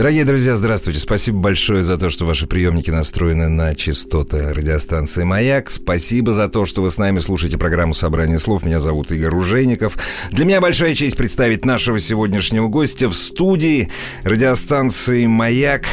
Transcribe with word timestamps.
Дорогие 0.00 0.24
друзья, 0.24 0.56
здравствуйте. 0.56 0.98
Спасибо 0.98 1.40
большое 1.40 1.82
за 1.82 1.98
то, 1.98 2.08
что 2.08 2.24
ваши 2.24 2.46
приемники 2.46 2.90
настроены 2.90 3.48
на 3.50 3.74
частоты 3.74 4.54
радиостанции 4.54 5.24
«Маяк». 5.24 5.68
Спасибо 5.68 6.32
за 6.32 6.48
то, 6.48 6.64
что 6.64 6.80
вы 6.80 6.88
с 6.88 6.96
нами 6.96 7.18
слушаете 7.18 7.58
программу 7.58 7.92
«Собрание 7.92 8.38
слов». 8.38 8.64
Меня 8.64 8.80
зовут 8.80 9.12
Игорь 9.12 9.28
Ружейников. 9.28 9.98
Для 10.30 10.46
меня 10.46 10.62
большая 10.62 10.94
честь 10.94 11.18
представить 11.18 11.66
нашего 11.66 12.00
сегодняшнего 12.00 12.68
гостя 12.68 13.10
в 13.10 13.14
студии 13.14 13.90
радиостанции 14.24 15.26
«Маяк». 15.26 15.84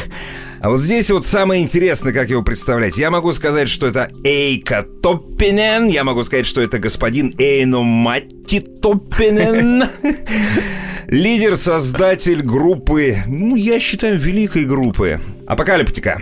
А 0.62 0.70
вот 0.70 0.80
здесь 0.80 1.10
вот 1.10 1.26
самое 1.26 1.62
интересное, 1.62 2.14
как 2.14 2.30
его 2.30 2.42
представлять. 2.42 2.96
Я 2.96 3.10
могу 3.10 3.34
сказать, 3.34 3.68
что 3.68 3.86
это 3.86 4.10
Эйка 4.24 4.86
Топпинен. 5.02 5.86
Я 5.86 6.04
могу 6.04 6.24
сказать, 6.24 6.46
что 6.46 6.62
это 6.62 6.78
господин 6.78 7.34
Эйно 7.36 7.82
Матти 7.82 8.60
Топпинен. 8.60 9.84
Лидер, 11.10 11.56
создатель 11.56 12.42
группы, 12.42 13.16
ну, 13.26 13.56
я 13.56 13.80
считаю, 13.80 14.18
великой 14.18 14.66
группы. 14.66 15.18
Апокалиптика. 15.46 16.20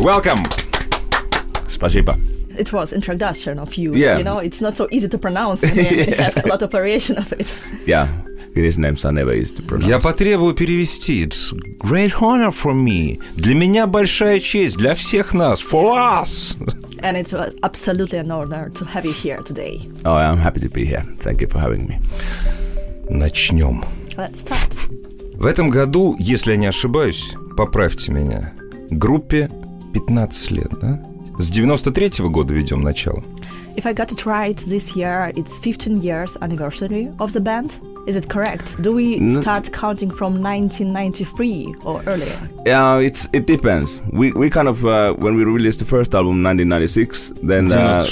Welcome. 0.00 0.44
Спасибо. 1.68 2.18
It 2.58 2.72
was 2.72 2.92
introduction 2.92 3.60
of 3.60 3.74
you. 3.74 3.94
Yeah. 3.94 4.18
You 4.18 4.24
know, 4.24 4.38
it's 4.38 4.60
not 4.60 4.74
so 4.74 4.88
easy 4.90 5.08
to 5.08 5.16
pronounce. 5.16 5.62
and 5.62 5.76
you 5.76 6.16
have 6.16 6.36
a 6.44 6.48
lot 6.48 6.60
of 6.62 6.72
variation 6.72 7.16
of 7.18 7.32
it. 7.34 7.54
Yeah, 7.86 8.08
Finnish 8.52 8.76
names 8.78 9.04
are 9.04 9.12
never 9.12 9.32
easy 9.32 9.54
to 9.54 9.62
pronounce. 9.62 9.86
Я 9.88 10.00
потребую 10.00 10.54
перевести. 10.54 11.24
It's 11.24 11.52
great 11.78 12.14
honor 12.20 12.50
for 12.50 12.74
me. 12.74 13.20
Для 13.36 13.54
меня 13.54 13.86
большая 13.86 14.40
честь, 14.40 14.76
для 14.76 14.96
всех 14.96 15.34
нас. 15.34 15.60
For 15.60 15.96
us. 16.00 16.56
And 16.98 17.16
it 17.16 17.32
was 17.32 17.54
absolutely 17.62 18.18
an 18.18 18.32
honor 18.32 18.70
to 18.70 18.84
have 18.86 19.04
you 19.04 19.12
here 19.12 19.40
today. 19.44 19.88
Oh, 20.04 20.16
I'm 20.16 20.38
happy 20.38 20.58
to 20.58 20.68
be 20.68 20.84
here. 20.84 21.04
Thank 21.20 21.40
you 21.40 21.46
for 21.46 21.60
having 21.60 21.86
me. 21.86 22.00
Начнем. 23.08 23.84
Let's 24.16 24.46
start. 24.46 24.72
В 25.34 25.44
этом 25.44 25.68
году, 25.68 26.16
если 26.18 26.52
я 26.52 26.56
не 26.56 26.66
ошибаюсь, 26.66 27.34
поправьте 27.56 28.10
меня, 28.10 28.54
группе 28.90 29.50
15 29.92 30.50
лет, 30.52 30.70
да? 30.80 31.02
С 31.38 31.50
93-го 31.50 32.30
года 32.30 32.54
ведем 32.54 32.80
начало. 32.80 33.22
If 33.76 33.84
I 33.84 33.92
got 33.92 34.10
it 34.10 34.24
right, 34.24 34.56
this 34.56 34.96
year 34.96 35.30
it's 35.34 35.58
15 35.62 36.00
years 36.00 36.34
anniversary 36.40 37.14
of 37.18 37.34
the 37.34 37.40
band. 37.40 37.74
Is 38.06 38.14
it 38.16 38.28
correct? 38.28 38.80
Do 38.82 38.92
we 38.92 39.16
No. 39.18 39.40
start 39.40 39.72
counting 39.72 40.10
from 40.12 40.40
1993 40.40 41.74
or 41.84 42.02
earlier? 42.06 42.38
Yeah, 42.64 42.98
it's 42.98 43.28
it 43.32 43.46
depends. 43.46 44.00
We 44.12 44.32
we 44.32 44.48
kind 44.50 44.68
of 44.68 44.84
uh, 44.84 45.14
when 45.14 45.34
we 45.36 45.44
released 45.44 45.78
the 45.80 45.84
first 45.84 46.14
album, 46.14 46.42
1996, 46.42 47.32
then 47.42 47.72
uh, 47.72 48.02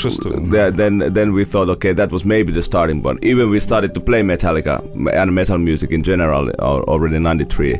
the- 0.51 0.73
then 0.75 0.99
then 1.15 1.33
we 1.33 1.45
thought, 1.45 1.69
okay, 1.69 1.93
that 1.95 2.11
was 2.11 2.25
maybe 2.25 2.53
the 2.53 2.63
starting 2.63 3.03
point. 3.03 3.19
Even 3.23 3.51
we 3.51 3.61
started 3.61 3.95
to 3.95 4.01
play 4.01 4.23
Metallica 4.23 4.81
and 5.13 5.33
metal 5.35 5.59
music 5.59 5.91
in 5.91 6.03
general 6.03 6.51
already 6.61 7.17
in 7.17 7.23
'93. 7.23 7.79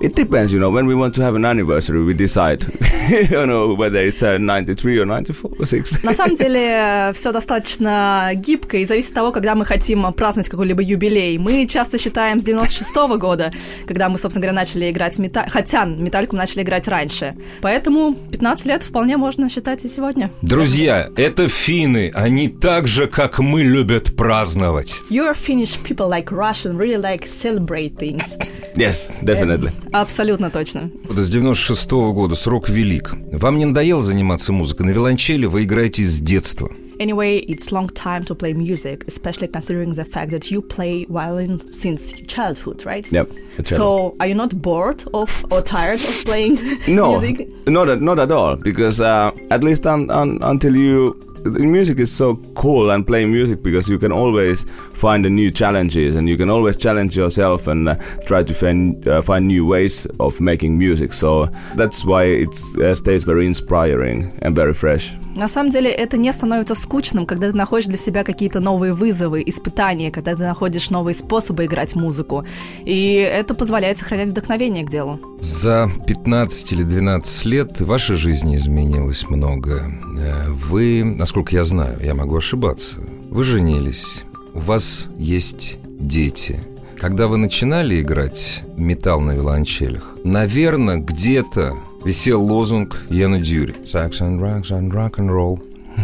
It 0.00 0.14
depends, 0.14 0.50
you 0.50 0.58
know. 0.58 0.70
When 0.70 0.86
we 0.86 0.94
want 0.94 1.14
to 1.16 1.22
have 1.22 1.34
an 1.34 1.44
anniversary, 1.44 2.02
we 2.02 2.14
decide, 2.14 2.64
you 3.10 3.44
know, 3.44 3.74
whether 3.74 4.00
it's 4.00 4.22
uh, 4.22 4.38
'93 4.38 4.98
or 4.98 5.04
'94 5.04 5.50
or 5.58 5.66
'6. 5.66 6.02
На 6.02 6.14
самом 6.14 6.36
деле 6.36 7.12
все 7.12 7.32
достаточно 7.32 8.30
гибко 8.34 8.78
и 8.78 8.86
зависит 8.86 9.10
от 9.10 9.14
того, 9.14 9.32
когда 9.32 9.54
мы 9.54 9.66
хотим 9.66 10.10
праздновать 10.14 10.48
какой-либо 10.48 10.82
юбилей. 10.82 11.36
Мы 11.36 11.66
часто 11.66 11.98
считаем 11.98 12.40
с 12.40 12.44
96 12.44 12.94
года, 13.18 13.52
когда 13.86 14.08
мы, 14.08 14.16
собственно 14.16 14.46
говоря, 14.46 14.58
начали 14.58 14.90
играть 14.90 15.18
металл, 15.18 15.44
хотя 15.48 15.84
металлику 15.84 16.34
мы 16.34 16.38
начали 16.38 16.62
играть 16.62 16.88
раньше. 16.88 17.36
Поэтому 17.60 18.14
15 18.32 18.66
лет 18.66 18.82
вполне 18.82 19.18
можно 19.18 19.50
считать 19.50 19.84
и 19.84 19.88
сегодня. 19.88 20.30
Друзья, 20.40 21.10
это 21.16 21.46
финны. 21.48 22.10
Они 22.14 22.48
так 22.48 22.88
же, 22.88 23.06
как 23.06 23.38
мы, 23.38 23.64
любят 23.64 24.16
праздновать. 24.16 24.94
Your 25.10 25.34
Finnish 25.34 25.76
people 25.84 26.08
like 26.08 26.30
Russian 26.30 26.78
really 26.78 26.96
like 26.96 27.26
celebrate 27.26 27.98
things. 27.98 28.38
yes, 28.76 29.06
definitely. 29.22 29.72
Абсолютно 29.92 30.50
точно. 30.50 30.90
Вот 31.04 31.18
С 31.18 31.28
96 31.28 31.90
года 31.90 32.36
срок 32.36 32.68
велик. 32.68 33.14
Вам 33.32 33.58
не 33.58 33.64
надоело 33.64 34.02
заниматься 34.02 34.52
музыкой? 34.52 34.86
На 34.86 34.90
виолончели 34.90 35.46
вы 35.46 35.64
играете 35.64 36.04
с 36.04 36.18
детства. 36.20 36.70
Anyway, 37.00 37.42
it's 37.48 37.72
long 37.72 37.88
time 37.88 38.26
to 38.26 38.34
play 38.34 38.52
music, 38.52 39.04
especially 39.06 39.48
considering 39.48 39.94
the 39.94 40.04
fact 40.04 40.30
that 40.32 40.50
you 40.50 40.60
play 40.60 41.06
violin 41.08 41.58
since 41.72 42.12
childhood, 42.28 42.84
right? 42.84 43.10
Yep. 43.10 43.30
So, 43.64 44.14
are 44.20 44.26
you 44.26 44.34
not 44.34 44.60
bored 44.60 45.02
of 45.14 45.46
or 45.50 45.62
tired 45.62 45.98
of 45.98 46.24
playing 46.26 46.58
no, 46.86 47.18
music? 47.18 47.48
not 47.66 47.88
at, 47.88 48.02
not 48.02 48.18
at 48.18 48.30
all. 48.30 48.56
Because 48.56 49.00
uh, 49.00 49.30
at 49.50 49.64
least 49.64 49.86
un, 49.86 50.10
un, 50.10 50.40
until 50.42 50.76
you, 50.76 51.16
music 51.44 51.98
is 51.98 52.10
so 52.12 52.36
cool 52.54 52.90
and 52.90 53.06
playing 53.06 53.32
music 53.32 53.62
because 53.62 53.88
you 53.88 53.98
can 53.98 54.12
always 54.12 54.66
find 54.94 55.24
the 55.24 55.30
new 55.30 55.50
challenges 55.50 56.16
and 56.16 56.28
you 56.28 56.36
can 56.36 56.50
always 56.50 56.76
challenge 56.76 57.16
yourself 57.16 57.66
and 57.66 57.88
uh, 57.88 57.94
try 58.26 58.42
to 58.42 58.54
find 58.54 59.06
uh, 59.08 59.22
find 59.22 59.46
new 59.46 59.64
ways 59.66 60.06
of 60.18 60.40
making 60.40 60.78
music. 60.78 61.12
So 61.12 61.46
that's 61.74 62.04
why 62.04 62.24
it 62.24 62.60
uh, 62.78 62.94
stays 62.94 63.24
very 63.24 63.46
inspiring 63.46 64.38
and 64.42 64.54
very 64.54 64.74
fresh. 64.74 65.12
На 65.36 65.48
самом 65.48 65.70
деле 65.70 65.90
это 65.90 66.16
не 66.16 66.32
становится 66.32 66.74
скучным, 66.74 67.24
когда 67.26 67.50
ты 67.50 67.56
находишь 67.56 67.86
для 67.86 67.96
себя 67.96 68.24
какие-то 68.24 68.60
новые 68.60 68.92
вызовы, 68.92 69.42
испытания, 69.46 70.10
когда 70.10 70.34
ты 70.34 70.42
находишь 70.42 70.90
новые 70.90 71.14
способы 71.14 71.66
играть 71.66 71.94
музыку. 71.94 72.44
И 72.84 73.14
это 73.14 73.54
позволяет 73.54 73.98
сохранять 73.98 74.30
вдохновение 74.30 74.84
к 74.84 74.90
делу. 74.90 75.20
За 75.40 75.90
15 76.06 76.72
или 76.72 76.82
12 76.82 77.44
лет 77.46 77.80
в 77.80 77.86
вашей 77.86 78.16
жизни 78.16 78.56
изменилось 78.56 79.28
много. 79.28 79.90
Э, 80.18 80.48
Вы, 80.48 81.04
насколько 81.04 81.54
я 81.54 81.64
знаю, 81.64 81.98
я 82.02 82.14
могу 82.14 82.36
ошибаться, 82.36 82.96
вы 83.30 83.44
женились, 83.44 84.24
у 84.54 84.58
вас 84.58 85.06
есть 85.16 85.78
дети. 85.84 86.60
Когда 86.98 87.28
вы 87.28 87.38
начинали 87.38 88.00
играть 88.00 88.62
металл 88.76 89.20
на 89.20 89.32
виолончелях, 89.32 90.16
наверное, 90.24 90.96
где-то 90.96 91.76
висел 92.04 92.42
лозунг 92.42 93.00
Яна 93.10 93.38
Дюри. 93.40 93.74
Sax 93.84 94.20
and 94.20 94.40
rocks 94.40 94.70
and 94.70 94.92
rock 94.92 95.18
and 95.18 95.30
roll. 95.30 95.60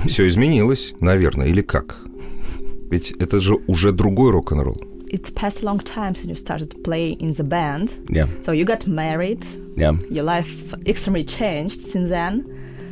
Все 0.06 0.28
изменилось, 0.28 0.94
наверное, 1.00 1.46
или 1.48 1.62
как? 1.62 1.96
Ведь 2.90 3.12
это 3.12 3.40
же 3.40 3.56
уже 3.66 3.92
другой 3.92 4.30
рок-н-ролл. 4.32 4.80
It's 5.10 5.30
passed 5.32 5.62
a 5.62 5.64
long 5.64 5.78
time 5.78 6.14
since 6.14 6.26
you 6.26 6.34
started 6.34 6.70
to 6.70 6.78
play 6.82 7.10
in 7.20 7.30
the 7.30 7.44
band. 7.44 7.94
Yeah, 8.08 8.26
So 8.42 8.52
you 8.52 8.64
got 8.64 8.86
married, 8.86 9.44
yeah. 9.76 9.94
your 10.10 10.24
life 10.24 10.74
extremely 10.84 11.24
changed 11.24 11.80
since 11.80 12.08
then. 12.10 12.44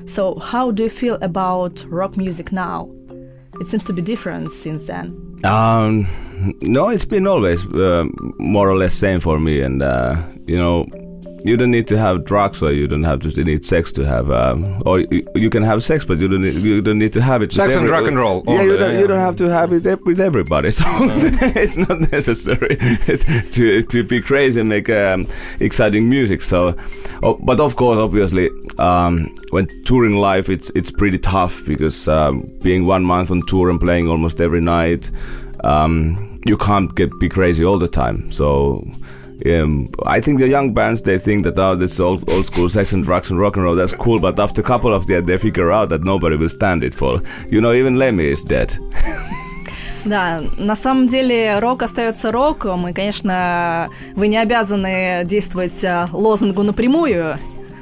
So 0.06 0.38
how 0.38 0.70
do 0.70 0.84
you 0.84 0.90
feel 0.90 1.18
about 1.22 1.84
rock 1.88 2.16
music 2.16 2.52
now? 2.52 2.88
It 3.60 3.66
seems 3.66 3.84
to 3.86 3.92
be 3.92 4.02
different 4.02 4.50
since 4.50 4.86
then. 4.86 5.14
Um, 5.44 6.06
no, 6.60 6.88
it's 6.88 7.04
been 7.04 7.26
always 7.26 7.66
uh, 7.66 8.04
more 8.38 8.68
or 8.70 8.76
less 8.76 8.94
same 8.94 9.20
for 9.20 9.38
me, 9.38 9.60
and 9.60 9.82
uh, 9.82 10.16
you 10.46 10.56
know, 10.56 10.86
you 11.44 11.58
don't 11.58 11.70
need 11.70 11.86
to 11.88 11.98
have 11.98 12.24
drugs 12.24 12.62
or 12.62 12.72
you 12.72 12.88
don't 12.88 13.04
have 13.04 13.20
to 13.20 13.44
need 13.44 13.66
sex 13.66 13.92
to 13.92 14.02
have, 14.06 14.30
um, 14.30 14.82
or 14.86 15.00
you, 15.00 15.26
you 15.34 15.50
can 15.50 15.62
have 15.62 15.84
sex, 15.84 16.02
but 16.02 16.18
you 16.18 16.26
don't 16.26 16.40
need, 16.40 16.54
you 16.54 16.80
don't 16.80 16.98
need 16.98 17.12
to 17.12 17.20
have 17.20 17.42
it. 17.42 17.52
Sex 17.52 17.74
and 17.74 17.88
rock 17.90 18.06
and 18.06 18.16
roll 18.16 18.42
Yeah, 18.46 18.62
you 18.62 18.76
don't, 18.78 18.94
yeah. 18.94 19.00
you 19.00 19.06
don't 19.06 19.20
have 19.20 19.36
to 19.36 19.50
have 19.50 19.70
it 19.74 20.04
with 20.06 20.20
everybody, 20.20 20.70
so 20.80 20.84
it's 20.88 21.76
not 21.76 22.00
necessary 22.10 22.76
to 23.50 23.82
to 23.82 24.02
be 24.02 24.22
crazy 24.22 24.60
and 24.60 24.70
make 24.70 24.88
um, 24.88 25.28
exciting 25.60 26.08
music. 26.08 26.40
So, 26.40 26.74
oh, 27.22 27.34
but 27.34 27.60
of 27.60 27.76
course, 27.76 27.98
obviously, 27.98 28.48
um, 28.78 29.28
when 29.50 29.68
touring 29.84 30.16
life, 30.16 30.48
it's 30.48 30.70
it's 30.74 30.90
pretty 30.90 31.18
tough 31.18 31.62
because 31.66 32.08
um, 32.08 32.40
being 32.62 32.86
one 32.86 33.04
month 33.04 33.30
on 33.30 33.42
tour 33.46 33.68
and 33.68 33.78
playing 33.78 34.08
almost 34.08 34.40
every 34.40 34.62
night, 34.62 35.10
um, 35.62 36.40
you 36.46 36.56
can't 36.56 36.94
get 36.94 37.10
be 37.20 37.28
crazy 37.28 37.64
all 37.66 37.78
the 37.78 37.88
time. 37.88 38.32
So. 38.32 38.82
Um, 39.45 39.89
I 40.05 40.19
think 40.19 40.39
the 40.39 40.49
young 40.49 40.73
bands 40.73 41.01
they 41.01 41.17
think 41.17 41.45
that 41.45 41.57
oh 41.57 41.73
this 41.73 41.99
old 41.99 42.29
old 42.29 42.45
school 42.45 42.67
sex 42.67 42.91
and 42.91 43.05
drugs 43.05 43.29
and 43.29 43.39
rock 43.39 43.55
and 43.55 43.63
roll 43.63 43.75
that's 43.75 43.93
cool, 43.93 44.19
but 44.19 44.37
after 44.37 44.61
a 44.61 44.63
couple 44.65 44.93
of 44.93 45.07
that 45.07 45.27
they 45.27 45.37
figure 45.37 45.71
out 45.71 45.89
that 45.89 46.03
nobody 46.03 46.35
will 46.35 46.49
stand 46.49 46.83
it 46.83 46.93
for. 46.93 47.21
You 47.49 47.61
know, 47.61 47.71
even 47.71 47.95
Lemmy 47.95 48.25
is 48.25 48.43
dead. 48.43 48.77
Да, 50.05 50.41
на 50.57 50.75
самом 50.75 51.07
деле 51.07 51.59
рок 51.59 51.83
остается 51.83 52.31
роком, 52.31 52.87
и, 52.87 52.93
конечно, 52.93 53.89
вы 54.15 54.29
не 54.29 54.37
обязаны 54.37 55.23
действовать 55.25 55.83
э, 55.83 56.07
лозунгу 56.13 56.63
напрямую, 56.63 57.37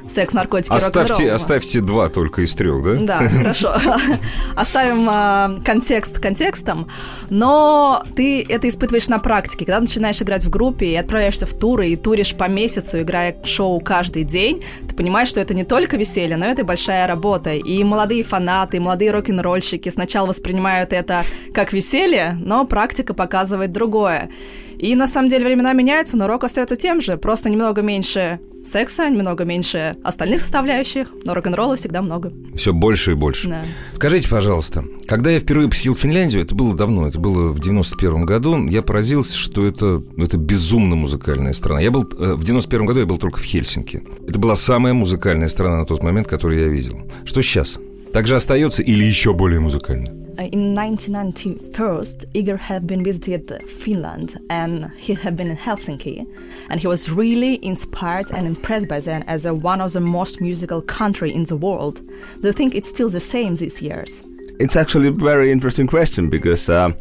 секс, 0.09 0.33
наркотики, 0.33 0.73
Оставьте, 0.73 1.13
рок-н-ролл. 1.13 1.35
оставьте 1.35 1.81
два 1.81 2.09
только 2.09 2.41
из 2.41 2.53
трех, 2.53 2.83
да? 2.83 3.19
Да, 3.19 3.29
хорошо. 3.29 3.73
Оставим 4.55 5.07
а, 5.09 5.59
контекст 5.65 6.19
контекстом, 6.19 6.87
но 7.29 8.03
ты 8.15 8.45
это 8.47 8.67
испытываешь 8.69 9.07
на 9.07 9.19
практике. 9.19 9.65
Когда 9.65 9.79
начинаешь 9.79 10.21
играть 10.21 10.43
в 10.43 10.49
группе 10.49 10.87
и 10.87 10.95
отправляешься 10.95 11.45
в 11.45 11.53
туры, 11.53 11.89
и 11.89 11.95
туришь 11.95 12.35
по 12.35 12.47
месяцу, 12.47 13.01
играя 13.01 13.35
шоу 13.45 13.79
каждый 13.79 14.23
день, 14.23 14.63
ты 14.87 14.95
понимаешь, 14.95 15.29
что 15.29 15.39
это 15.39 15.53
не 15.53 15.63
только 15.63 15.97
веселье, 15.97 16.37
но 16.37 16.45
это 16.45 16.61
и 16.61 16.65
большая 16.65 17.07
работа. 17.07 17.53
И 17.53 17.83
молодые 17.83 18.23
фанаты, 18.23 18.77
и 18.77 18.79
молодые 18.79 19.11
рок-н-ролльщики 19.11 19.89
сначала 19.89 20.27
воспринимают 20.27 20.93
это 20.93 21.23
как 21.53 21.73
веселье, 21.73 22.37
но 22.39 22.65
практика 22.65 23.13
показывает 23.13 23.71
другое. 23.71 24.29
И 24.83 24.95
на 24.95 25.07
самом 25.07 25.29
деле 25.29 25.45
времена 25.45 25.71
меняются, 25.71 26.17
но 26.17 26.27
рок 26.27 26.43
остается 26.43 26.75
тем 26.75 26.99
же, 26.99 27.15
просто 27.15 27.49
немного 27.49 27.81
меньше 27.81 28.41
секса, 28.65 29.09
немного 29.09 29.45
меньше 29.45 29.95
остальных 30.03 30.41
составляющих, 30.41 31.07
но 31.23 31.33
рок-н-ролла 31.33 31.77
всегда 31.77 32.01
много. 32.01 32.33
Все 32.53 32.73
больше 32.73 33.11
и 33.11 33.15
больше. 33.15 33.47
Да. 33.47 33.63
Скажите, 33.93 34.27
пожалуйста, 34.27 34.83
когда 35.07 35.31
я 35.31 35.39
впервые 35.39 35.69
посетил 35.69 35.95
Финляндию, 35.95 36.43
это 36.43 36.53
было 36.53 36.75
давно, 36.75 37.07
это 37.07 37.17
было 37.17 37.53
в 37.53 37.61
91 37.61 38.25
году, 38.25 38.67
я 38.67 38.81
поразился, 38.81 39.37
что 39.37 39.65
это, 39.65 40.03
ну, 40.17 40.25
это 40.25 40.35
безумно 40.35 40.97
музыкальная 40.97 41.53
страна. 41.53 41.79
Я 41.79 41.89
был, 41.89 42.03
э, 42.03 42.33
в 42.33 42.43
91 42.43 42.85
году 42.85 42.99
я 42.99 43.05
был 43.05 43.17
только 43.17 43.39
в 43.39 43.43
Хельсинки. 43.43 44.03
Это 44.27 44.37
была 44.37 44.57
самая 44.57 44.93
музыкальная 44.93 45.47
страна 45.47 45.77
на 45.77 45.85
тот 45.85 46.03
момент, 46.03 46.27
которую 46.27 46.59
я 46.59 46.67
видел. 46.67 47.09
Что 47.23 47.41
сейчас? 47.41 47.79
Также 48.12 48.36
остается 48.36 48.82
или 48.82 49.04
еще 49.04 49.32
более 49.32 49.60
музыкально? 49.60 50.18
Uh, 50.38 50.48
In 50.52 50.72
1991, 50.72 52.28
Igor 52.32 52.56
had 52.56 52.86
been 52.86 53.02
visited 53.02 53.50
Finland 53.68 54.38
and 54.48 54.88
he 54.96 55.14
had 55.14 55.36
been 55.36 55.50
in 55.50 55.56
Helsinki, 55.56 56.24
and 56.70 56.80
he 56.80 56.86
was 56.86 57.10
really 57.10 57.58
inspired 57.60 58.30
and 58.30 58.46
impressed 58.46 58.86
by 58.86 59.00
them 59.00 59.24
as 59.26 59.46
a, 59.46 59.52
one 59.52 59.80
of 59.80 59.92
the 59.92 60.00
most 60.00 60.40
musical 60.40 60.80
country 60.80 61.34
in 61.34 61.42
the 61.42 61.56
world. 61.56 62.00
Do 62.40 62.46
you 62.46 62.52
think 62.52 62.76
it's 62.76 62.88
still 62.88 63.08
the 63.08 63.18
same 63.18 63.56
these 63.56 63.82
years? 63.82 64.22
It's 64.59 64.75
actually 64.75 65.07
a 65.07 65.11
very 65.11 65.51
interesting 65.51 65.87
question 65.87 66.29
because 66.29 66.69
uh, 66.69 66.91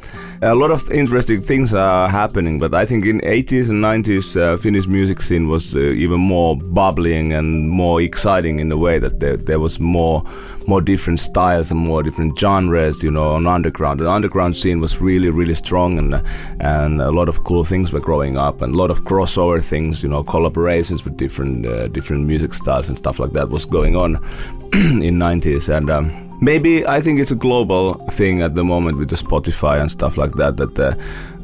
a 0.41 0.55
lot 0.55 0.71
of 0.71 0.91
interesting 0.91 1.43
things 1.43 1.75
are 1.75 2.09
happening. 2.09 2.59
But 2.59 2.75
I 2.75 2.87
think 2.87 3.05
in 3.05 3.21
80s 3.21 3.69
and 3.69 3.85
90s, 3.85 4.41
uh, 4.41 4.57
Finnish 4.57 4.87
music 4.87 5.21
scene 5.21 5.49
was 5.49 5.75
uh, 5.75 5.79
even 5.79 6.19
more 6.19 6.57
bubbling 6.57 7.33
and 7.35 7.69
more 7.69 8.01
exciting 8.01 8.59
in 8.59 8.71
the 8.71 8.79
way 8.79 8.99
that 8.99 9.21
there, 9.21 9.37
there 9.37 9.61
was 9.61 9.79
more 9.79 10.25
more 10.67 10.81
different 10.81 11.19
styles 11.19 11.71
and 11.71 11.81
more 11.81 12.03
different 12.03 12.39
genres. 12.39 13.03
You 13.03 13.11
know, 13.11 13.33
on 13.33 13.47
underground, 13.47 14.01
the 14.01 14.11
underground 14.11 14.57
scene 14.57 14.81
was 14.81 15.01
really 15.01 15.29
really 15.29 15.55
strong 15.55 15.99
and 15.99 16.23
and 16.61 17.03
a 17.03 17.11
lot 17.11 17.29
of 17.29 17.45
cool 17.45 17.65
things 17.65 17.93
were 17.93 18.01
growing 18.01 18.39
up 18.39 18.63
and 18.63 18.75
a 18.75 18.79
lot 18.79 18.91
of 18.91 19.05
crossover 19.05 19.63
things. 19.63 20.03
You 20.03 20.09
know, 20.09 20.25
collaborations 20.25 21.05
with 21.05 21.19
different 21.19 21.67
uh, 21.67 21.89
different 21.89 22.27
music 22.27 22.55
styles 22.55 22.89
and 22.89 22.97
stuff 22.97 23.19
like 23.19 23.33
that 23.33 23.51
was 23.51 23.67
going 23.67 23.95
on 23.95 24.17
in 24.73 25.19
90s 25.19 25.69
and. 25.69 25.91
Um, 25.91 26.22
Maybe 26.43 26.85
I 26.85 27.01
think 27.01 27.21
it's 27.21 27.31
a 27.31 27.37
global 27.37 27.95
thing 28.11 28.43
at 28.43 28.57
the 28.57 28.65
moment 28.65 28.99
with 28.99 29.11
the 29.11 29.17
Spotify 29.17 29.81
and 29.81 29.89
stuff 29.89 30.17
like 30.17 30.33
that. 30.35 30.57
That 30.57 30.77
uh, 30.77 30.95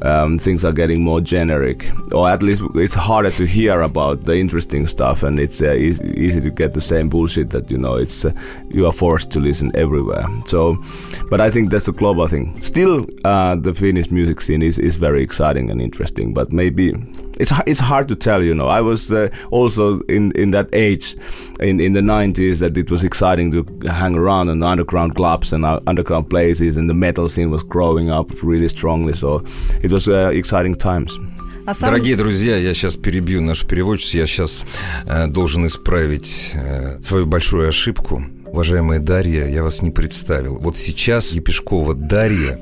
um, 0.02 0.38
things 0.38 0.64
are 0.64 0.72
getting 0.72 1.02
more 1.02 1.20
generic, 1.20 1.90
or 2.12 2.28
at 2.28 2.42
least 2.42 2.62
it's 2.74 2.94
harder 2.94 3.30
to 3.32 3.46
hear 3.46 3.80
about 3.82 4.24
the 4.24 4.36
interesting 4.36 4.86
stuff, 4.86 5.22
and 5.22 5.38
it's 5.40 5.60
uh, 5.60 5.72
easy, 5.72 6.04
easy 6.16 6.40
to 6.40 6.50
get 6.50 6.74
the 6.74 6.80
same 6.80 7.08
bullshit 7.08 7.50
that 7.50 7.70
you 7.70 7.78
know. 7.78 7.94
It's 7.96 8.24
uh, 8.24 8.32
you 8.68 8.86
are 8.86 8.92
forced 8.92 9.30
to 9.32 9.40
listen 9.40 9.70
everywhere. 9.74 10.26
So, 10.46 10.76
but 11.30 11.40
I 11.40 11.50
think 11.50 11.70
that's 11.70 11.88
a 11.88 11.92
global 11.92 12.28
thing. 12.28 12.60
Still, 12.60 13.06
uh, 13.24 13.56
the 13.56 13.74
Finnish 13.74 14.10
music 14.10 14.40
scene 14.40 14.62
is, 14.62 14.78
is 14.78 14.96
very 14.96 15.22
exciting 15.22 15.70
and 15.70 15.80
interesting, 15.80 16.34
but 16.34 16.52
maybe 16.52 16.94
it's 17.38 17.52
it's 17.66 17.80
hard 17.80 18.08
to 18.08 18.16
tell. 18.16 18.42
You 18.42 18.54
know, 18.54 18.66
I 18.66 18.80
was 18.80 19.12
uh, 19.12 19.28
also 19.50 20.00
in 20.02 20.32
in 20.32 20.50
that 20.50 20.68
age, 20.72 21.16
in 21.60 21.80
in 21.80 21.92
the 21.92 22.00
'90s, 22.00 22.58
that 22.58 22.76
it 22.76 22.90
was 22.90 23.04
exciting 23.04 23.50
to 23.52 23.64
hang 23.88 24.14
around 24.14 24.48
in 24.48 24.62
underground 24.62 25.14
clubs 25.14 25.52
and 25.52 25.64
uh, 25.64 25.80
underground 25.86 26.28
places, 26.28 26.76
and 26.76 26.90
the 26.90 26.94
metal 26.94 27.28
scene 27.28 27.50
was 27.50 27.62
growing 27.62 28.10
up 28.10 28.42
really 28.42 28.68
strongly. 28.68 29.14
So 29.14 29.44
was 29.90 30.08
uh, 30.08 30.30
exciting 30.32 30.76
times. 30.76 31.18
На 31.68 31.74
самом 31.74 31.96
Дорогие 31.96 32.16
друзья, 32.16 32.56
я 32.56 32.72
сейчас 32.72 32.96
перебью 32.96 33.42
нашу 33.42 33.66
переводчицу, 33.66 34.16
я 34.16 34.26
сейчас 34.26 34.64
э, 35.04 35.26
должен 35.26 35.66
исправить 35.66 36.52
э, 36.54 36.98
свою 37.04 37.26
большую 37.26 37.68
ошибку. 37.68 38.24
Уважаемая 38.46 39.00
Дарья, 39.00 39.46
я 39.46 39.62
вас 39.62 39.82
не 39.82 39.90
представил. 39.90 40.58
Вот 40.58 40.78
сейчас 40.78 41.32
Епешкова 41.32 41.94
Дарья 41.94 42.58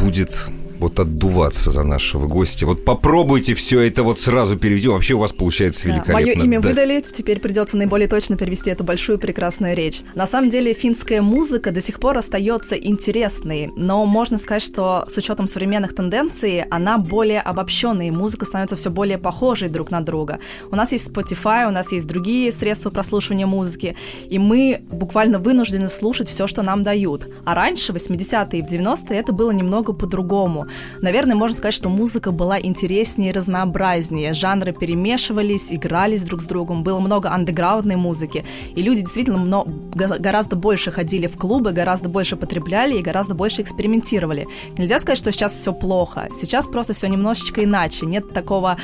будет 0.00 0.50
вот 0.78 1.00
отдуваться 1.00 1.70
за 1.70 1.82
нашего 1.82 2.26
гостя. 2.26 2.66
Вот 2.66 2.84
попробуйте 2.84 3.54
все 3.54 3.80
это 3.80 4.02
вот 4.02 4.18
сразу 4.20 4.56
переведем. 4.58 4.92
Вообще 4.92 5.14
у 5.14 5.18
вас 5.18 5.32
получается 5.32 5.88
Да, 5.88 5.94
великолепно. 5.94 6.14
Мое 6.14 6.44
имя 6.44 6.60
Да. 6.60 6.68
выдали, 6.68 7.04
теперь 7.12 7.40
придется 7.40 7.76
наиболее 7.76 8.08
точно 8.08 8.36
перевести 8.36 8.70
эту 8.70 8.84
большую 8.84 9.18
прекрасную 9.18 9.76
речь. 9.76 10.00
На 10.14 10.26
самом 10.26 10.50
деле 10.50 10.72
финская 10.72 11.22
музыка 11.22 11.70
до 11.70 11.80
сих 11.80 12.00
пор 12.00 12.18
остается 12.18 12.76
интересной, 12.76 13.70
но 13.76 14.04
можно 14.06 14.38
сказать, 14.38 14.62
что 14.62 15.04
с 15.08 15.16
учетом 15.16 15.48
современных 15.48 15.94
тенденций 15.94 16.62
она 16.70 16.98
более 16.98 17.40
обобщенная, 17.40 18.06
и 18.06 18.10
музыка 18.10 18.44
становится 18.44 18.76
все 18.76 18.90
более 18.90 19.18
похожей 19.18 19.68
друг 19.68 19.90
на 19.90 20.00
друга. 20.00 20.38
У 20.70 20.76
нас 20.76 20.92
есть 20.92 21.08
Spotify, 21.10 21.66
у 21.66 21.70
нас 21.70 21.92
есть 21.92 22.06
другие 22.06 22.52
средства 22.52 22.90
прослушивания 22.90 23.46
музыки, 23.46 23.96
и 24.28 24.38
мы 24.38 24.82
буквально 24.90 25.38
вынуждены 25.38 25.88
слушать 25.88 26.28
все, 26.28 26.46
что 26.46 26.62
нам 26.62 26.82
дают. 26.82 27.28
А 27.44 27.54
раньше, 27.54 27.92
в 27.92 27.96
80-е 27.96 28.60
и 28.60 28.62
в 28.62 28.66
90-е, 28.66 29.18
это 29.18 29.32
было 29.32 29.50
немного 29.50 29.92
по-другому. 29.92 30.67
Наверное, 31.00 31.34
можно 31.36 31.56
сказать, 31.56 31.74
что 31.74 31.88
музыка 31.88 32.32
была 32.32 32.58
интереснее 32.60 33.30
и 33.30 33.32
разнообразнее. 33.32 34.32
Жанры 34.34 34.72
перемешивались, 34.72 35.72
игрались 35.72 36.22
друг 36.22 36.42
с 36.42 36.44
другом. 36.44 36.82
Было 36.82 37.00
много 37.00 37.30
андеграундной 37.30 37.96
музыки. 37.96 38.44
И 38.74 38.82
люди 38.82 39.00
действительно 39.00 39.38
мно- 39.38 39.66
га- 39.94 40.18
гораздо 40.18 40.56
больше 40.56 40.90
ходили 40.90 41.26
в 41.26 41.36
клубы, 41.36 41.72
гораздо 41.72 42.08
больше 42.08 42.36
потребляли 42.36 42.98
и 42.98 43.02
гораздо 43.02 43.34
больше 43.34 43.62
экспериментировали. 43.62 44.46
Нельзя 44.76 44.98
сказать, 44.98 45.18
что 45.18 45.32
сейчас 45.32 45.52
все 45.54 45.72
плохо. 45.72 46.28
Сейчас 46.40 46.66
просто 46.66 46.94
все 46.94 47.08
немножечко 47.08 47.64
иначе. 47.64 48.06
Нет 48.06 48.32
такого, 48.32 48.78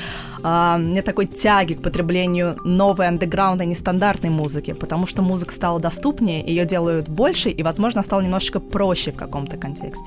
а, 0.47 0.79
нет 0.79 1.07
такой 1.07 1.25
тяги 1.25 1.73
к 1.73 1.81
потреблению 1.81 2.59
новой 2.65 3.09
андеграундной, 3.09 3.65
нестандартной 3.65 4.29
музыки, 4.29 4.75
потому 4.75 5.07
что 5.07 5.23
музыка 5.23 5.55
стала 5.55 5.81
доступнее, 5.81 6.45
ее 6.47 6.67
делают 6.67 7.09
больше, 7.09 7.49
и, 7.49 7.63
возможно, 7.63 8.03
стало 8.03 8.21
немножечко 8.21 8.61
проще 8.61 9.11
в 9.11 9.17
каком-то 9.17 9.57
контексте. 9.57 10.05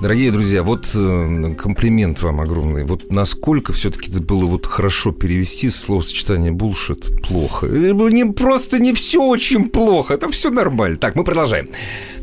Дорогие 0.00 0.32
друзья, 0.32 0.64
вот 0.64 0.90
э, 0.92 1.54
комплимент 1.54 2.20
вам 2.20 2.40
огромный. 2.40 2.82
Вот 2.84 3.12
насколько 3.12 3.72
все-таки 3.72 4.10
это 4.10 4.20
было 4.20 4.44
вот 4.46 4.66
хорошо 4.66 5.12
перевести 5.12 5.70
словосочетание 5.70 6.50
bullshit 6.50 7.22
плохо. 7.22 7.66
Э, 7.66 7.92
Не, 7.92 8.24
просто 8.24 8.80
не 8.80 8.92
все 8.92 9.22
очень 9.22 9.70
плохо, 9.70 10.14
это 10.14 10.28
все 10.32 10.50
нормально. 10.50 10.96
Так, 10.96 11.14
мы 11.14 11.22
продолжаем. 11.22 11.68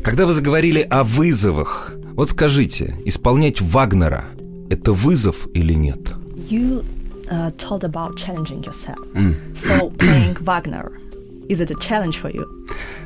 Когда 0.04 0.26
вы 0.26 0.34
заговорили 0.34 0.80
о 0.82 1.02
вызовах, 1.02 1.94
вот 2.12 2.28
скажите, 2.28 2.96
исполнять 3.06 3.62
Вагнера– 3.62 4.26
это 4.68 4.92
вызов 4.92 5.48
или 5.54 5.72
нет? 5.72 6.00
You 6.50 6.84
uh, 7.30 7.50
told 7.58 7.84
about 7.84 8.16
challenging 8.16 8.62
yourself. 8.64 8.98
So 9.54 9.90
playing 9.98 10.34
Wagner, 10.36 10.98
is 11.48 11.60
it 11.60 11.70
a 11.70 11.74
challenge 11.76 12.18
for 12.18 12.30
you? 12.30 12.46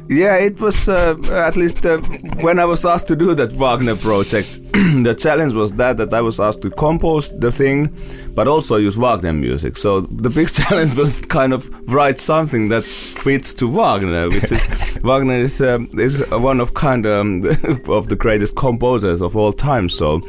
Yeah, 0.09 0.37
it 0.37 0.61
was 0.61 0.89
uh, 0.89 1.17
at 1.31 1.57
least 1.57 1.87
uh, 1.87 1.99
when 2.41 2.59
I 2.59 2.65
was 2.65 2.85
asked 2.85 3.07
to 3.09 3.17
do 3.17 3.35
that 3.35 3.53
Wagner 3.53 3.95
project. 3.95 4.61
the 4.73 5.15
challenge 5.15 5.55
was 5.55 5.73
that 5.73 5.97
that 5.99 6.13
I 6.13 6.21
was 6.21 6.41
asked 6.41 6.61
to 6.63 6.71
compose 6.71 7.31
the 7.39 7.53
thing, 7.53 7.89
but 8.35 8.49
also 8.49 8.77
use 8.77 8.97
Wagner 8.97 9.33
music. 9.33 9.77
So 9.77 10.01
the 10.01 10.29
big 10.29 10.53
challenge 10.53 10.95
was 10.95 11.21
kind 11.21 11.53
of 11.53 11.71
write 11.89 12.19
something 12.19 12.69
that 12.71 12.85
fits 12.85 13.55
to 13.55 13.69
Wagner, 13.69 14.29
which 14.29 14.51
is 14.51 14.65
Wagner 15.03 15.41
is 15.41 15.61
um, 15.63 15.89
is 15.95 16.29
one 16.31 16.61
of 16.61 16.75
kind 16.75 17.07
um, 17.07 17.45
of 17.89 18.09
the 18.09 18.17
greatest 18.17 18.57
composers 18.57 19.23
of 19.23 19.37
all 19.37 19.53
time. 19.53 19.89
So. 19.89 20.21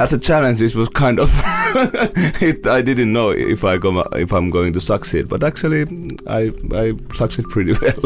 As 0.00 0.14
a 0.14 0.18
challenge, 0.18 0.58
this 0.58 0.74
was 0.74 0.88
kind 0.88 1.20
of. 1.20 1.30
it, 2.40 2.66
I 2.66 2.80
didn't 2.80 3.12
know 3.12 3.32
if 3.32 3.64
I 3.64 3.76
go, 3.76 4.00
if 4.12 4.32
I'm 4.32 4.48
going 4.48 4.72
to 4.72 4.80
succeed, 4.80 5.28
but 5.28 5.44
actually, 5.44 5.82
I 6.26 6.50
I 6.72 6.94
succeed 7.12 7.44
pretty 7.50 7.72
well. 7.82 8.00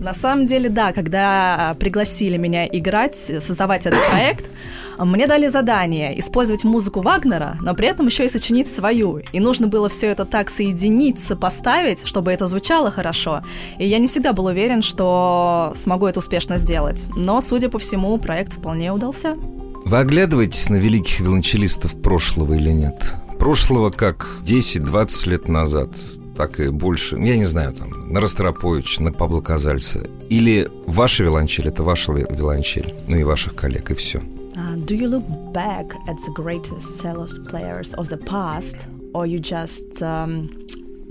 На 0.00 0.12
самом 0.12 0.44
деле, 0.44 0.68
да, 0.68 0.92
когда 0.92 1.76
пригласили 1.80 2.36
меня 2.36 2.66
играть, 2.66 3.16
создавать 3.16 3.86
этот 3.86 4.00
проект, 4.10 4.50
мне 4.98 5.26
дали 5.26 5.48
задание 5.48 6.18
использовать 6.20 6.62
музыку 6.64 7.00
Вагнера, 7.00 7.56
но 7.62 7.74
при 7.74 7.88
этом 7.88 8.06
еще 8.06 8.26
и 8.26 8.28
сочинить 8.28 8.70
свою. 8.70 9.22
И 9.32 9.40
нужно 9.40 9.66
было 9.66 9.88
все 9.88 10.08
это 10.08 10.26
так 10.26 10.50
соединить, 10.50 11.20
сопоставить, 11.20 12.06
чтобы 12.06 12.32
это 12.32 12.48
звучало 12.48 12.90
хорошо. 12.90 13.42
И 13.78 13.86
я 13.86 13.98
не 13.98 14.08
всегда 14.08 14.34
был 14.34 14.44
уверен, 14.44 14.82
что 14.82 15.72
смогу 15.74 16.06
это 16.06 16.18
успешно 16.18 16.58
сделать. 16.58 17.06
Но, 17.16 17.40
судя 17.40 17.70
по 17.70 17.78
всему, 17.78 18.18
проект 18.18 18.52
вполне 18.52 18.92
удался. 18.92 19.38
Вы 19.84 19.98
оглядываетесь 19.98 20.68
на 20.70 20.76
великих 20.76 21.20
виолончелистов 21.20 22.00
прошлого 22.00 22.54
или 22.54 22.70
нет? 22.70 23.12
Прошлого 23.38 23.90
как 23.90 24.26
10-20 24.44 25.28
лет 25.28 25.48
назад, 25.48 25.90
так 26.36 26.58
и 26.58 26.70
больше. 26.70 27.16
Я 27.16 27.36
не 27.36 27.44
знаю, 27.44 27.74
там, 27.74 28.10
на 28.10 28.20
Ростроповича, 28.20 29.02
на 29.02 29.12
Пабло 29.12 29.40
Казальца. 29.40 30.00
Или 30.30 30.68
ваша 30.86 31.22
виолончель– 31.24 31.68
это 31.68 31.82
ваша 31.82 32.12
ви- 32.12 32.26
виолончель, 32.30 32.94
ну 33.08 33.16
и 33.16 33.24
ваших 33.24 33.54
коллег, 33.54 33.90
и 33.90 33.94
все. 33.94 34.20
Uh, 34.56 34.76
do 34.86 34.94
you 34.94 35.08
look 35.08 35.24
back 35.52 35.86
at 36.06 36.16
the 36.26 36.32
greatest 36.32 36.98
cellos 37.00 37.38
players 37.50 37.92
of 37.94 38.08
the 38.08 38.16
past, 38.16 38.76
or 39.12 39.26
you 39.26 39.40
just 39.40 40.00
um, 40.00 40.48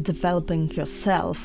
developing 0.02 0.72
yourself 0.76 1.38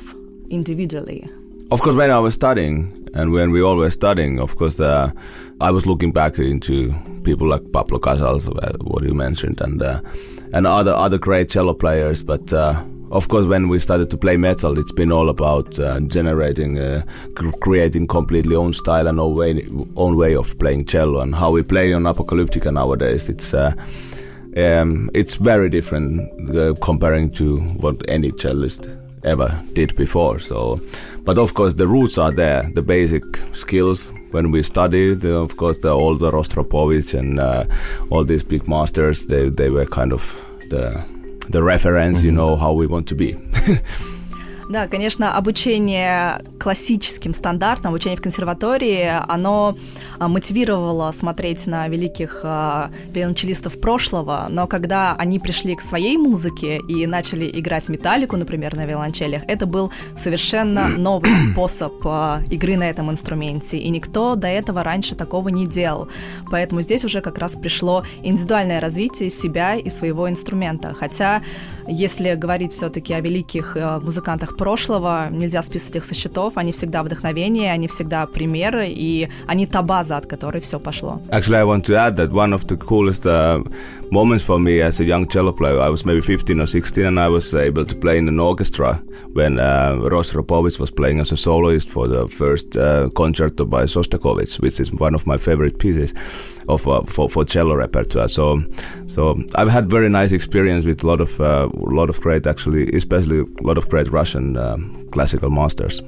individually? 0.48 1.28
Of 1.70 1.82
course, 1.82 1.96
when 1.96 2.10
I 2.10 2.20
was 2.20 2.34
studying, 2.34 2.92
and 3.14 3.32
when 3.32 3.50
we 3.50 3.60
all 3.60 3.76
were 3.76 3.90
studying, 3.90 4.38
of 4.38 4.56
course, 4.56 4.78
uh, 4.80 5.10
I 5.60 5.70
was 5.72 5.86
looking 5.86 6.12
back 6.12 6.38
into 6.38 6.94
people 7.24 7.48
like 7.48 7.72
Pablo 7.72 7.98
Casals, 7.98 8.48
uh, 8.48 8.72
what 8.80 9.04
you 9.04 9.14
mentioned, 9.14 9.60
and 9.60 9.82
uh, 9.82 10.00
and 10.52 10.66
other 10.66 10.94
other 10.94 11.18
great 11.18 11.48
cello 11.48 11.74
players. 11.74 12.22
But 12.22 12.52
uh, 12.52 12.82
of 13.10 13.28
course, 13.28 13.46
when 13.46 13.68
we 13.68 13.78
started 13.78 14.10
to 14.10 14.16
play 14.16 14.36
metal, 14.36 14.78
it's 14.78 14.92
been 14.92 15.12
all 15.12 15.28
about 15.28 15.78
uh, 15.78 16.00
generating, 16.00 16.78
uh, 16.78 17.02
cr- 17.34 17.50
creating 17.60 18.06
completely 18.06 18.56
own 18.56 18.72
style 18.72 19.06
and 19.06 19.18
own 19.20 19.34
way, 19.34 19.66
own 19.96 20.16
way 20.16 20.34
of 20.34 20.58
playing 20.58 20.86
cello, 20.86 21.20
and 21.20 21.34
how 21.34 21.50
we 21.50 21.62
play 21.62 21.92
on 21.92 22.02
Apocalyptica 22.04 22.72
nowadays. 22.72 23.28
It's 23.28 23.54
um, 23.54 25.10
it's 25.14 25.34
very 25.34 25.70
different 25.70 26.80
comparing 26.80 27.30
to 27.32 27.58
what 27.80 27.96
any 28.08 28.32
cellist 28.32 28.86
ever 29.24 29.62
did 29.72 29.94
before. 29.96 30.38
So, 30.38 30.80
but 31.24 31.38
of 31.38 31.54
course 31.54 31.74
the 31.74 31.86
roots 31.86 32.18
are 32.18 32.30
there, 32.32 32.70
the 32.74 32.82
basic 32.82 33.24
skills. 33.52 34.06
When 34.30 34.50
we 34.50 34.62
studied, 34.62 35.24
uh, 35.24 35.42
of 35.42 35.56
course, 35.56 35.78
the, 35.78 35.94
all 35.94 36.16
the 36.16 36.30
Rostropovich 36.30 37.18
and 37.18 37.40
uh, 37.40 37.64
all 38.10 38.24
these 38.24 38.42
big 38.42 38.68
masters, 38.68 39.26
they 39.26 39.48
they 39.48 39.70
were 39.70 39.86
kind 39.86 40.12
of 40.12 40.22
the 40.68 41.04
the 41.48 41.62
reference, 41.62 42.18
mm-hmm. 42.18 42.26
you 42.26 42.32
know, 42.32 42.56
how 42.56 42.72
we 42.72 42.86
want 42.86 43.08
to 43.08 43.14
be. 43.14 43.36
Да, 44.68 44.86
конечно, 44.86 45.34
обучение 45.34 46.42
классическим 46.58 47.32
стандартам, 47.32 47.88
обучение 47.88 48.18
в 48.18 48.22
консерватории, 48.22 49.10
оно 49.26 49.78
а, 50.18 50.28
мотивировало 50.28 51.10
смотреть 51.12 51.66
на 51.66 51.88
великих 51.88 52.40
э, 52.42 52.88
виолончелистов 53.10 53.80
прошлого, 53.80 54.46
но 54.50 54.66
когда 54.66 55.14
они 55.14 55.38
пришли 55.38 55.74
к 55.74 55.80
своей 55.80 56.18
музыке 56.18 56.80
и 56.86 57.06
начали 57.06 57.48
играть 57.58 57.88
металлику, 57.88 58.36
например, 58.36 58.76
на 58.76 58.84
виолончелях, 58.84 59.42
это 59.48 59.64
был 59.64 59.90
совершенно 60.16 60.88
новый 60.98 61.32
способ 61.50 61.94
э, 62.04 62.40
игры 62.50 62.76
на 62.76 62.90
этом 62.90 63.10
инструменте, 63.10 63.78
и 63.78 63.88
никто 63.88 64.34
до 64.34 64.48
этого 64.48 64.82
раньше 64.82 65.14
такого 65.14 65.48
не 65.48 65.66
делал. 65.66 66.08
Поэтому 66.50 66.82
здесь 66.82 67.04
уже 67.04 67.22
как 67.22 67.38
раз 67.38 67.54
пришло 67.54 68.04
индивидуальное 68.22 68.80
развитие 68.80 69.30
себя 69.30 69.76
и 69.76 69.88
своего 69.88 70.28
инструмента. 70.28 70.94
Хотя, 70.98 71.42
если 71.86 72.34
говорить 72.34 72.72
все-таки 72.72 73.14
о 73.14 73.20
великих 73.20 73.74
э, 73.78 73.98
музыкантах 74.00 74.57
прошлого, 74.58 75.28
нельзя 75.30 75.62
списывать 75.62 75.96
их 75.96 76.04
со 76.04 76.14
счетов, 76.14 76.52
они 76.56 76.72
всегда 76.72 77.02
вдохновение, 77.02 77.72
они 77.72 77.86
всегда 77.88 78.26
примеры, 78.26 78.88
и 78.88 79.28
они 79.46 79.66
та 79.66 79.82
база, 79.82 80.16
от 80.16 80.26
которой 80.26 80.60
все 80.60 80.78
пошло. 80.78 81.20
Actually, 81.30 81.56
I 81.56 81.64
want 81.64 81.84
to 81.84 81.94
add 81.94 82.16
that 82.16 82.30
one 82.30 82.52
of 82.52 82.66
the 82.66 82.76
coolest 82.76 83.24
uh, 83.24 83.64
moments 84.10 84.44
for 84.44 84.58
me 84.58 84.80
as 84.80 85.00
a 85.00 85.04
young 85.04 85.26
cello 85.26 85.52
player, 85.52 85.80
I 85.80 85.88
was 85.88 86.04
maybe 86.04 86.20
15 86.20 86.60
or 86.60 86.66
16, 86.66 87.04
and 87.04 87.20
I 87.20 87.28
was 87.28 87.54
able 87.54 87.84
to 87.84 87.94
play 87.94 88.18
in 88.18 88.28
an 88.28 88.40
orchestra 88.40 88.94
when 89.32 89.58
uh, 89.58 89.96
Rostropovich 89.96 90.78
was 90.78 90.90
playing 90.90 91.20
as 91.20 91.32
a 91.32 91.36
soloist 91.36 91.88
for 91.88 92.08
the 92.08 92.28
first 92.28 92.76
uh, 92.76 93.10
concerto 93.14 93.64
by 93.64 93.84
Sostakovich, 93.84 94.60
which 94.60 94.80
is 94.80 94.92
one 94.92 95.14
of 95.14 95.26
my 95.26 95.36
favorite 95.36 95.78
pieces 95.78 96.14
of 96.68 96.86
uh, 96.86 97.02
for 97.04 97.28
for 97.28 97.44
cello 97.44 97.74
repertoire. 97.74 98.28
So, 98.28 98.62
so 99.06 99.40
I've 99.54 99.70
had 99.70 99.90
very 99.90 100.08
nice 100.08 100.32
experience 100.32 100.84
with 100.84 101.02
a 101.02 101.06
lot 101.06 101.20
of 101.20 101.40
uh, 101.40 101.68
lot 101.74 102.10
of 102.10 102.20
great, 102.20 102.46
actually, 102.46 102.90
especially 102.94 103.40
a 103.40 103.62
lot 103.62 103.78
of 103.78 103.88
great 103.88 104.10
Russian 104.12 104.56
um, 104.56 105.08
classical 105.12 105.50
masters. 105.50 106.02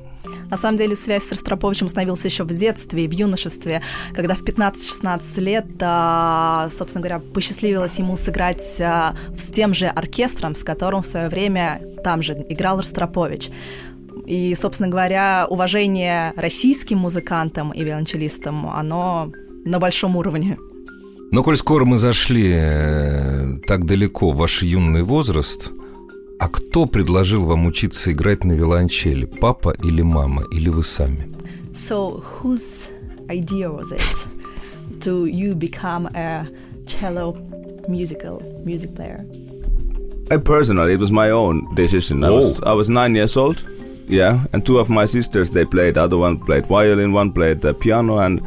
На 0.51 0.57
самом 0.57 0.77
деле 0.77 0.97
связь 0.97 1.25
с 1.25 1.31
Ростроповичем 1.31 1.87
установилась 1.87 2.25
еще 2.25 2.45
в 2.45 2.49
детстве, 2.49 3.09
в 3.09 3.13
юношестве, 3.13 3.83
когда 4.13 4.35
в 4.35 4.43
15-16 4.43 5.41
лет, 5.41 5.67
собственно 6.73 7.01
говоря, 7.01 7.21
посчастливилось 7.21 7.97
ему 7.97 8.17
сыграть 8.17 8.63
с 8.63 9.15
тем 9.53 9.75
же 9.75 9.87
оркестром, 9.87 10.55
с 10.55 10.65
которым 10.65 11.03
в 11.03 11.07
свое 11.07 11.29
время 11.29 11.81
там 12.03 12.23
же 12.23 12.35
играл 12.49 12.79
Ростропович. 12.79 13.51
И, 14.27 14.55
собственно 14.55 14.89
говоря, 14.89 15.47
уважение 15.49 16.33
российским 16.37 16.99
музыкантам 16.99 17.73
и 17.73 17.83
виолончелистам, 17.85 18.69
оно 18.69 19.33
на 19.65 19.79
большом 19.79 20.17
уровне. 20.17 20.59
Но 21.33 21.43
коль 21.45 21.57
скоро 21.57 21.85
мы 21.85 21.99
зашли 21.99 22.53
э, 22.55 23.59
так 23.67 23.87
далеко 23.87 24.31
в 24.31 24.37
ваш 24.37 24.63
юный 24.63 25.03
возраст, 25.03 25.71
а 26.41 26.49
кто 26.49 26.87
предложил 26.87 27.45
вам 27.45 27.67
учиться 27.67 28.11
играть 28.11 28.45
на 28.45 28.53
виолончели? 28.53 29.27
Папа 29.27 29.75
или 29.85 30.01
мама? 30.01 30.43
Или 30.51 30.71
вы 30.71 30.83
сами? 30.83 31.29
So, 31.73 32.25
whose 32.25 32.89
idea 33.29 33.71
was 33.71 33.93
it 33.93 34.27
to 35.03 35.27
you 35.27 35.55
become 35.55 36.07
a 36.15 36.47
cello 36.87 37.37
musical 37.89 38.43
music 38.65 38.95
player? 38.97 39.25
I 40.31 40.39
personally, 40.39 40.95
it 40.95 41.01
was 41.01 41.13
my 41.13 41.31
own 41.31 41.75
decision. 41.75 42.25
I 42.25 42.31
was 42.31 42.61
I 42.63 42.73
was 42.73 42.89
nine 42.89 43.15
years 43.15 43.37
old. 43.37 43.63
Yeah, 44.09 44.47
and 44.53 44.65
two 44.65 44.79
of 44.79 44.89
my 44.89 45.07
sisters 45.07 45.51
they 45.51 45.67
played. 45.67 45.99
Other 45.99 46.17
one 46.17 46.39
played 46.39 46.67
violin, 46.67 47.13
one 47.13 47.33
played 47.33 47.61
the 47.61 47.75
piano, 47.75 48.19
and 48.19 48.41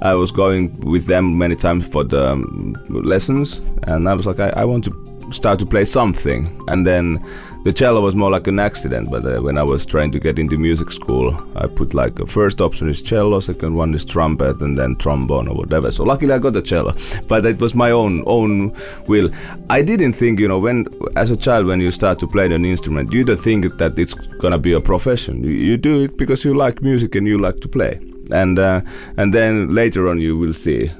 I 0.00 0.14
was 0.14 0.30
going 0.30 0.78
with 0.80 1.06
them 1.06 1.36
many 1.36 1.56
times 1.56 1.84
for 1.84 2.04
the 2.04 2.32
um, 2.32 2.76
lessons. 2.88 3.60
And 3.82 4.08
I 4.08 4.14
was 4.14 4.24
like, 4.24 4.38
I, 4.38 4.50
I 4.50 4.64
want 4.64 4.84
to 4.84 5.09
start 5.32 5.58
to 5.60 5.66
play 5.66 5.84
something. 5.84 6.62
And 6.68 6.86
then 6.86 7.24
the 7.62 7.72
cello 7.72 8.00
was 8.00 8.14
more 8.14 8.30
like 8.30 8.46
an 8.46 8.58
accident. 8.58 9.10
But 9.10 9.24
uh, 9.26 9.40
when 9.42 9.58
I 9.58 9.62
was 9.62 9.84
trying 9.84 10.12
to 10.12 10.20
get 10.20 10.38
into 10.38 10.56
music 10.56 10.90
school, 10.90 11.36
I 11.56 11.66
put 11.66 11.94
like 11.94 12.18
a 12.18 12.26
first 12.26 12.60
option 12.60 12.88
is 12.88 13.00
cello, 13.00 13.40
second 13.40 13.74
one 13.74 13.94
is 13.94 14.04
trumpet, 14.04 14.60
and 14.60 14.78
then 14.78 14.96
trombone 14.96 15.48
or 15.48 15.54
whatever. 15.54 15.90
So 15.90 16.04
luckily 16.04 16.32
I 16.32 16.38
got 16.38 16.54
the 16.54 16.62
cello, 16.62 16.94
but 17.28 17.44
it 17.44 17.60
was 17.60 17.74
my 17.74 17.90
own 17.90 18.22
own 18.26 18.74
will. 19.06 19.30
I 19.68 19.82
didn't 19.82 20.14
think, 20.14 20.40
you 20.40 20.48
know, 20.48 20.58
when 20.58 20.86
as 21.16 21.30
a 21.30 21.36
child 21.36 21.66
when 21.66 21.80
you 21.80 21.90
start 21.92 22.18
to 22.20 22.26
play 22.26 22.46
an 22.52 22.64
instrument, 22.64 23.12
you 23.12 23.24
don't 23.24 23.40
think 23.40 23.76
that 23.78 23.98
it's 23.98 24.14
gonna 24.14 24.58
be 24.58 24.72
a 24.72 24.80
profession. 24.80 25.44
You, 25.44 25.50
you 25.50 25.76
do 25.76 26.04
it 26.04 26.16
because 26.16 26.44
you 26.44 26.54
like 26.54 26.82
music 26.82 27.14
and 27.14 27.26
you 27.26 27.38
like 27.38 27.60
to 27.60 27.68
play, 27.68 28.00
and 28.32 28.58
uh, 28.58 28.80
and 29.16 29.34
then 29.34 29.72
later 29.72 30.08
on 30.08 30.20
you 30.20 30.36
will 30.36 30.54
see. 30.54 30.90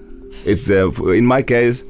It's 0.44 0.70
uh, 0.70 0.90
in 1.12 1.26
my 1.26 1.42
case 1.42 1.84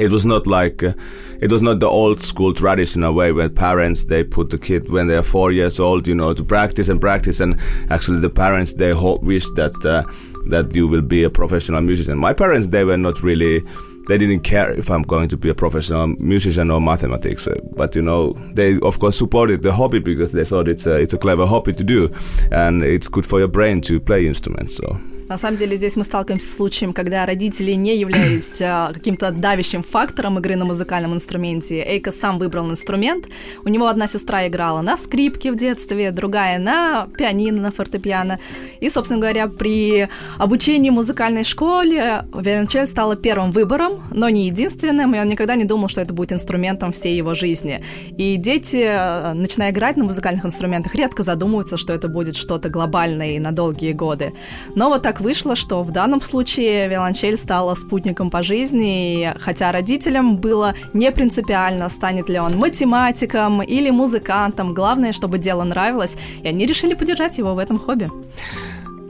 it 0.00 0.10
was 0.10 0.24
not 0.24 0.46
like 0.46 0.82
uh, 0.82 0.92
it 1.40 1.50
was 1.52 1.60
not 1.60 1.78
the 1.80 1.86
old 1.86 2.22
school 2.22 2.54
traditional 2.54 3.12
way 3.12 3.32
where 3.32 3.48
parents 3.48 4.04
they 4.04 4.24
put 4.24 4.48
the 4.50 4.58
kid 4.58 4.90
when 4.90 5.06
they're 5.06 5.22
four 5.22 5.52
years 5.52 5.78
old 5.78 6.06
you 6.06 6.14
know 6.14 6.32
to 6.32 6.42
practice 6.42 6.88
and 6.88 7.00
practice 7.00 7.38
and 7.40 7.60
actually 7.90 8.18
the 8.20 8.30
parents 8.30 8.72
they 8.72 8.90
hope 8.92 9.22
wish 9.22 9.48
that 9.50 9.74
uh, 9.84 10.02
that 10.48 10.74
you 10.74 10.88
will 10.88 11.02
be 11.02 11.22
a 11.22 11.30
professional 11.30 11.82
musician 11.82 12.16
my 12.16 12.32
parents 12.32 12.66
they 12.68 12.84
were 12.84 12.96
not 12.96 13.22
really 13.22 13.62
they 14.08 14.16
didn't 14.18 14.40
care 14.40 14.72
if 14.72 14.90
I'm 14.90 15.02
going 15.02 15.28
to 15.28 15.36
be 15.36 15.50
a 15.50 15.54
professional 15.54 16.08
musician 16.08 16.68
or 16.70 16.80
mathematics. 16.80 17.46
Uh, 17.46 17.60
but 17.76 17.94
you 17.94 18.02
know, 18.02 18.32
they 18.54 18.80
of 18.80 18.98
course 18.98 19.16
supported 19.16 19.62
the 19.62 19.72
hobby 19.72 20.00
because 20.00 20.32
they 20.32 20.44
thought 20.44 20.66
it's 20.66 20.86
a, 20.86 20.94
it's 20.94 21.12
a 21.12 21.18
clever 21.18 21.46
hobby 21.46 21.74
to 21.74 21.84
do, 21.84 22.12
and 22.50 22.82
it's 22.82 23.06
good 23.06 23.24
for 23.24 23.38
your 23.38 23.46
brain 23.46 23.80
to 23.82 24.00
play 24.00 24.26
instruments. 24.26 24.74
So. 24.74 24.98
На 25.30 25.38
самом 25.38 25.58
деле 25.58 25.76
здесь 25.76 25.94
мы 25.94 26.02
сталкиваемся 26.02 26.48
с 26.48 26.56
случаем, 26.56 26.92
когда 26.92 27.24
родители 27.24 27.70
не 27.74 27.96
являлись 27.96 28.60
а, 28.60 28.92
каким-то 28.92 29.30
давящим 29.30 29.84
фактором 29.84 30.40
игры 30.40 30.56
на 30.56 30.64
музыкальном 30.64 31.14
инструменте. 31.14 31.84
Эйка 31.86 32.10
сам 32.10 32.40
выбрал 32.40 32.68
инструмент. 32.68 33.26
У 33.64 33.68
него 33.68 33.86
одна 33.86 34.08
сестра 34.08 34.48
играла 34.48 34.82
на 34.82 34.96
скрипке 34.96 35.52
в 35.52 35.56
детстве, 35.56 36.10
другая 36.10 36.58
на 36.58 37.06
пианино, 37.16 37.62
на 37.62 37.70
фортепиано. 37.70 38.40
И, 38.80 38.90
собственно 38.90 39.20
говоря, 39.20 39.46
при 39.46 40.08
обучении 40.36 40.90
в 40.90 40.94
музыкальной 40.94 41.44
школе 41.44 42.24
виолончель 42.34 42.88
стала 42.88 43.14
первым 43.14 43.52
выбором, 43.52 44.02
но 44.10 44.28
не 44.30 44.46
единственным, 44.46 45.14
и 45.14 45.20
он 45.20 45.28
никогда 45.28 45.54
не 45.54 45.64
думал, 45.64 45.88
что 45.88 46.00
это 46.00 46.12
будет 46.12 46.32
инструментом 46.32 46.90
всей 46.90 47.16
его 47.16 47.34
жизни. 47.34 47.84
И 48.16 48.36
дети, 48.36 48.84
а, 48.84 49.32
начиная 49.34 49.70
играть 49.70 49.96
на 49.96 50.02
музыкальных 50.02 50.44
инструментах, 50.44 50.96
редко 50.96 51.22
задумываются, 51.22 51.76
что 51.76 51.92
это 51.92 52.08
будет 52.08 52.34
что-то 52.34 52.68
глобальное 52.68 53.36
и 53.36 53.38
на 53.38 53.52
долгие 53.52 53.92
годы. 53.92 54.32
Но 54.74 54.88
вот 54.88 55.04
так 55.04 55.19
вышло, 55.20 55.54
что 55.54 55.82
в 55.82 55.90
данном 55.92 56.20
случае 56.20 56.88
виолончель 56.88 57.36
стала 57.36 57.74
спутником 57.74 58.30
по 58.30 58.42
жизни, 58.42 59.32
хотя 59.40 59.70
родителям 59.72 60.36
было 60.36 60.74
не 60.92 61.12
принципиально, 61.12 61.88
станет 61.88 62.28
ли 62.28 62.38
он 62.38 62.56
математиком 62.56 63.62
или 63.62 63.90
музыкантом, 63.90 64.74
главное, 64.74 65.12
чтобы 65.12 65.38
дело 65.38 65.64
нравилось, 65.64 66.16
и 66.42 66.48
они 66.48 66.66
решили 66.66 66.94
поддержать 66.94 67.38
его 67.38 67.54
в 67.54 67.58
этом 67.58 67.78
хобби. 67.78 68.10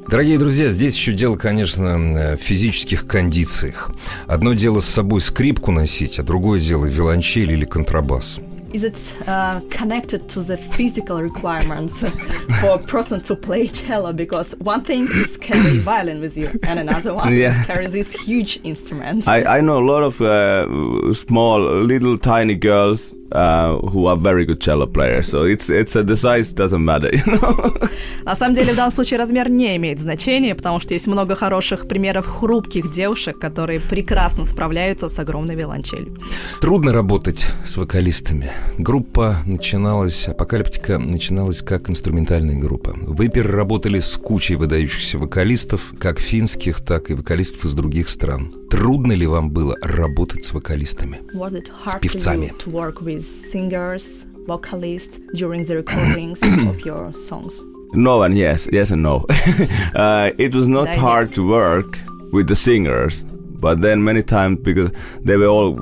Дорогие 0.09 0.38
друзья, 0.38 0.69
здесь 0.71 0.97
еще 0.97 1.12
дело, 1.12 1.37
конечно, 1.37 2.37
в 2.37 2.43
физических 2.43 3.07
кондициях. 3.07 3.93
Одно 4.26 4.55
дело 4.55 4.81
с 4.81 4.87
собой 4.87 5.21
скрипку 5.21 5.71
носить, 5.71 6.19
а 6.19 6.25
другое 6.25 6.59
дело 6.59 6.87
виолончель 6.87 7.52
или 7.52 7.64
контрабас. 7.64 8.40
Is 8.73 8.85
it 8.85 9.15
uh, 9.27 9.61
connected 9.71 10.29
to 10.31 10.43
the 10.43 10.57
physical 10.57 11.23
requirements 11.23 12.00
for 12.61 12.71
a 12.71 12.79
person 12.79 13.21
to 13.23 13.37
play 13.37 13.67
cello? 13.69 14.12
Because 14.12 14.53
one 14.59 14.85
thing 14.85 15.09
is 15.11 15.37
carry 15.37 15.79
violin 15.91 16.21
with 16.21 16.37
you, 16.37 16.49
and 16.62 16.79
another 16.79 17.15
one 17.15 17.35
yeah. 17.35 17.61
is 17.61 17.67
carry 17.67 17.87
this 17.87 18.12
huge 18.12 18.61
instrument. 18.65 19.27
I, 19.27 19.59
I 19.59 19.61
know 19.61 19.79
a 19.79 19.87
lot 19.87 20.03
of 20.03 20.21
uh, 20.21 21.12
small, 21.15 21.61
little, 21.61 22.19
tiny 22.19 22.55
girls 22.55 23.12
uh, 23.33 23.79
who 23.93 24.07
are 24.07 24.17
very 24.17 24.45
good 24.45 24.61
cello 24.61 24.87
players. 24.87 25.29
So 25.29 25.45
it's 25.45 25.71
it's 25.71 25.97
uh, 25.97 26.03
the 26.03 26.17
size 26.17 26.53
doesn't 26.53 26.85
matter, 26.85 27.11
you 27.15 27.25
know. 27.27 27.89
На 28.25 28.37
самом 28.37 28.55
деле 28.55 28.73
в 28.73 28.77
данном 28.77 28.93
случае 28.93 29.19
размер 29.19 29.49
не 29.49 29.77
имеет 29.77 30.01
значения, 30.01 30.55
потому 30.55 30.81
что 30.81 30.95
есть 30.95 31.07
много 31.07 31.35
хороших 31.35 31.89
примеров 31.89 32.27
хрупких 32.27 32.91
девушек, 32.91 33.39
которые 33.39 33.81
прекрасно 33.81 34.45
справляются 34.45 35.09
с 35.09 35.19
огромной 35.19 35.55
виолончелью. 35.55 36.17
Трудно 36.61 36.93
работать 36.93 37.47
с 37.65 37.77
вокалистами. 37.77 38.51
Группа 38.79 39.37
начиналась, 39.47 40.29
апокалиптика 40.29 40.99
начиналась 40.99 41.63
как 41.63 41.91
инструментальная 41.91 42.59
группа. 42.59 42.95
Вы 42.97 43.29
переработали 43.29 44.01
с 44.01 44.17
кучей 44.17 44.57
выдающихся 44.57 45.19
вокалистов, 45.19 45.93
как 45.99 46.21
финских, 46.21 46.81
так 46.81 47.11
и 47.11 47.15
вокалистов 47.15 47.65
из 47.65 47.75
других 47.75 48.09
стран. 48.09 48.60
Трудно 48.70 49.13
ли 49.13 49.25
вам 49.27 49.50
было 49.50 49.75
работать 49.82 50.46
с 50.46 50.54
вокалистами? 50.54 51.22
Was 51.34 51.54
it 51.54 51.68
С 51.86 51.94
hard 51.94 52.01
певцами. 52.01 52.48
to, 52.48 52.51
you 52.51 52.58
to 52.60 52.70
work 52.72 53.01
with 53.01 53.22
singers, 53.22 54.25
vocalists 54.48 55.18
during 55.34 55.63
the 55.63 55.77
recordings 55.77 56.42
of 56.68 56.80
your 56.86 57.13
songs? 57.27 57.54
No 57.94 58.24
and 58.24 58.36
yes, 58.38 58.68
yes 58.72 58.92
and 58.92 59.01
no. 59.04 59.25
uh, 59.96 60.32
it 60.38 60.54
was 60.54 60.68
not 60.68 60.86
David. 60.88 61.00
hard 61.00 61.34
to 61.36 61.48
work 61.48 61.98
with 62.34 62.48
the 62.48 62.56
singers, 62.56 63.24
but 63.62 63.82
then 63.82 64.04
many 64.04 64.22
times 64.22 64.60
because 64.62 64.92
they 65.24 65.38
were 65.38 65.48
all 65.48 65.77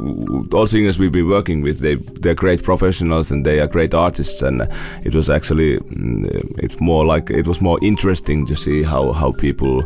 all 0.53 0.67
singers 0.67 0.99
we've 0.99 1.11
been 1.11 1.27
working 1.29 1.63
with, 1.63 1.79
they 1.79 1.95
they're 2.21 2.35
great 2.35 2.61
professionals 2.61 3.31
and 3.31 3.45
they 3.45 3.59
are 3.59 3.67
great 3.67 3.93
artists, 3.95 4.41
and 4.43 4.61
uh, 4.61 4.67
it 5.03 5.15
was 5.15 5.29
actually 5.29 5.77
mm, 5.79 6.27
it's 6.59 6.79
more 6.79 7.03
like 7.05 7.31
it 7.31 7.47
was 7.47 7.61
more 7.61 7.79
interesting 7.81 8.45
to 8.45 8.55
see 8.55 8.83
how 8.83 9.11
how 9.13 9.31
people. 9.31 9.83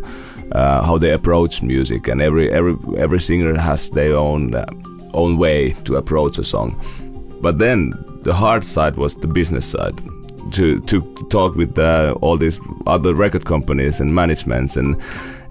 uh, 0.54 0.82
how 0.84 0.98
they 0.98 1.12
approach 1.12 1.62
music, 1.62 2.08
and 2.08 2.20
every 2.20 2.50
every 2.50 2.76
every 2.98 3.20
singer 3.20 3.58
has 3.58 3.90
their 3.90 4.14
own 4.16 4.54
uh, 4.54 4.64
own 5.14 5.38
way 5.38 5.74
to 5.84 5.96
approach 5.96 6.38
a 6.38 6.44
song. 6.44 6.74
But 7.40 7.58
then 7.58 7.94
the 8.22 8.34
hard 8.34 8.64
side 8.64 8.96
was 8.96 9.16
the 9.16 9.26
business 9.26 9.66
side. 9.66 9.98
To 10.52 10.80
to, 10.80 11.00
to 11.00 11.28
talk 11.30 11.56
with 11.56 11.78
uh, 11.78 12.14
all 12.20 12.36
these 12.36 12.60
other 12.86 13.14
record 13.14 13.44
companies 13.44 14.00
and 14.00 14.14
managements 14.14 14.76
and 14.76 14.96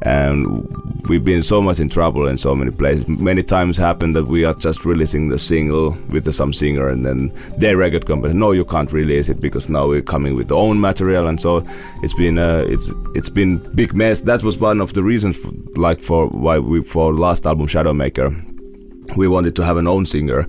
and 0.03 0.67
we've 1.07 1.23
been 1.23 1.43
so 1.43 1.61
much 1.61 1.79
in 1.79 1.89
trouble 1.89 2.27
in 2.27 2.37
so 2.37 2.55
many 2.55 2.71
places. 2.71 3.07
Many 3.07 3.43
times 3.43 3.77
happened 3.77 4.15
that 4.15 4.25
we 4.25 4.45
are 4.45 4.53
just 4.55 4.83
releasing 4.83 5.29
the 5.29 5.37
single 5.37 5.91
with 6.09 6.31
some 6.33 6.53
singer 6.53 6.89
and 6.89 7.05
then 7.05 7.31
their 7.57 7.77
record 7.77 8.07
company, 8.07 8.33
no, 8.33 8.51
you 8.51 8.65
can't 8.65 8.91
release 8.91 9.29
it 9.29 9.39
because 9.39 9.69
now 9.69 9.87
we're 9.87 10.01
coming 10.01 10.35
with 10.35 10.51
own 10.51 10.79
material 10.79 11.27
and 11.27 11.41
so 11.41 11.65
it's 12.01 12.13
been 12.13 12.37
a 12.37 12.59
it's 12.65 12.89
it's 13.13 13.29
been 13.29 13.57
big 13.75 13.93
mess. 13.93 14.21
That 14.21 14.43
was 14.43 14.57
one 14.57 14.81
of 14.81 14.93
the 14.93 15.03
reasons, 15.03 15.37
for, 15.37 15.51
like 15.75 16.01
for 16.01 16.27
why 16.27 16.57
we 16.59 16.83
for 16.83 17.13
last 17.13 17.45
album 17.45 17.67
Shadowmaker, 17.67 19.15
we 19.17 19.27
wanted 19.27 19.55
to 19.57 19.63
have 19.63 19.77
an 19.77 19.87
own 19.87 20.07
singer 20.07 20.47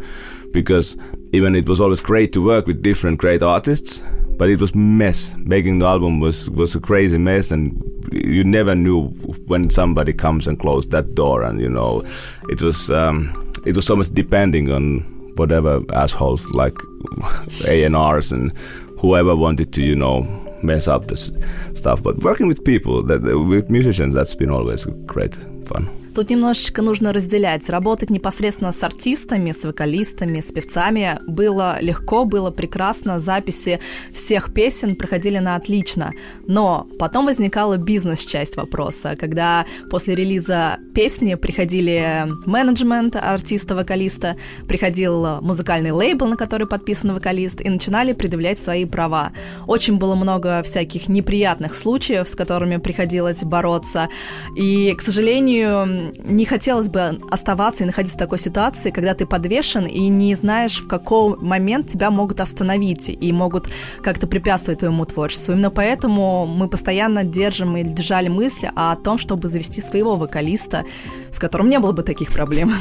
because 0.53 0.97
even 1.33 1.55
it 1.55 1.69
was 1.69 1.81
always 1.81 2.01
great 2.01 2.33
to 2.33 2.43
work 2.43 2.67
with 2.67 2.83
different 2.83 3.19
great 3.19 3.43
artists 3.43 4.03
but 4.39 4.51
it 4.51 4.61
was 4.61 4.75
mess 4.75 5.35
making 5.39 5.79
the 5.79 5.87
album 5.87 6.21
was 6.21 6.51
was 6.51 6.75
a 6.75 6.81
crazy 6.81 7.19
mess 7.19 7.51
and 7.51 7.81
you 8.11 8.45
never 8.45 8.75
knew 8.75 9.09
when 9.47 9.71
somebody 9.71 10.13
comes 10.13 10.47
and 10.47 10.59
close 10.59 10.87
that 10.89 11.15
door 11.15 11.43
and 11.43 11.61
you 11.61 11.69
know 11.69 12.05
it 12.49 12.61
was 12.63 12.91
um, 12.91 13.53
it 13.67 13.77
was 13.77 13.87
so 13.87 13.97
much 13.97 14.09
depending 14.11 14.71
on 14.71 15.01
whatever 15.37 15.81
assholes 15.93 16.45
like 16.51 16.77
A&Rs 17.67 18.33
and 18.33 18.57
whoever 18.99 19.35
wanted 19.37 19.73
to 19.73 19.83
you 19.83 19.95
know 19.95 20.23
mess 20.63 20.87
up 20.87 21.09
this 21.09 21.31
stuff. 21.75 22.03
But 22.03 22.19
working 22.19 22.47
with 22.47 22.63
people 22.65 23.03
that 23.05 23.23
with 23.23 23.71
musicians 23.71 24.15
that's 24.15 24.35
been 24.35 24.51
always 24.51 24.85
great 25.07 25.35
fun 25.67 26.02
Тут 26.15 26.29
немножечко 26.29 26.83
нужно 26.83 27.13
разделять. 27.15 27.71
Работать 27.71 28.11
непосредственно 28.11 28.73
с 28.73 28.83
артистами, 28.83 29.53
с 29.53 29.65
вокалистами, 29.65 30.41
с 30.41 30.53
певцами 30.53 31.19
было 31.27 31.79
легко, 31.81 32.27
было 32.27 32.51
прекрасно. 32.51 33.19
Записи 33.19 33.81
всех 34.13 34.53
песен 34.53 34.97
проходили 34.97 35.39
на 35.39 35.57
отлично. 35.57 36.13
Но 36.47 36.87
потом 36.99 37.25
возникала 37.27 37.79
бизнес-часть 37.79 38.57
вопроса, 38.57 39.17
когда 39.19 39.65
после 39.89 40.15
релиза 40.15 40.77
песни 40.95 41.35
приходили 41.35 42.29
менеджмент 42.45 43.17
артиста-вокалиста, 43.17 44.37
приходил 44.69 45.41
музыкальный 45.41 45.93
лейбл, 45.93 46.27
на 46.27 46.37
который 46.37 46.67
подписан 46.67 47.15
вокалист, 47.15 47.63
и 47.63 47.71
начинали 47.71 48.13
предъявлять 48.13 48.61
свои 48.61 48.85
права. 48.85 49.33
Очень 49.67 49.97
было 49.97 50.15
много 50.15 50.63
всяких 50.63 51.09
неприятных 51.09 51.75
случаев, 51.75 52.29
с 52.29 52.35
которыми 52.35 52.77
приходилось 52.77 53.43
бороться. 53.43 54.11
И, 54.57 54.95
к 54.95 55.01
сожалению, 55.01 56.02
не 56.25 56.45
хотелось 56.45 56.89
бы 56.89 57.21
оставаться 57.31 57.85
и 57.85 57.87
находиться 57.87 58.17
в 58.17 58.19
такой 58.19 58.39
ситуации, 58.39 58.91
когда 58.91 59.15
ты 59.15 59.27
подвешен 59.27 59.85
и 59.85 60.09
не 60.09 60.35
знаешь, 60.35 60.81
в 60.81 60.89
какой 60.89 61.37
момент 61.39 61.89
тебя 61.89 62.11
могут 62.11 62.41
остановить 62.41 63.09
и 63.09 63.33
могут 63.33 63.69
как-то 64.03 64.27
препятствовать 64.27 64.81
твоему 64.81 65.05
творчеству. 65.05 65.53
Именно 65.53 65.71
поэтому 65.71 66.47
мы 66.47 66.69
постоянно 66.69 67.25
держим 67.25 67.77
и 67.77 67.85
держали 67.85 68.29
мысли 68.29 68.71
о 68.75 68.97
том, 68.97 69.19
чтобы 69.19 69.49
завести 69.49 69.81
своего 69.81 70.17
вокалиста, 70.17 70.85
с 71.31 71.39
которым 71.39 71.69
не 71.69 71.79
было 71.79 71.93
бы 71.93 72.03
таких 72.03 72.33
проблем. 72.33 72.73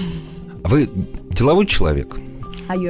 А 0.64 0.68
вы 0.68 0.90
деловой 1.30 1.66
человек? 1.66 2.20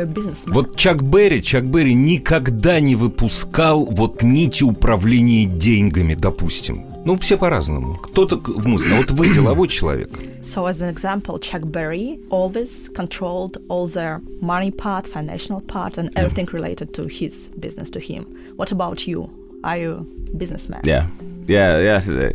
Businessman? 0.06 0.54
Вот 0.54 0.76
Чак 0.76 1.04
Берри, 1.04 1.42
Чак 1.42 1.66
Берри 1.66 1.94
никогда 1.94 2.80
не 2.80 2.96
выпускал 2.96 3.86
вот 3.86 4.24
нити 4.24 4.64
управления 4.64 5.46
деньгами, 5.46 6.14
допустим. 6.14 6.91
Ну, 7.05 7.17
все 7.19 7.37
по-разному. 7.37 7.95
Кто-то 7.95 8.37
в 8.37 8.67
музыке. 8.67 8.95
А 8.95 8.97
вот 8.99 9.11
вы 9.13 9.33
деловой 9.33 9.69
человек. 9.69 10.09
So, 10.43 10.67
as 10.67 10.81
an 10.81 10.89
example, 10.89 11.39
Chuck 11.39 11.65
Berry 11.71 12.19
always 12.31 12.89
controlled 12.95 13.59
all 13.69 13.87
the 13.87 14.21
money 14.41 14.71
part, 14.71 15.07
financial 15.07 15.61
part, 15.61 15.99
and 15.99 16.11
everything 16.15 16.47
related 16.53 16.93
to 16.95 17.09
his 17.09 17.49
business, 17.59 17.91
to 17.91 18.01
him. 18.01 18.27
What 18.57 18.73
about 18.73 19.07
you? 19.07 19.29
Are 19.65 19.77
you 19.77 20.07
a 20.33 20.37
businessman? 20.37 20.83
Yeah, 20.85 21.09
yeah, 21.49 21.81
yes. 21.81 22.09
uh, 22.09 22.31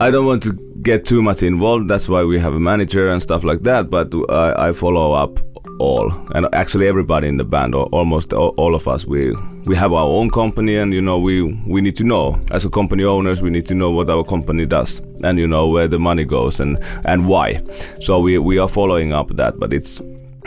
I 0.00 0.10
don't 0.10 0.26
want 0.26 0.42
to 0.44 0.52
get 0.82 1.04
too 1.04 1.22
much 1.22 1.42
involved. 1.42 1.88
That's 1.88 2.08
why 2.08 2.24
we 2.24 2.40
have 2.40 2.54
a 2.54 2.60
manager 2.60 3.08
and 3.08 3.22
stuff 3.22 3.44
like 3.44 3.62
that. 3.62 3.90
But 3.90 4.14
I, 4.30 4.68
I 4.68 4.72
follow 4.72 5.12
up 5.12 5.40
all, 5.79 6.11
and 6.35 6.47
actually 6.53 6.87
everybody 6.87 7.27
in 7.27 7.37
the 7.37 7.43
band, 7.43 7.75
or 7.75 7.85
almost 7.87 8.33
all, 8.33 8.75
of 8.75 8.87
us, 8.87 9.05
we 9.05 9.31
we 9.65 9.75
have 9.75 9.93
our 9.93 10.07
own 10.07 10.29
company, 10.29 10.75
and 10.75 10.93
you 10.93 11.01
know 11.01 11.17
we 11.17 11.43
we 11.65 11.81
need 11.81 11.95
to 11.97 12.03
know. 12.03 12.39
As 12.51 12.65
a 12.65 12.69
company 12.69 13.03
owners, 13.03 13.41
we 13.41 13.49
need 13.49 13.65
to 13.67 13.75
know 13.75 13.91
what 13.91 14.09
our 14.09 14.23
company 14.23 14.65
does, 14.65 14.99
and 15.23 15.39
you 15.39 15.47
know 15.47 15.67
where 15.67 15.87
the 15.87 15.99
money 15.99 16.25
goes 16.25 16.59
and 16.59 16.77
and 17.05 17.27
why. 17.27 17.61
So 18.01 18.19
we 18.19 18.37
we 18.37 18.57
are 18.59 18.67
following 18.67 19.13
up 19.13 19.35
that, 19.35 19.59
but 19.59 19.73
it's 19.73 20.01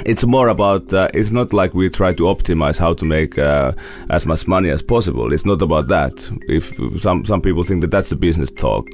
it's 0.07 0.25
more 0.25 0.49
about 0.49 0.93
uh, 0.93 1.09
it's 1.15 1.31
not 1.31 1.53
like 1.53 1.75
we 1.75 1.89
try 1.89 2.13
to 2.15 2.23
optimize 2.25 2.79
how 2.79 2.95
to 2.95 3.05
make 3.05 3.39
uh, 3.39 3.73
as 4.09 4.27
much 4.27 4.47
money 4.47 4.71
as 4.71 4.83
possible. 4.83 5.33
It's 5.33 5.45
not 5.45 5.63
about 5.63 5.89
that. 5.89 6.13
If 6.49 6.73
some 7.01 7.25
some 7.25 7.41
people 7.41 7.65
think 7.65 7.81
that 7.83 7.91
that's 7.91 8.11
the 8.11 8.17
business 8.17 8.51
talk. 8.51 8.87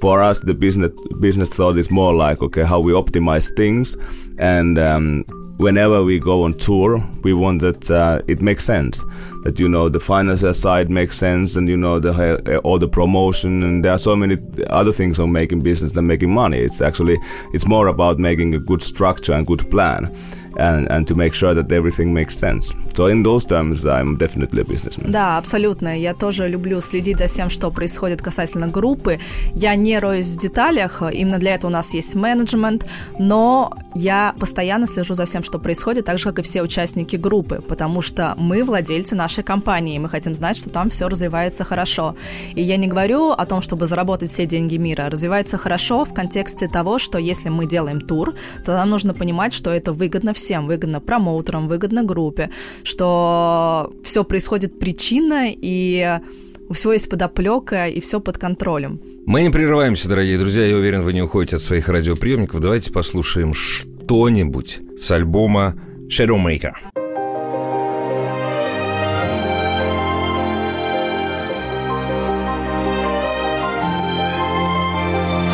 For 0.00 0.22
us 0.22 0.40
the 0.40 0.54
business 0.54 0.92
business 1.20 1.48
thought 1.48 1.76
is 1.78 1.90
more 1.90 2.14
like 2.14 2.42
okay 2.42 2.64
how 2.64 2.80
we 2.80 2.92
optimize 2.92 3.54
things 3.56 3.96
and 4.38 4.78
um, 4.78 5.24
whenever 5.58 6.02
we 6.04 6.18
go 6.18 6.42
on 6.42 6.54
tour 6.54 7.02
we 7.22 7.32
want 7.32 7.60
that 7.62 7.90
uh, 7.90 8.20
it 8.26 8.40
makes 8.40 8.64
sense. 8.64 9.02
That 9.44 9.60
you 9.60 9.68
know 9.68 9.88
the 9.88 10.00
financial 10.00 10.52
side 10.52 10.90
makes 10.90 11.16
sense 11.16 11.56
and 11.56 11.68
you 11.68 11.76
know 11.76 12.00
the 12.00 12.12
uh, 12.12 12.58
all 12.58 12.78
the 12.78 12.88
promotion 12.88 13.62
and 13.62 13.84
there 13.84 13.92
are 13.92 13.98
so 13.98 14.16
many 14.16 14.36
other 14.70 14.92
things 14.92 15.18
on 15.18 15.32
making 15.32 15.60
business 15.62 15.92
than 15.92 16.06
making 16.06 16.32
money. 16.32 16.58
It's 16.58 16.80
actually 16.80 17.16
it's 17.52 17.66
more 17.66 17.86
about 17.86 18.18
making 18.18 18.54
a 18.54 18.58
good 18.58 18.82
structure 18.82 19.32
and 19.32 19.46
good 19.46 19.70
plan 19.70 20.14
and, 20.56 20.88
and 20.88 21.06
to 21.06 21.14
make 21.14 21.34
sure 21.34 21.54
that 21.54 21.70
everything 21.70 22.12
makes 22.12 22.36
sense. 22.36 22.72
So 22.94 23.06
in 23.06 23.22
those 23.22 23.44
terms, 23.44 23.84
I'm 23.84 24.16
definitely 24.16 24.62
a 24.62 24.64
businessman. 24.64 25.10
Да, 25.10 25.38
абсолютно. 25.38 25.98
Я 25.98 26.14
тоже 26.14 26.48
люблю 26.48 26.80
следить 26.80 27.18
за 27.18 27.26
всем, 27.26 27.50
что 27.50 27.70
происходит 27.70 28.22
касательно 28.22 28.68
группы. 28.68 29.18
Я 29.54 29.74
не 29.74 29.98
роюсь 29.98 30.26
в 30.26 30.38
деталях, 30.38 31.02
именно 31.12 31.38
для 31.38 31.54
этого 31.54 31.70
у 31.70 31.72
нас 31.72 31.94
есть 31.94 32.14
менеджмент, 32.14 32.86
но 33.18 33.72
я 33.94 34.34
постоянно 34.38 34.86
слежу 34.86 35.14
за 35.14 35.24
всем, 35.26 35.42
что 35.42 35.58
происходит, 35.58 36.06
так 36.06 36.18
же, 36.18 36.24
как 36.24 36.38
и 36.38 36.42
все 36.42 36.62
участники 36.62 37.16
группы, 37.16 37.62
потому 37.68 38.02
что 38.02 38.34
мы 38.38 38.64
владельцы 38.64 39.14
нашей 39.14 39.44
компании, 39.44 39.96
и 39.96 39.98
мы 39.98 40.08
хотим 40.08 40.34
знать, 40.34 40.56
что 40.56 40.70
там 40.70 40.88
все 40.90 41.08
развивается 41.08 41.64
хорошо. 41.64 42.16
И 42.54 42.62
я 42.62 42.76
не 42.76 42.86
говорю 42.86 43.30
о 43.30 43.46
том, 43.46 43.60
чтобы 43.60 43.86
заработать 43.86 44.30
все 44.30 44.46
деньги 44.46 44.76
мира. 44.76 45.10
Развивается 45.10 45.58
хорошо 45.58 46.04
в 46.04 46.14
контексте 46.14 46.68
того, 46.68 46.98
что 46.98 47.18
если 47.18 47.50
мы 47.50 47.66
делаем 47.66 48.00
тур, 48.00 48.34
то 48.64 48.72
нам 48.72 48.88
нужно 48.88 49.12
понимать, 49.12 49.52
что 49.52 49.70
это 49.70 49.92
выгодно 49.92 50.32
всем 50.32 50.45
всем, 50.46 50.66
выгодно 50.68 51.00
промоутерам, 51.00 51.66
выгодно 51.66 52.04
группе, 52.04 52.50
что 52.84 53.92
все 54.04 54.22
происходит 54.22 54.78
причинно, 54.78 55.48
и 55.48 56.20
у 56.68 56.72
всего 56.72 56.92
есть 56.92 57.08
подоплека, 57.08 57.88
и 57.88 58.00
все 58.00 58.20
под 58.20 58.38
контролем. 58.38 59.00
Мы 59.26 59.42
не 59.42 59.50
прерываемся, 59.50 60.08
дорогие 60.08 60.38
друзья. 60.38 60.64
Я 60.64 60.76
уверен, 60.76 61.02
вы 61.02 61.12
не 61.12 61.22
уходите 61.22 61.56
от 61.56 61.62
своих 61.62 61.88
радиоприемников. 61.88 62.60
Давайте 62.60 62.92
послушаем 62.92 63.54
что-нибудь 63.54 64.78
с 65.00 65.10
альбома 65.10 65.74
Shadowmaker. 66.08 66.74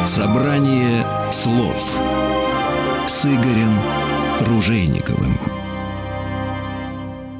Собрание 0.07 1.31
слов 1.31 1.99
с 3.07 3.25
Игорем 3.25 3.82
Ружейниковым. 4.53 5.39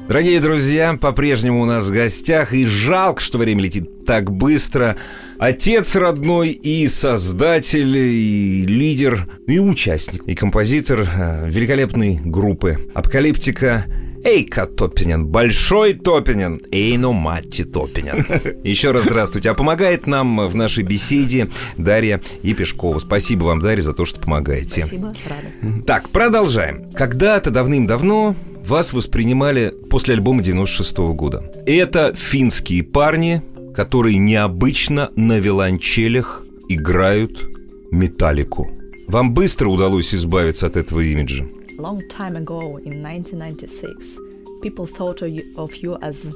Дорогие 0.07 0.39
друзья, 0.39 0.97
по-прежнему 0.99 1.61
у 1.61 1.65
нас 1.65 1.85
в 1.85 1.93
гостях, 1.93 2.53
и 2.53 2.65
жалко, 2.65 3.21
что 3.21 3.37
время 3.37 3.61
летит 3.61 4.03
так 4.03 4.31
быстро. 4.31 4.97
Отец 5.37 5.95
родной 5.95 6.49
и 6.49 6.87
создатель, 6.87 7.95
и 7.95 8.65
лидер, 8.65 9.27
и 9.45 9.59
участник, 9.59 10.23
и 10.25 10.33
композитор 10.33 11.01
э, 11.01 11.49
великолепной 11.49 12.19
группы 12.25 12.79
«Апокалиптика» 12.95 13.85
Эйка 14.23 14.65
Топинин, 14.65 15.25
Большой 15.25 15.93
Топинин, 15.93 16.61
Эйно 16.71 17.11
Матти 17.11 17.63
Топинин. 17.63 18.25
Еще 18.63 18.91
раз 18.91 19.03
здравствуйте. 19.03 19.49
А 19.49 19.53
помогает 19.53 20.07
нам 20.07 20.47
в 20.47 20.55
нашей 20.55 20.83
беседе 20.83 21.49
Дарья 21.77 22.21
Епешкова. 22.41 22.99
Спасибо 22.99 23.45
вам, 23.45 23.59
Дарья, 23.59 23.81
за 23.81 23.93
то, 23.93 24.05
что 24.05 24.21
помогаете. 24.21 24.85
Спасибо, 24.85 25.13
рада. 25.27 25.83
Так, 25.85 26.09
продолжаем. 26.09 26.89
Когда-то 26.93 27.51
давным-давно 27.51 28.35
вас 28.65 28.93
воспринимали 28.93 29.73
после 29.89 30.15
альбома 30.15 30.41
96 30.41 30.97
-го 30.97 31.13
года. 31.13 31.43
Это 31.65 32.13
финские 32.15 32.83
парни, 32.83 33.41
которые 33.75 34.17
необычно 34.17 35.09
на 35.17 35.39
виолончелях 35.39 36.45
играют 36.69 37.43
металлику. 37.91 38.71
Вам 39.07 39.33
быстро 39.33 39.67
удалось 39.67 40.15
избавиться 40.15 40.67
от 40.67 40.77
этого 40.77 41.01
имиджа? 41.01 41.45
Long 41.77 42.07
time 42.07 42.35
ago, 42.35 42.77
in 42.77 43.01
1996, 43.01 44.19
people 44.61 44.85
thought 44.85 45.21
of 45.23 45.29
you, 45.29 45.53
of 45.57 45.75
you 45.75 45.97
as 45.97 46.31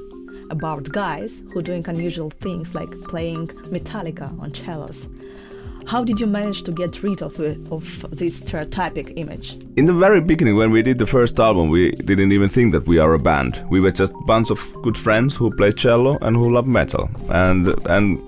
about 0.50 0.90
guys 0.90 1.42
who 1.52 1.62
doing 1.62 1.84
unusual 1.86 2.30
things 2.30 2.74
like 2.74 2.90
playing 3.02 3.46
Metallica 3.70 4.36
on 4.40 4.52
cellos. 4.52 5.08
How 5.86 6.02
did 6.04 6.18
you 6.18 6.26
manage 6.26 6.64
to 6.64 6.72
get 6.72 7.02
rid 7.02 7.22
of, 7.22 7.38
of 7.72 8.04
this 8.10 8.42
stereotypic 8.42 9.12
image? 9.16 9.56
In 9.76 9.86
the 9.86 9.92
very 9.92 10.20
beginning, 10.20 10.56
when 10.56 10.72
we 10.72 10.82
did 10.82 10.98
the 10.98 11.06
first 11.06 11.38
album, 11.38 11.70
we 11.70 11.92
didn't 11.92 12.32
even 12.32 12.48
think 12.48 12.72
that 12.72 12.86
we 12.86 12.98
are 12.98 13.14
a 13.14 13.18
band. 13.18 13.64
We 13.70 13.80
were 13.80 13.92
just 13.92 14.12
a 14.12 14.24
bunch 14.26 14.50
of 14.50 14.60
good 14.82 14.98
friends 14.98 15.36
who 15.36 15.54
play 15.54 15.72
cello 15.72 16.18
and 16.20 16.36
who 16.36 16.52
love 16.52 16.66
metal. 16.66 17.08
And 17.30 17.68
and 17.86 18.20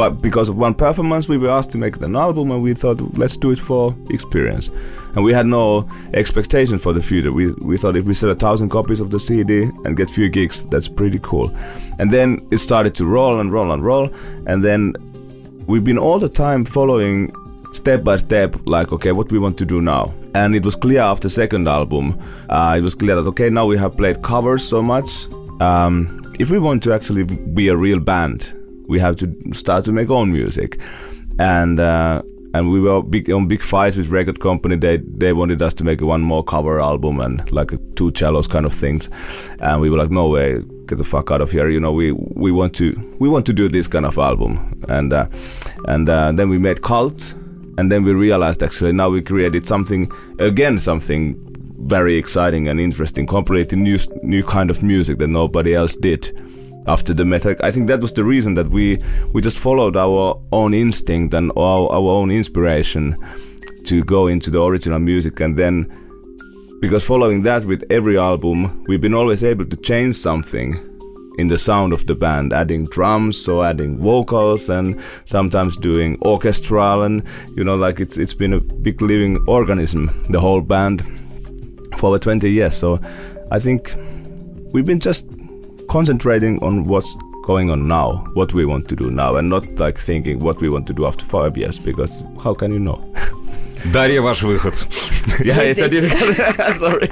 but 0.00 0.22
because 0.22 0.48
of 0.48 0.56
one 0.56 0.72
performance, 0.72 1.28
we 1.28 1.36
were 1.36 1.50
asked 1.50 1.70
to 1.72 1.76
make 1.76 1.96
an 2.00 2.16
album, 2.16 2.50
and 2.50 2.62
we 2.62 2.72
thought, 2.72 2.98
let's 3.18 3.36
do 3.36 3.50
it 3.50 3.58
for 3.58 3.94
experience. 4.08 4.70
And 5.14 5.22
we 5.22 5.34
had 5.34 5.44
no 5.44 5.86
expectation 6.14 6.78
for 6.78 6.94
the 6.94 7.02
future. 7.02 7.30
We 7.30 7.52
we 7.70 7.76
thought 7.76 7.96
if 7.96 8.06
we 8.06 8.14
sell 8.14 8.30
a 8.30 8.34
thousand 8.34 8.70
copies 8.70 9.00
of 9.00 9.10
the 9.10 9.20
CD 9.20 9.64
and 9.84 9.98
get 9.98 10.10
few 10.10 10.30
gigs, 10.30 10.64
that's 10.70 10.88
pretty 10.88 11.20
cool. 11.22 11.54
And 11.98 12.10
then 12.10 12.48
it 12.50 12.58
started 12.68 12.94
to 12.94 13.04
roll 13.04 13.40
and 13.40 13.52
roll 13.52 13.72
and 13.72 13.84
roll, 13.84 14.08
and 14.46 14.64
then 14.64 14.94
we've 15.66 15.84
been 15.84 15.98
all 15.98 16.18
the 16.18 16.30
time 16.30 16.64
following 16.64 17.34
step 17.72 18.02
by 18.02 18.16
step 18.16 18.56
like 18.64 18.92
okay 18.92 19.12
what 19.12 19.30
we 19.30 19.38
want 19.38 19.56
to 19.58 19.66
do 19.66 19.80
now 19.82 20.12
and 20.34 20.56
it 20.56 20.64
was 20.64 20.74
clear 20.74 21.00
after 21.00 21.28
second 21.28 21.68
album 21.68 22.18
uh, 22.48 22.74
it 22.76 22.82
was 22.82 22.96
clear 22.96 23.14
that 23.14 23.26
okay 23.32 23.48
now 23.50 23.64
we 23.64 23.78
have 23.78 23.96
played 23.96 24.20
covers 24.22 24.66
so 24.66 24.82
much 24.82 25.10
um, 25.60 25.94
if 26.40 26.50
we 26.50 26.58
want 26.58 26.82
to 26.82 26.92
actually 26.92 27.22
be 27.22 27.68
a 27.68 27.76
real 27.76 28.00
band 28.00 28.59
we 28.90 28.98
have 28.98 29.16
to 29.16 29.32
start 29.52 29.84
to 29.84 29.92
make 29.92 30.10
own 30.10 30.32
music. 30.32 30.80
And 31.38 31.78
uh, 31.78 32.22
and 32.52 32.72
we 32.72 32.80
were 32.80 33.00
big 33.02 33.30
on 33.30 33.46
big 33.46 33.62
fights 33.62 33.96
with 33.96 34.08
record 34.08 34.40
company. 34.40 34.76
They 34.76 34.96
they 34.96 35.32
wanted 35.32 35.62
us 35.62 35.74
to 35.74 35.84
make 35.84 36.00
one 36.00 36.22
more 36.22 36.42
cover 36.42 36.80
album 36.80 37.20
and 37.20 37.50
like 37.52 37.70
two 37.94 38.12
cellos 38.14 38.48
kind 38.48 38.66
of 38.66 38.74
things. 38.74 39.08
And 39.60 39.80
we 39.80 39.88
were 39.88 39.96
like 39.96 40.10
no 40.10 40.26
way 40.28 40.60
get 40.86 40.98
the 40.98 41.04
fuck 41.04 41.30
out 41.30 41.40
of 41.40 41.52
here. 41.52 41.70
You 41.70 41.78
know 41.78 41.92
we 41.92 42.10
we 42.12 42.50
want 42.50 42.74
to 42.76 42.88
we 43.20 43.28
want 43.28 43.46
to 43.46 43.52
do 43.52 43.68
this 43.68 43.86
kind 43.86 44.04
of 44.04 44.18
album. 44.18 44.84
And 44.88 45.12
uh, 45.12 45.26
and 45.86 46.08
uh, 46.08 46.32
then 46.32 46.48
we 46.48 46.58
made 46.58 46.82
cult. 46.82 47.34
And 47.78 47.90
then 47.90 48.04
we 48.04 48.12
realized 48.12 48.62
actually 48.62 48.92
now 48.92 49.08
we 49.08 49.22
created 49.22 49.66
something 49.66 50.10
again 50.38 50.80
something 50.80 51.36
very 51.86 52.16
exciting 52.16 52.68
and 52.68 52.78
interesting 52.80 53.26
completely 53.26 53.78
new 53.78 53.98
new 54.22 54.42
kind 54.42 54.70
of 54.70 54.82
music 54.82 55.18
that 55.18 55.28
nobody 55.28 55.74
else 55.74 55.96
did 55.96 56.30
after 56.86 57.12
the 57.12 57.24
metal 57.24 57.54
i 57.62 57.70
think 57.70 57.86
that 57.88 58.00
was 58.00 58.12
the 58.14 58.24
reason 58.24 58.54
that 58.54 58.68
we 58.70 58.98
we 59.32 59.42
just 59.42 59.58
followed 59.58 59.96
our 59.96 60.40
own 60.52 60.72
instinct 60.72 61.34
and 61.34 61.52
our, 61.56 61.92
our 61.92 62.10
own 62.10 62.30
inspiration 62.30 63.16
to 63.84 64.04
go 64.04 64.26
into 64.26 64.50
the 64.50 64.62
original 64.62 64.98
music. 64.98 65.40
And 65.40 65.58
then 65.58 65.96
because 66.80 67.04
following 67.04 67.42
that 67.42 67.64
with 67.64 67.84
every 67.90 68.16
album 68.16 68.84
we've 68.84 69.00
been 69.00 69.14
always 69.14 69.44
able 69.44 69.66
to 69.66 69.76
change 69.76 70.16
something 70.16 70.86
in 71.38 71.48
the 71.48 71.58
sound 71.58 71.92
of 71.92 72.06
the 72.06 72.14
band 72.14 72.52
adding 72.52 72.86
drums 72.86 73.46
or 73.48 73.64
adding 73.66 73.98
vocals 73.98 74.68
and 74.68 75.00
sometimes 75.26 75.76
doing 75.76 76.16
orchestral 76.22 77.02
and 77.02 77.22
you 77.56 77.62
know 77.62 77.76
like 77.76 78.00
it's 78.00 78.16
it's 78.16 78.32
been 78.32 78.52
a 78.54 78.60
big 78.60 79.00
living 79.02 79.38
organism 79.46 80.10
the 80.30 80.40
whole 80.40 80.60
band 80.60 81.02
for 81.98 82.08
over 82.08 82.18
20 82.18 82.50
years. 82.50 82.76
So 82.76 82.98
i 83.50 83.58
think 83.58 83.94
we've 84.72 84.86
been 84.86 85.00
just 85.00 85.26
concentrating 85.89 86.59
on 86.63 86.85
what's 86.85 87.15
going 87.43 87.69
on 87.69 87.87
now 87.87 88.23
what 88.33 88.53
we 88.53 88.65
want 88.65 88.87
to 88.87 88.95
do 88.95 89.11
now 89.11 89.35
and 89.35 89.47
not 89.49 89.63
like 89.75 89.99
thinking 89.99 90.39
what 90.39 90.59
we 90.59 90.67
want 90.67 90.87
to 90.87 90.93
do 90.93 91.05
after 91.05 91.23
five 91.25 91.55
years 91.55 91.77
because 91.77 92.11
how 92.43 92.53
can 92.53 92.71
you 92.73 92.79
know 92.79 92.99
Дарья, 93.93 94.21
ваш 94.21 94.41
выход. 94.41 94.73
Yeah, 95.38 95.44
Я 95.64 95.72
it's 95.72 95.82
a 95.82 95.88
здесь. 95.88 96.02
difficult- 96.02 96.78
sorry 96.80 97.10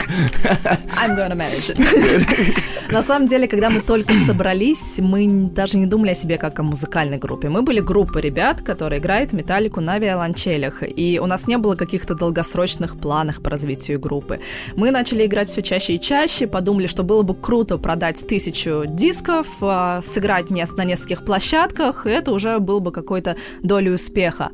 I'm 0.97 1.17
gonna 1.17 1.35
manage 1.37 1.71
it. 1.71 2.93
На 2.93 3.03
самом 3.03 3.27
деле, 3.29 3.47
когда 3.47 3.69
мы 3.71 3.81
только 3.83 4.13
собрались, 4.27 4.99
мы 4.99 5.27
даже 5.55 5.77
не 5.77 5.87
думали 5.87 6.11
о 6.11 6.15
себе 6.15 6.39
как 6.39 6.59
о 6.59 6.63
музыкальной 6.63 7.19
группе. 7.19 7.49
Мы 7.51 7.63
были 7.63 7.81
группой 7.81 8.23
ребят, 8.23 8.63
которые 8.63 8.99
играют 9.01 9.33
металлику 9.33 9.81
на 9.81 9.99
виолончелях, 9.99 10.83
и 10.83 11.19
у 11.23 11.27
нас 11.27 11.47
не 11.47 11.59
было 11.59 11.75
каких-то 11.75 12.15
долгосрочных 12.15 12.99
планов 12.99 13.43
по 13.43 13.51
развитию 13.51 14.01
группы. 14.01 14.41
Мы 14.75 14.91
начали 14.91 15.27
играть 15.27 15.51
все 15.51 15.61
чаще 15.63 15.95
и 15.97 16.01
чаще, 16.01 16.47
подумали, 16.47 16.87
что 16.87 17.03
было 17.03 17.23
бы 17.23 17.35
круто 17.35 17.77
продать 17.77 18.27
тысячу 18.27 18.85
дисков, 18.87 19.47
а, 19.61 20.01
сыграть 20.03 20.51
не- 20.51 20.65
на 20.77 20.85
нескольких 20.85 21.25
площадках, 21.25 22.07
и 22.07 22.11
это 22.11 22.33
уже 22.33 22.59
был 22.59 22.81
бы 22.81 22.91
какой-то 22.91 23.37
долей 23.63 23.91
успеха. 23.91 24.51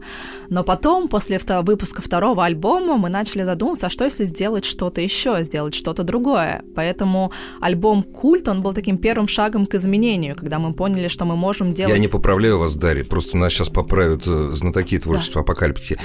Но 0.48 0.64
потом, 0.64 1.08
после 1.08 1.38
выпуска 1.44 2.02
второго 2.02 2.44
альбома, 2.44 2.96
мы 2.96 3.08
начали 3.10 3.42
задумываться, 3.42 3.53
а 3.84 3.88
что 3.88 4.04
если 4.04 4.24
сделать 4.24 4.64
что-то 4.64 5.00
еще, 5.00 5.42
сделать 5.42 5.74
что-то 5.74 6.02
другое. 6.02 6.62
Поэтому 6.74 7.32
альбом 7.60 8.02
«Культ», 8.02 8.48
он 8.48 8.62
был 8.62 8.72
таким 8.72 8.98
первым 8.98 9.28
шагом 9.28 9.66
к 9.66 9.74
изменению, 9.74 10.36
когда 10.36 10.58
мы 10.58 10.72
поняли, 10.72 11.08
что 11.08 11.24
мы 11.24 11.36
можем 11.36 11.74
делать... 11.74 11.94
Я 11.94 11.98
не 11.98 12.08
поправляю 12.08 12.58
вас, 12.58 12.76
Дарья, 12.76 13.04
просто 13.04 13.36
нас 13.36 13.52
сейчас 13.52 13.68
поправят 13.68 14.26
э, 14.26 14.50
знатоки 14.52 14.98
творчества 14.98 15.42
апокалипсиси. 15.42 15.98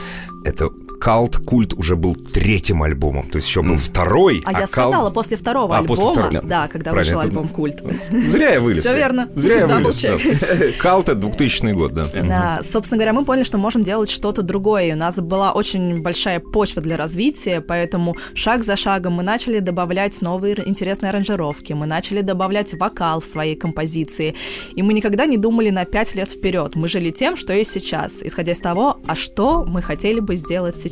Это 0.45 0.69
Калт 0.99 1.38
Культ 1.38 1.73
уже 1.73 1.95
был 1.95 2.15
третьим 2.15 2.83
альбомом, 2.83 3.27
то 3.29 3.38
есть 3.38 3.47
еще 3.47 3.62
был 3.62 3.77
второй, 3.77 4.41
А 4.45 4.51
я 4.51 4.59
Cult- 4.63 4.67
сказала 4.67 5.09
после 5.09 5.38
второго 5.38 5.77
А, 5.77 5.83
после 5.83 6.05
альбома, 6.05 6.27
второго. 6.27 6.47
да, 6.49 6.67
когда 6.67 6.91
Правильно, 6.91 7.15
вышел 7.17 7.27
это- 7.29 7.39
альбом 7.39 7.47
«Культ». 7.47 7.83
Зря 8.12 8.49
я 8.53 8.59
вылез. 8.62 8.79
Всё 8.81 8.95
верно. 8.95 9.29
Зря 9.35 9.59
я 9.59 9.67
вылез. 9.67 10.75
Калт 10.77 11.09
это 11.09 11.15
2000 11.19 11.71
год, 11.73 11.93
да. 11.93 12.05
Да, 12.13 12.59
собственно 12.63 12.97
говоря, 12.97 13.13
мы 13.13 13.23
поняли, 13.25 13.43
что 13.43 13.57
можем 13.57 13.81
делать 13.83 14.09
что-то 14.09 14.41
другое. 14.41 14.88
И 14.89 14.93
у 14.93 14.95
нас 14.97 15.15
была 15.15 15.53
очень 15.53 16.01
большая 16.01 16.39
почва 16.39 16.81
для 16.81 16.97
развития, 16.97 17.62
поэтому 17.62 18.15
шаг 18.33 18.63
за 18.63 18.75
шагом 18.75 19.13
мы 19.13 19.23
начали 19.23 19.59
добавлять 19.59 20.21
новые 20.21 20.67
интересные 20.67 21.09
аранжировки, 21.12 21.73
мы 21.73 21.85
начали 21.85 22.21
добавлять 22.21 22.73
вокал 22.73 23.21
в 23.21 23.25
своей 23.25 23.55
композиции. 23.55 24.35
И 24.75 24.81
мы 24.81 24.93
никогда 24.93 25.25
не 25.25 25.38
думали 25.38 25.69
на 25.69 25.85
пять 25.85 26.13
лет 26.15 26.31
вперед. 26.31 26.75
Мы 26.75 26.88
жили 26.89 27.09
тем, 27.09 27.35
что 27.38 27.53
есть 27.53 27.71
сейчас, 27.71 28.21
исходя 28.21 28.51
из 28.51 28.59
того, 28.59 28.99
а 29.07 29.15
что 29.15 29.63
мы 29.65 29.81
хотели 29.81 30.19
бы 30.19 30.35
сделать 30.35 30.75
сейчас. 30.75 30.88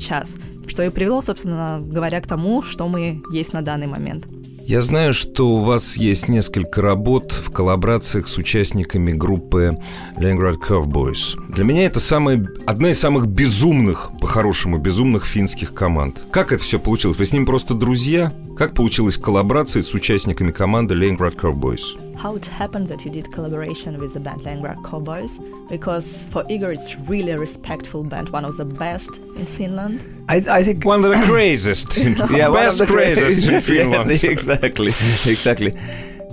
Что 0.67 0.83
и 0.83 0.89
привело, 0.89 1.21
собственно 1.21 1.79
говоря, 1.81 2.19
к 2.21 2.27
тому, 2.27 2.61
что 2.61 2.87
мы 2.87 3.21
есть 3.31 3.53
на 3.53 3.61
данный 3.61 3.87
момент. 3.87 4.27
Я 4.67 4.81
знаю, 4.81 5.13
что 5.13 5.47
у 5.47 5.59
вас 5.61 5.95
есть 5.95 6.27
несколько 6.27 6.81
работ 6.81 7.31
в 7.31 7.51
коллаборациях 7.51 8.27
с 8.27 8.37
участниками 8.37 9.13
группы 9.13 9.77
Leningrad 10.17 10.57
Cowboys. 10.57 11.39
Для 11.47 11.63
меня 11.63 11.85
это 11.85 12.01
самая, 12.01 12.45
одна 12.65 12.89
из 12.89 12.99
самых 12.99 13.27
безумных, 13.27 14.09
по-хорошему, 14.19 14.77
безумных 14.77 15.23
финских 15.25 15.73
команд. 15.73 16.19
Как 16.31 16.51
это 16.51 16.61
все 16.61 16.79
получилось? 16.79 17.17
Вы 17.17 17.25
с 17.25 17.31
ним 17.31 17.45
просто 17.45 17.75
друзья? 17.75 18.33
Как 18.57 18.73
получилась 18.73 19.15
коллаборация 19.15 19.83
с 19.83 19.93
участниками 19.93 20.51
команды 20.51 20.95
Leningrad 20.95 21.37
Cowboys? 21.37 21.83
How 22.17 22.35
it 22.35 22.45
happened 22.47 22.87
that 22.87 23.05
you 23.05 23.11
did 23.11 23.31
collaboration 23.31 23.99
with 23.99 24.13
the 24.13 24.19
band 24.19 24.41
Leningrad 24.43 24.83
Cowboys? 24.83 25.39
Because 25.69 26.25
for 26.31 26.43
Igor, 26.49 26.71
it's 26.71 26.95
really 27.07 27.31
a 27.31 27.37
respectful 27.37 28.03
band, 28.03 28.29
one 28.29 28.43
of 28.43 28.57
the 28.57 28.65
best 28.65 29.17
in 29.35 29.45
Finland. 29.45 30.03
I, 30.27 30.37
I 30.49 30.63
think 30.63 30.83
One 30.83 31.05
of 31.05 31.11
the 31.11 31.25
craziest, 31.31 31.95
in, 31.97 32.15
yeah, 32.31 32.47
one 32.47 32.53
best 32.63 32.71
of 32.81 32.87
the 32.87 32.93
craziest 32.93 33.47
in 33.47 33.61
Finland. 33.75 34.09
Yes, 34.09 34.23
exactly, 34.35 34.87
exactly. 35.31 35.73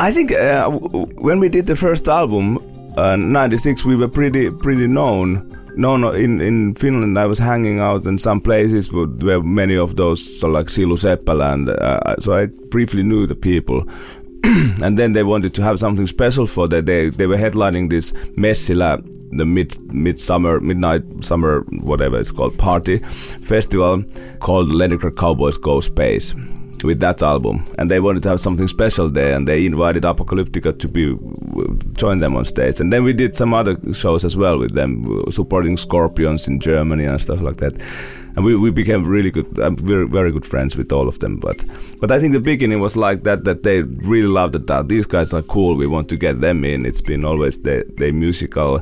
I 0.00 0.10
think 0.10 0.32
uh, 0.32 0.64
w- 0.70 0.88
w- 0.88 1.06
when 1.20 1.38
we 1.38 1.48
did 1.50 1.66
the 1.66 1.76
first 1.76 2.08
album, 2.08 2.58
uh, 2.96 3.16
'96, 3.16 3.84
we 3.84 3.94
were 3.96 4.08
pretty 4.08 4.50
pretty 4.50 4.86
known. 4.86 5.50
Known 5.76 6.04
in 6.16 6.40
in 6.40 6.74
Finland, 6.76 7.18
I 7.18 7.26
was 7.26 7.38
hanging 7.38 7.80
out 7.80 8.06
in 8.06 8.16
some 8.18 8.40
places 8.40 8.92
where, 8.92 9.06
where 9.06 9.42
many 9.42 9.76
of 9.76 9.96
those, 9.96 10.22
so 10.40 10.48
like 10.48 10.70
Silu 10.70 10.96
Seppälä, 10.96 11.52
and 11.52 11.68
uh, 11.68 12.14
so 12.20 12.32
I 12.32 12.46
briefly 12.70 13.02
knew 13.02 13.26
the 13.26 13.34
people. 13.34 13.82
and 14.82 14.98
then 14.98 15.12
they 15.14 15.22
wanted 15.22 15.54
to 15.54 15.62
have 15.62 15.78
something 15.80 16.06
special 16.06 16.46
for 16.46 16.68
that. 16.68 16.84
They 16.84 17.08
they 17.08 17.26
were 17.26 17.36
headlining 17.36 17.88
this 17.88 18.12
Messila, 18.36 19.02
the 19.38 19.46
mid 19.46 19.78
midsummer 19.92 20.60
midnight 20.60 21.02
summer 21.24 21.60
whatever 21.80 22.20
it's 22.20 22.30
called 22.30 22.58
party 22.58 22.98
festival 23.42 24.02
called 24.40 24.68
Leningrad 24.68 25.16
Cowboys 25.16 25.56
Go 25.56 25.80
Space. 25.80 26.34
with 26.84 27.00
that 27.00 27.22
album, 27.22 27.64
and 27.78 27.90
they 27.90 27.98
wanted 27.98 28.22
to 28.22 28.28
have 28.28 28.40
something 28.40 28.68
special 28.68 29.08
there, 29.08 29.34
and 29.34 29.48
they 29.48 29.64
invited 29.64 30.02
Apocalyptica 30.02 30.78
to 30.78 30.86
be 30.86 31.16
join 31.94 32.18
them 32.20 32.36
on 32.36 32.44
stage, 32.44 32.78
and 32.78 32.92
then 32.92 33.02
we 33.02 33.14
did 33.14 33.34
some 33.34 33.54
other 33.54 33.78
shows 33.94 34.22
as 34.22 34.36
well 34.36 34.58
with 34.58 34.74
them, 34.74 35.02
supporting 35.30 35.78
Scorpions 35.78 36.46
in 36.46 36.60
Germany 36.60 37.06
and 37.06 37.18
stuff 37.18 37.40
like 37.40 37.56
that. 37.56 37.72
And 38.36 38.44
we, 38.44 38.56
we 38.56 38.70
became 38.70 39.04
really 39.04 39.30
good, 39.30 39.58
um, 39.60 39.76
very 39.76 40.06
very 40.08 40.32
good 40.32 40.44
friends 40.44 40.76
with 40.76 40.92
all 40.92 41.08
of 41.08 41.18
them. 41.20 41.36
But 41.36 41.64
but 42.00 42.10
I 42.10 42.20
think 42.20 42.32
the 42.32 42.40
beginning 42.40 42.80
was 42.80 42.96
like 42.96 43.22
that 43.22 43.44
that 43.44 43.62
they 43.62 43.82
really 43.82 44.28
loved 44.28 44.56
it. 44.56 44.66
That 44.66 44.88
these 44.88 45.06
guys 45.06 45.32
are 45.32 45.42
cool. 45.42 45.76
We 45.76 45.86
want 45.86 46.08
to 46.08 46.16
get 46.16 46.40
them 46.40 46.64
in. 46.64 46.84
It's 46.86 47.00
been 47.00 47.24
always 47.24 47.58
the 47.60 47.84
the 47.96 48.10
musical 48.12 48.80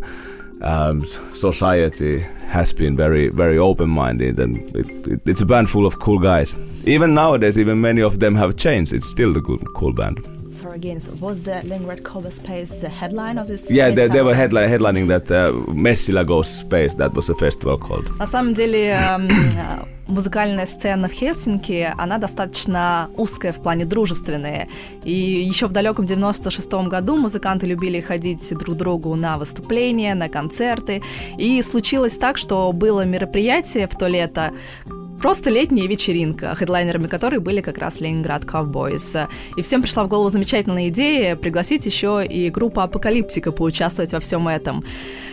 um, 0.62 1.06
society 1.34 2.20
has 2.48 2.72
been 2.72 2.96
very 2.96 3.28
very 3.28 3.58
open 3.58 3.90
minded, 3.90 4.38
and 4.38 4.56
it, 4.74 4.86
it, 5.06 5.20
it's 5.26 5.40
a 5.40 5.46
band 5.46 5.68
full 5.68 5.86
of 5.86 5.98
cool 5.98 6.18
guys. 6.18 6.54
Even 6.84 7.14
nowadays, 7.14 7.58
even 7.58 7.80
many 7.80 8.02
of 8.02 8.20
them 8.20 8.34
have 8.36 8.56
changed. 8.56 8.92
It's 8.92 9.08
still 9.08 9.36
a 9.36 9.40
good 9.40 9.64
cool 9.74 9.92
band. 9.92 10.41
Sorry 10.52 10.76
again. 10.76 11.00
So 11.00 11.12
was 11.20 11.44
the 11.44 11.62
Leningrad 11.64 12.04
Cover 12.04 12.30
Space 12.30 12.80
the 12.80 12.88
headline 12.90 13.38
of 13.38 13.48
this? 13.48 13.70
Yeah, 13.70 13.90
they, 13.90 14.06
they 14.08 14.22
were 14.22 14.34
headline, 14.34 14.68
headlining 14.68 15.08
that 15.08 15.30
uh, 15.30 15.52
Messila 15.72 16.26
Goes 16.26 16.48
Space. 16.48 16.94
That 16.94 17.14
was 17.14 17.26
the 17.28 17.34
festival 17.34 17.78
called. 17.78 18.10
На 18.18 18.26
самом 18.26 18.52
деле 18.52 18.90
эм, 18.90 19.28
э, 19.28 19.84
музыкальная 20.06 20.66
сцена 20.66 21.08
в 21.08 21.12
Хельсинки, 21.12 21.92
она 21.96 22.18
достаточно 22.18 23.08
узкая 23.16 23.52
в 23.52 23.62
плане 23.62 23.86
дружественная. 23.86 24.68
И 25.04 25.12
еще 25.12 25.66
в 25.66 25.72
далеком 25.72 26.04
96-м 26.04 26.88
году 26.90 27.16
музыканты 27.16 27.66
любили 27.66 28.00
ходить 28.00 28.46
друг 28.50 28.76
к 28.76 28.78
другу 28.78 29.14
на 29.14 29.38
выступления, 29.38 30.14
на 30.14 30.28
концерты. 30.28 31.02
И 31.38 31.62
случилось 31.62 32.18
так, 32.18 32.36
что 32.36 32.70
было 32.72 33.06
мероприятие 33.06 33.86
в 33.86 33.96
то 33.96 34.06
лето, 34.06 34.52
Просто 35.22 35.50
летняя 35.50 35.86
вечеринка, 35.86 36.52
хедлайнерами 36.56 37.06
которой 37.06 37.38
были 37.38 37.60
как 37.60 37.78
раз 37.78 38.00
Ленинград 38.00 38.42
Cowboys. 38.42 39.28
И 39.56 39.62
всем 39.62 39.80
пришла 39.80 40.02
в 40.02 40.08
голову 40.08 40.30
замечательная 40.30 40.88
идея 40.88 41.36
пригласить 41.36 41.86
еще 41.86 42.26
и 42.28 42.50
группу 42.50 42.80
Апокалиптика 42.80 43.52
поучаствовать 43.52 44.12
во 44.12 44.18
всем 44.18 44.48
этом. 44.48 44.84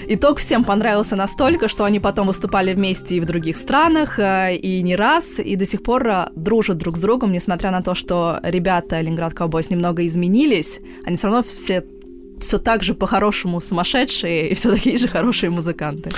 Итог 0.07 0.37
всем 0.37 0.63
понравился 0.63 1.15
настолько, 1.15 1.67
что 1.67 1.85
они 1.85 1.99
потом 1.99 2.27
выступали 2.27 2.75
вместе 2.75 3.15
и 3.15 3.19
в 3.19 3.25
других 3.25 3.57
странах, 3.57 4.19
э, 4.19 4.55
и 4.55 4.83
не 4.83 4.95
раз, 4.95 5.39
и 5.39 5.55
до 5.55 5.65
сих 5.65 5.81
пор 5.81 6.07
э, 6.07 6.27
дружат 6.35 6.77
друг 6.77 6.97
с 6.97 6.99
другом, 6.99 7.31
несмотря 7.31 7.71
на 7.71 7.81
то, 7.81 7.95
что 7.95 8.39
ребята 8.43 9.01
Ленинград 9.01 9.33
Cowboys 9.33 9.67
немного 9.71 10.05
изменились, 10.05 10.79
они 11.03 11.15
все 11.15 11.27
равно 11.27 11.41
все 11.41 11.83
все 12.39 12.59
так 12.59 12.83
же 12.83 12.93
по-хорошему 12.93 13.59
сумасшедшие 13.59 14.49
и 14.51 14.53
все 14.53 14.71
такие 14.71 14.97
же 14.97 15.07
хорошие 15.07 15.49
музыканты. 15.49 16.11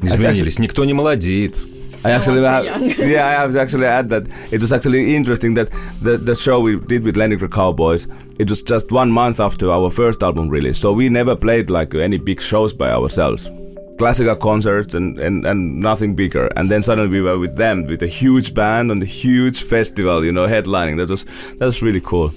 Изменились. 0.00 0.60
Никто 0.60 0.84
не 0.84 0.94
молодеет. 0.94 1.66
I 2.04 2.10
actually 2.10 2.42
have, 2.42 2.64
yeah, 2.98 3.26
I 3.26 3.32
have 3.32 3.52
to 3.52 3.60
actually 3.60 3.86
add 3.86 4.10
that. 4.10 4.26
It 4.50 4.60
was 4.60 4.72
actually 4.72 5.14
interesting 5.14 5.54
that 5.54 5.70
the 6.00 6.16
the 6.16 6.36
show 6.36 6.60
we 6.60 6.78
did 6.78 7.04
with 7.04 7.16
Leningrad 7.16 7.52
Cowboys, 7.52 8.06
it 8.38 8.48
was 8.48 8.62
just 8.62 8.92
one 8.92 9.10
month 9.10 9.40
after 9.40 9.70
our 9.70 9.90
first 9.90 10.22
album 10.22 10.48
release, 10.48 10.78
so 10.78 10.92
we 10.92 11.08
never 11.08 11.36
played 11.36 11.70
like 11.70 11.94
any 11.94 12.18
big 12.18 12.40
shows 12.40 12.72
by 12.72 12.90
ourselves 12.90 13.50
Classical 13.97 14.35
concerts 14.35 14.95
and, 14.95 15.19
and, 15.19 15.45
and 15.45 15.79
nothing 15.79 16.15
bigger. 16.15 16.47
And 16.55 16.71
then 16.71 16.81
suddenly 16.81 17.07
we 17.07 17.21
were 17.21 17.37
with 17.37 17.55
them 17.55 17.85
with 17.85 18.01
a 18.01 18.07
huge 18.07 18.51
band 18.55 18.89
on 18.89 18.99
a 18.99 19.05
huge 19.05 19.61
festival, 19.61 20.25
you 20.25 20.31
know, 20.31 20.47
headlining. 20.47 20.97
That 20.97 21.09
was 21.09 21.23
that 21.59 21.67
was 21.67 21.83
really 21.83 22.01
cool. 22.01 22.31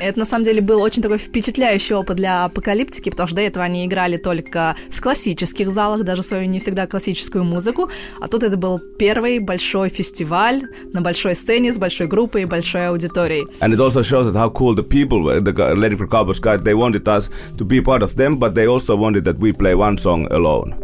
Это 0.00 0.18
на 0.18 0.24
самом 0.24 0.44
деле 0.44 0.62
был 0.62 0.80
очень 0.80 1.02
такой 1.02 1.18
впечатляющий 1.18 1.94
опыт 1.94 2.16
для 2.16 2.46
апокалиптики, 2.46 3.10
потому 3.10 3.26
что 3.26 3.36
до 3.36 3.42
этого 3.42 3.62
они 3.62 3.84
играли 3.84 4.16
только 4.16 4.74
в 4.90 5.02
классических 5.02 5.70
залах, 5.70 6.04
даже 6.04 6.22
свою 6.22 6.46
не 6.46 6.58
всегда 6.58 6.86
классическую 6.86 7.44
музыку. 7.44 7.90
А 8.18 8.26
тут 8.26 8.42
это 8.42 8.56
был 8.56 8.80
первый 8.98 9.40
большой 9.40 9.90
фестиваль 9.90 10.62
на 10.94 11.02
большой 11.02 11.34
сцене 11.34 11.74
с 11.74 11.76
большой 11.76 12.06
группой 12.06 12.42
и 12.42 12.44
большой 12.46 12.88
аудиторией. 12.88 13.46
And 13.60 13.74
it 13.74 13.80
also 13.80 14.02
shows 14.02 14.24
that 14.24 14.36
how 14.36 14.48
cool 14.48 14.74
the 14.74 14.82
people 14.82 15.22
were. 15.22 15.38
The 15.42 15.52
gu- 15.52 15.74
Leningrad 15.74 16.10
Cowboys 16.10 16.40
guys, 16.40 16.62
they 16.62 16.72
wanted 16.74 17.06
us 17.06 17.28
to 17.58 17.64
be 17.66 17.82
part 17.82 18.02
of 18.02 18.16
them, 18.16 18.38
but 18.38 18.54
they 18.54 18.66
also 18.66 18.96
wanted 18.96 19.24
that 19.24 19.38
we 19.38 19.52
play 19.52 19.74
one 19.74 19.98
song 19.98 20.26
alone 20.32 20.50
du- 20.60 20.83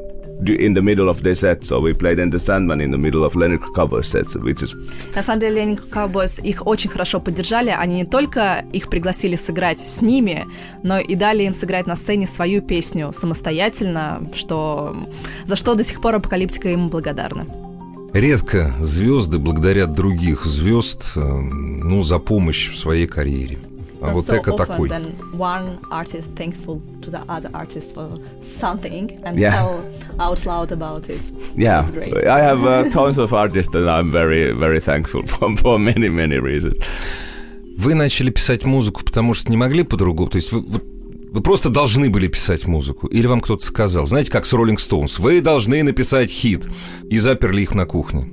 In 0.50 0.74
the 0.74 0.82
middle 0.82 1.10
of 1.10 1.22
their 1.22 1.36
set. 1.36 1.64
So 1.64 1.80
we 1.80 1.94
played 1.94 2.20
Enter 2.20 2.40
Sandman 2.40 2.82
in 2.82 2.92
the 2.92 2.98
middle 2.98 3.24
of 3.24 3.36
Leningrad 3.36 3.74
Cowboys 3.76 4.08
sets, 4.08 4.36
which 4.36 4.62
is 4.64 4.76
На 5.16 5.24
самом 5.24 5.40
деле, 5.40 5.56
Ленинг 5.56 5.88
Cowboys 5.90 6.42
их 6.44 6.66
очень 6.66 6.90
хорошо 6.90 7.20
поддержали. 7.20 7.70
Они 7.70 7.96
не 7.96 8.06
только 8.06 8.66
их 8.74 8.90
пригласили 8.90 9.36
сыграть 9.36 9.80
с 9.80 10.02
ними, 10.02 10.46
но 10.84 11.00
и 11.00 11.16
дали 11.16 11.44
им 11.44 11.54
сыграть 11.54 11.88
на 11.88 11.96
сцене 11.96 12.28
свою 12.28 12.62
песню 12.62 13.12
самостоятельно, 13.14 14.30
что, 14.36 14.96
за 15.46 15.56
что 15.56 15.76
до 15.76 15.84
сих 15.84 16.02
пор 16.02 16.16
апокалиптика 16.16 16.70
им 16.70 16.90
благодарна. 16.90 17.46
Редко 18.14 18.74
звезды 18.82 19.40
благодарят 19.40 19.94
других 19.94 20.46
звезд 20.46 21.02
э, 21.16 21.20
ну, 21.22 22.04
за 22.04 22.20
помощь 22.20 22.70
в 22.70 22.78
своей 22.78 23.08
карьере. 23.08 23.58
А 24.02 24.12
вот 24.14 24.26
so 24.26 24.36
Эко 24.38 24.52
often 24.52 24.58
такой. 24.58 24.90
then 24.90 25.14
one 25.38 25.78
artist 25.92 26.28
thankful 26.36 26.82
to 27.02 27.12
the 27.12 27.22
other 27.28 27.50
artist 27.54 27.94
for 27.94 28.10
something 28.42 29.12
and 29.24 29.38
Yeah. 29.38 29.52
tell 29.52 29.84
out 30.20 30.46
loud 30.46 30.72
about 30.72 31.08
it. 31.10 31.22
Yeah, 31.56 31.86
Sounds 31.86 31.92
great. 31.92 32.26
I 32.26 32.42
have 32.42 32.64
uh, 32.66 32.90
tons 32.92 33.18
of 33.20 33.32
artists 33.34 33.72
that 33.74 33.88
I'm 33.88 34.12
very, 34.12 34.52
very 34.54 34.80
thankful 34.80 35.24
for, 35.28 35.56
for 35.58 35.78
many, 35.80 36.10
many 36.10 36.40
reasons. 36.40 36.78
Вы 37.78 37.94
начали 37.96 38.30
писать 38.32 38.66
музыку, 38.66 39.04
потому 39.04 39.34
что 39.34 39.50
не 39.52 39.58
могли 39.58 39.84
по-другому? 39.84 40.30
То 40.30 40.38
есть 40.38 40.52
вы, 40.52 40.62
вот 40.62 40.84
вы 41.34 41.42
просто 41.42 41.70
должны 41.70 42.10
были 42.10 42.28
писать 42.28 42.68
музыку? 42.68 43.08
Или 43.08 43.26
вам 43.28 43.40
кто-то 43.40 43.66
сказал? 43.66 44.06
Знаете, 44.06 44.32
как 44.32 44.46
с 44.46 44.54
Rolling 44.54 44.78
Stones. 44.78 45.20
Вы 45.22 45.42
должны 45.42 45.82
написать 45.84 46.30
хит. 46.30 46.68
И 47.10 47.18
заперли 47.20 47.62
их 47.62 47.74
на 47.74 47.86
кухне. 47.86 48.28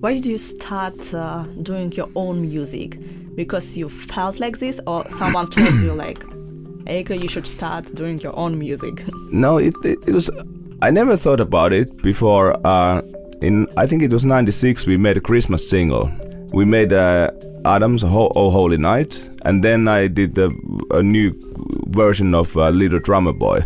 Why 0.00 0.12
did 0.12 0.26
you 0.26 0.36
start 0.36 1.14
uh, 1.14 1.44
doing 1.62 1.90
your 1.92 2.10
own 2.16 2.42
music? 2.42 2.98
Because 3.34 3.76
you 3.76 3.88
felt 3.88 4.40
like 4.40 4.58
this, 4.58 4.78
or 4.86 5.08
someone 5.10 5.48
told 5.48 5.72
you 5.74 5.92
like, 6.06 6.18
Eika, 6.84 7.22
you 7.22 7.28
should 7.28 7.46
start 7.48 7.94
doing 7.94 8.20
your 8.20 8.36
own 8.36 8.58
music? 8.58 9.02
No, 9.32 9.58
it, 9.58 9.74
it, 9.84 9.98
it 10.06 10.12
was. 10.12 10.30
I 10.82 10.90
never 10.90 11.16
thought 11.16 11.40
about 11.40 11.72
it 11.72 12.02
before. 12.02 12.56
Uh, 12.64 13.02
in 13.40 13.66
I 13.76 13.86
think 13.86 14.02
it 14.02 14.12
was 14.12 14.24
'96, 14.24 14.86
we 14.86 14.96
made 14.96 15.16
a 15.16 15.20
Christmas 15.20 15.68
single. 15.68 16.10
We 16.52 16.64
made 16.64 16.92
uh, 16.92 17.30
Adam's 17.64 18.02
Ho- 18.02 18.32
"Oh 18.36 18.50
Holy 18.50 18.76
Night," 18.76 19.28
and 19.44 19.64
then 19.64 19.88
I 19.88 20.06
did 20.06 20.38
a, 20.38 20.50
a 20.90 21.02
new 21.02 21.34
version 21.88 22.34
of 22.34 22.56
uh, 22.56 22.68
"Little 22.68 23.00
Drummer 23.00 23.32
Boy." 23.32 23.64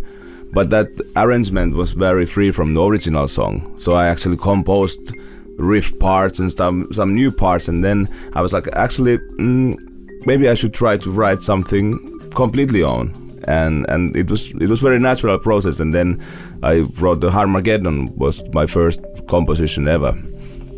But 0.52 0.70
that 0.70 0.88
arrangement 1.14 1.74
was 1.74 1.92
very 1.92 2.26
free 2.26 2.50
from 2.50 2.74
the 2.74 2.82
original 2.82 3.28
song, 3.28 3.74
so 3.78 3.92
I 3.92 4.06
actually 4.08 4.38
composed 4.38 5.12
riff 5.60 5.96
parts 5.98 6.38
and 6.38 6.50
some 6.52 6.92
some 6.92 7.14
new 7.14 7.30
parts, 7.30 7.68
and 7.68 7.84
then 7.84 8.08
I 8.34 8.42
was 8.42 8.52
like, 8.52 8.68
actually, 8.74 9.18
mm, 9.38 9.76
maybe 10.26 10.48
I 10.48 10.54
should 10.54 10.74
try 10.74 10.96
to 10.96 11.10
write 11.10 11.40
something 11.42 12.30
completely 12.30 12.82
on. 12.82 13.14
And 13.44 13.88
and 13.88 14.14
it 14.16 14.30
was 14.30 14.52
it 14.52 14.68
was 14.68 14.80
very 14.80 14.98
natural 14.98 15.38
process. 15.38 15.80
And 15.80 15.94
then 15.94 16.22
I 16.62 16.80
wrote 17.00 17.20
the 17.20 17.30
Harmageddon 17.30 18.14
was 18.16 18.42
my 18.52 18.66
first 18.66 19.00
composition 19.28 19.88
ever 19.88 20.14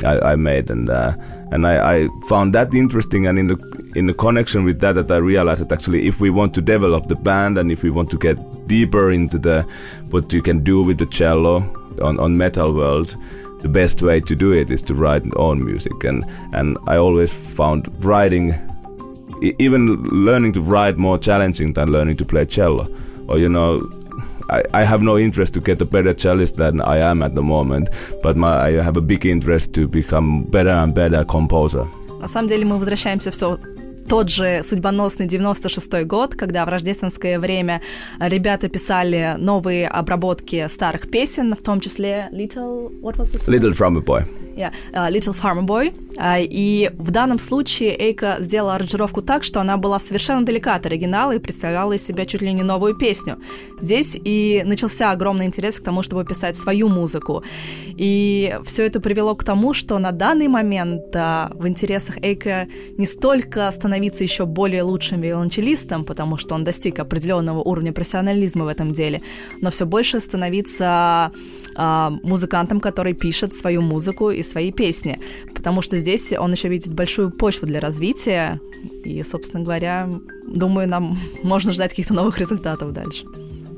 I, 0.05 0.33
I 0.33 0.37
made. 0.37 0.71
And 0.71 0.88
uh, 0.88 1.16
and 1.53 1.66
I, 1.66 1.97
I 1.97 2.09
found 2.29 2.55
that 2.55 2.75
interesting 2.75 3.27
and 3.27 3.38
in 3.38 3.49
the 3.49 3.92
in 3.95 4.07
the 4.07 4.14
connection 4.14 4.64
with 4.64 4.81
that 4.81 4.95
that 4.95 5.11
I 5.11 5.18
realized 5.18 5.61
that 5.61 5.71
actually 5.71 6.09
if 6.09 6.18
we 6.18 6.31
want 6.31 6.55
to 6.55 6.62
develop 6.62 7.09
the 7.09 7.14
band 7.14 7.59
and 7.59 7.71
if 7.71 7.83
we 7.83 7.90
want 7.90 8.11
to 8.12 8.18
get 8.18 8.37
deeper 8.66 9.12
into 9.12 9.38
the 9.38 9.62
what 10.09 10.33
you 10.33 10.40
can 10.40 10.64
do 10.64 10.83
with 10.83 10.97
the 10.97 11.07
cello 11.07 11.57
on, 12.01 12.18
on 12.18 12.38
metal 12.38 12.73
world 12.73 13.14
the 13.62 13.67
best 13.67 14.01
way 14.01 14.19
to 14.21 14.36
do 14.36 14.51
it 14.51 14.69
is 14.69 14.82
to 14.84 14.93
write 14.93 15.23
own 15.36 15.63
music 15.63 16.03
and 16.03 16.23
and 16.53 16.77
I 16.88 16.97
always 16.97 17.32
found 17.32 17.88
writing 18.03 18.53
e- 19.41 19.56
even 19.60 19.97
learning 20.03 20.53
to 20.53 20.62
write 20.62 20.97
more 20.97 21.17
challenging 21.17 21.73
than 21.73 21.91
learning 21.91 22.17
to 22.17 22.25
play 22.25 22.45
cello. 22.45 22.88
Or 23.27 23.38
you 23.38 23.49
know, 23.49 23.89
I, 24.49 24.63
I 24.73 24.84
have 24.84 25.01
no 25.01 25.17
interest 25.17 25.53
to 25.56 25.60
get 25.60 25.82
a 25.82 25.86
better 25.86 26.13
cellist 26.13 26.56
than 26.56 26.82
I 26.82 26.97
am 26.97 27.21
at 27.21 27.36
the 27.36 27.41
moment, 27.43 27.89
but 28.23 28.38
my, 28.38 28.67
I 28.67 28.82
have 28.82 28.97
a 28.97 29.01
big 29.01 29.25
interest 29.25 29.73
to 29.73 29.88
become 29.88 30.43
better 30.43 30.69
and 30.69 30.93
better 30.93 31.23
composer. 31.25 31.86
На 32.19 32.27
самом 32.27 32.47
деле 32.47 32.65
мы 32.65 32.77
возвращаемся 32.77 33.32
все 33.32 33.60
тот 34.08 34.28
же 34.28 34.62
судьбоносный 34.62 35.26
96-й 35.26 36.04
год, 36.04 36.34
когда 36.34 36.64
в 36.64 36.68
рождественское 36.68 37.38
время 37.38 37.80
ребята 38.18 38.68
писали 38.68 39.36
новые 39.38 39.88
обработки 39.88 40.68
старых 40.68 41.10
песен, 41.10 41.54
в 41.54 41.62
том 41.62 41.80
числе 41.80 42.28
Little... 42.32 43.00
What 43.00 43.16
was 43.16 43.34
song? 43.34 43.48
Little 43.48 43.72
drummer 43.72 44.04
boy. 44.04 44.41
Yeah, 44.56 44.72
uh, 44.92 45.10
Little 45.10 45.34
Farmer 45.34 45.64
Boy. 45.64 45.94
А, 46.18 46.38
И 46.38 46.90
в 46.98 47.10
данном 47.10 47.38
случае 47.38 47.96
Эйка 47.98 48.36
сделала 48.40 48.74
аранжировку 48.74 49.22
так, 49.22 49.44
что 49.44 49.60
она 49.60 49.76
была 49.76 49.98
совершенно 49.98 50.44
далека 50.44 50.74
от 50.74 50.86
оригинала 50.86 51.32
и 51.32 51.38
представляла 51.38 51.92
из 51.94 52.04
себя 52.04 52.24
чуть 52.26 52.42
ли 52.42 52.52
не 52.52 52.62
новую 52.62 52.94
песню. 52.96 53.38
Здесь 53.80 54.18
и 54.22 54.62
начался 54.66 55.10
огромный 55.10 55.46
интерес 55.46 55.80
к 55.80 55.84
тому, 55.84 56.02
чтобы 56.02 56.24
писать 56.24 56.56
свою 56.58 56.88
музыку. 56.88 57.42
И 57.96 58.58
все 58.64 58.84
это 58.84 59.00
привело 59.00 59.34
к 59.34 59.44
тому, 59.44 59.74
что 59.74 59.98
на 59.98 60.12
данный 60.12 60.48
момент 60.48 61.14
а, 61.14 61.50
в 61.54 61.66
интересах 61.66 62.18
Эйка 62.22 62.68
не 62.98 63.06
столько 63.06 63.70
становиться 63.70 64.22
еще 64.22 64.44
более 64.44 64.82
лучшим 64.82 65.20
виолончелистом, 65.20 66.04
потому 66.04 66.36
что 66.36 66.54
он 66.54 66.64
достиг 66.64 66.98
определенного 66.98 67.60
уровня 67.60 67.92
профессионализма 67.92 68.64
в 68.64 68.68
этом 68.68 68.92
деле, 68.92 69.22
но 69.60 69.70
все 69.70 69.86
больше 69.86 70.20
становиться 70.20 71.32
а, 71.74 72.10
музыкантом, 72.22 72.80
который 72.80 73.14
пишет 73.14 73.54
свою 73.54 73.80
музыку 73.82 74.30
и 74.30 74.41
и 74.42 74.44
свои 74.44 74.72
песни, 74.72 75.18
потому 75.55 75.83
что 75.83 75.98
здесь 75.98 76.33
он 76.33 76.52
еще 76.52 76.68
видит 76.68 76.92
большую 76.92 77.31
почву 77.31 77.66
для 77.66 77.81
развития, 77.81 78.61
и, 79.05 79.22
собственно 79.22 79.64
говоря, 79.64 80.09
думаю, 80.46 80.88
нам 80.88 81.18
можно 81.42 81.72
ждать 81.72 81.90
каких-то 81.90 82.14
новых 82.14 82.38
результатов 82.38 82.92
дальше. 82.92 83.24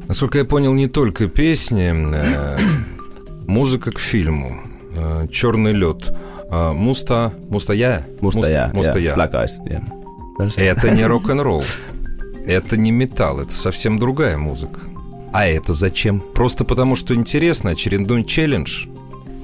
Насколько 0.08 0.38
я 0.38 0.44
понял, 0.44 0.74
не 0.74 0.88
только 0.88 1.28
песни, 1.28 1.92
э, 1.94 2.58
музыка 3.46 3.92
к 3.92 3.98
фильму, 3.98 4.60
э, 4.94 5.28
черный 5.30 5.72
лед, 5.72 6.12
э, 6.50 6.72
муста, 6.72 7.32
мустая, 7.48 8.06
Мустая. 8.20 8.70
мустая. 8.74 9.02
Это 10.56 10.90
не 10.90 11.04
рок-н-ролл, 11.06 11.64
это 12.46 12.76
не 12.76 12.90
металл, 12.90 13.40
это 13.40 13.54
совсем 13.54 13.98
другая 13.98 14.36
музыка. 14.36 14.80
А 15.32 15.48
это 15.48 15.72
зачем? 15.72 16.20
Просто 16.20 16.64
потому, 16.64 16.94
что 16.94 17.12
интересно, 17.14 17.70
очередной 17.70 18.22
челлендж. 18.24 18.86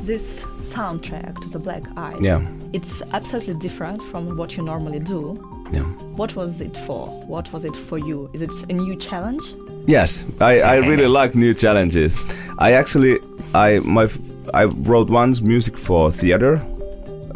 This 0.03 0.45
soundtrack 0.59 1.41
to 1.43 1.49
the 1.49 1.59
Black 1.59 1.83
Eyes, 1.97 2.17
Yeah. 2.21 2.41
it's 2.73 3.03
absolutely 3.13 3.55
different 3.55 4.03
from 4.11 4.37
what 4.37 4.57
you 4.57 4.63
normally 4.65 4.99
do. 4.99 5.39
Yeah. 5.73 5.83
What 6.17 6.35
was 6.35 6.61
it 6.61 6.77
for? 6.87 7.07
What 7.27 7.53
was 7.53 7.65
it 7.65 7.77
for 7.77 7.99
you? 7.99 8.29
Is 8.33 8.43
it 8.43 8.53
a 8.69 8.73
new 8.73 8.97
challenge? 8.97 9.55
Yes, 9.87 10.25
I, 10.41 10.61
I 10.61 10.77
really 10.77 11.07
like 11.07 11.35
new 11.35 11.55
challenges. 11.55 12.15
I 12.59 12.73
actually 12.73 13.19
I 13.55 13.81
my 13.85 14.05
f- 14.05 14.19
I 14.55 14.65
wrote 14.65 15.11
once 15.11 15.41
music 15.43 15.77
for 15.77 16.11
theater. 16.11 16.61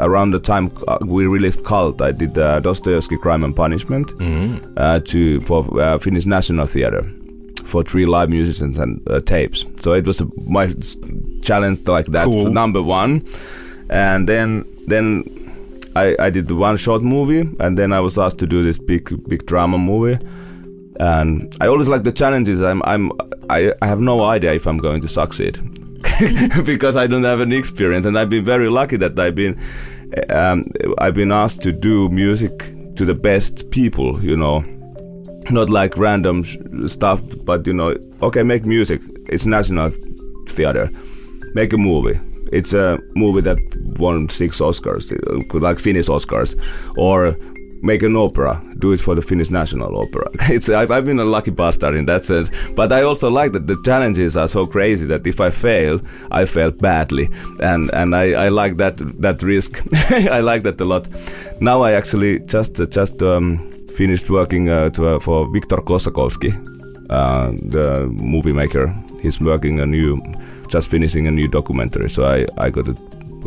Around 0.01 0.33
the 0.33 0.41
time 0.41 0.73
uh, 0.89 0.99
we 1.03 1.27
released 1.29 1.65
Cult, 1.65 2.03
I 2.03 2.11
did 2.11 2.37
uh, 2.37 2.59
Dostoevsky 2.59 3.17
Crime 3.17 3.45
and 3.45 3.55
Punishment 3.55 4.11
uh, 4.77 4.99
to 5.01 5.41
for 5.43 5.81
uh, 5.81 5.99
Finnish 5.99 6.27
National 6.27 6.67
Theatre 6.67 7.05
for 7.65 7.85
three 7.85 8.05
live 8.05 8.29
musicians 8.31 8.77
and 8.79 9.01
uh, 9.09 9.21
tapes. 9.21 9.65
So 9.81 9.93
it 9.93 10.05
was 10.07 10.21
a, 10.21 10.27
my 10.49 10.65
s- 10.67 10.97
challenge 11.45 11.87
like 11.87 12.07
that, 12.07 12.25
Cool. 12.25 12.51
number 12.51 12.83
one. 12.83 13.23
And 13.91 14.29
then 14.29 14.65
then 14.89 15.25
I, 15.97 16.17
I 16.19 16.31
did 16.31 16.51
one 16.51 16.77
short 16.77 17.03
movie, 17.03 17.49
and 17.61 17.79
then 17.79 17.93
I 17.93 18.01
was 18.01 18.19
asked 18.19 18.39
to 18.39 18.47
do 18.47 18.63
this 18.63 18.79
big 18.79 19.05
big 19.29 19.47
drama 19.47 19.79
movie 19.79 20.19
and 21.01 21.53
I 21.61 21.67
always 21.67 21.89
like 21.89 22.05
the 22.05 22.13
challenges. 22.13 22.63
I'm 22.63 22.81
I'm 22.85 23.11
I, 23.51 23.73
I 23.83 23.87
have 23.87 24.01
no 24.01 24.23
idea 24.25 24.55
if 24.55 24.67
I'm 24.67 24.79
going 24.79 25.01
to 25.03 25.09
succeed 25.09 25.59
because 26.65 26.97
I 26.97 27.07
don't 27.09 27.25
have 27.25 27.41
any 27.41 27.57
experience, 27.57 28.07
and 28.07 28.17
I've 28.19 28.31
been 28.31 28.45
very 28.45 28.71
lucky 28.71 28.97
that 28.99 29.19
I've 29.19 29.35
been 29.35 29.59
um, 30.31 30.65
I've 30.99 31.15
been 31.15 31.33
asked 31.33 31.63
to 31.63 31.73
do 31.73 32.09
music 32.11 32.59
to 32.97 33.05
the 33.05 33.15
best 33.15 33.69
people. 33.71 34.23
You 34.25 34.37
know, 34.37 34.61
not 35.51 35.69
like 35.69 35.97
random 35.99 36.43
sh- 36.45 36.59
stuff, 36.87 37.21
but 37.45 37.67
you 37.67 37.73
know, 37.75 37.97
okay, 38.23 38.43
make 38.45 38.65
music. 38.65 39.01
It's 39.29 39.47
national 39.47 39.91
theater. 40.49 40.91
Make 41.55 41.73
a 41.73 41.79
movie. 41.79 42.19
It's 42.53 42.73
a 42.73 42.99
movie 43.15 43.41
that 43.43 43.59
won 43.99 44.29
six 44.29 44.61
Oscars, 44.61 45.11
uh, 45.13 45.59
like 45.59 45.79
Finnish 45.79 46.07
Oscars, 46.07 46.55
or 46.97 47.37
make 47.83 48.03
an 48.03 48.17
opera. 48.17 48.61
Do 48.79 48.93
it 48.93 49.01
for 49.01 49.15
the 49.15 49.23
Finnish 49.23 49.51
National 49.51 49.97
Opera. 50.01 50.31
It's 50.51 50.69
I've, 50.69 50.91
I've 50.91 51.05
been 51.05 51.21
a 51.21 51.25
lucky 51.25 51.51
bastard 51.51 51.95
in 51.95 52.07
that 52.07 52.25
sense. 52.25 52.51
But 52.75 52.93
I 52.93 53.03
also 53.03 53.31
like 53.31 53.53
that 53.53 53.67
the 53.67 53.77
challenges 53.85 54.37
are 54.37 54.49
so 54.49 54.67
crazy 54.67 55.07
that 55.07 55.27
if 55.27 55.41
I 55.41 55.51
fail, 55.51 56.01
I 56.31 56.45
fail 56.47 56.71
badly, 56.71 57.29
and 57.61 57.91
and 57.93 58.15
I, 58.17 58.47
I 58.47 58.49
like 58.49 58.77
that 58.79 58.97
that 59.21 59.43
risk. 59.43 59.83
I 60.11 60.41
like 60.41 60.63
that 60.65 60.81
a 60.81 60.85
lot. 60.85 61.07
Now 61.61 61.83
I 61.83 61.93
actually 61.93 62.41
just 62.41 62.81
uh, 62.81 62.87
just 62.87 63.23
um, 63.23 63.59
finished 63.95 64.29
working 64.31 64.69
uh, 64.69 64.91
to, 64.91 65.07
uh, 65.07 65.21
for 65.21 65.51
Viktor 65.53 65.77
Kosakowski, 65.77 66.53
uh, 67.11 67.53
the 67.71 68.07
movie 68.07 68.53
maker. 68.53 68.95
He's 69.23 69.41
working 69.41 69.81
a 69.81 69.87
new, 69.87 70.21
just 70.75 70.91
finishing 70.91 71.29
a 71.29 71.31
new 71.31 71.47
documentary. 71.47 72.11
So 72.11 72.25
I, 72.25 72.47
I 72.59 72.69
got 72.69 72.89
a, 72.89 72.97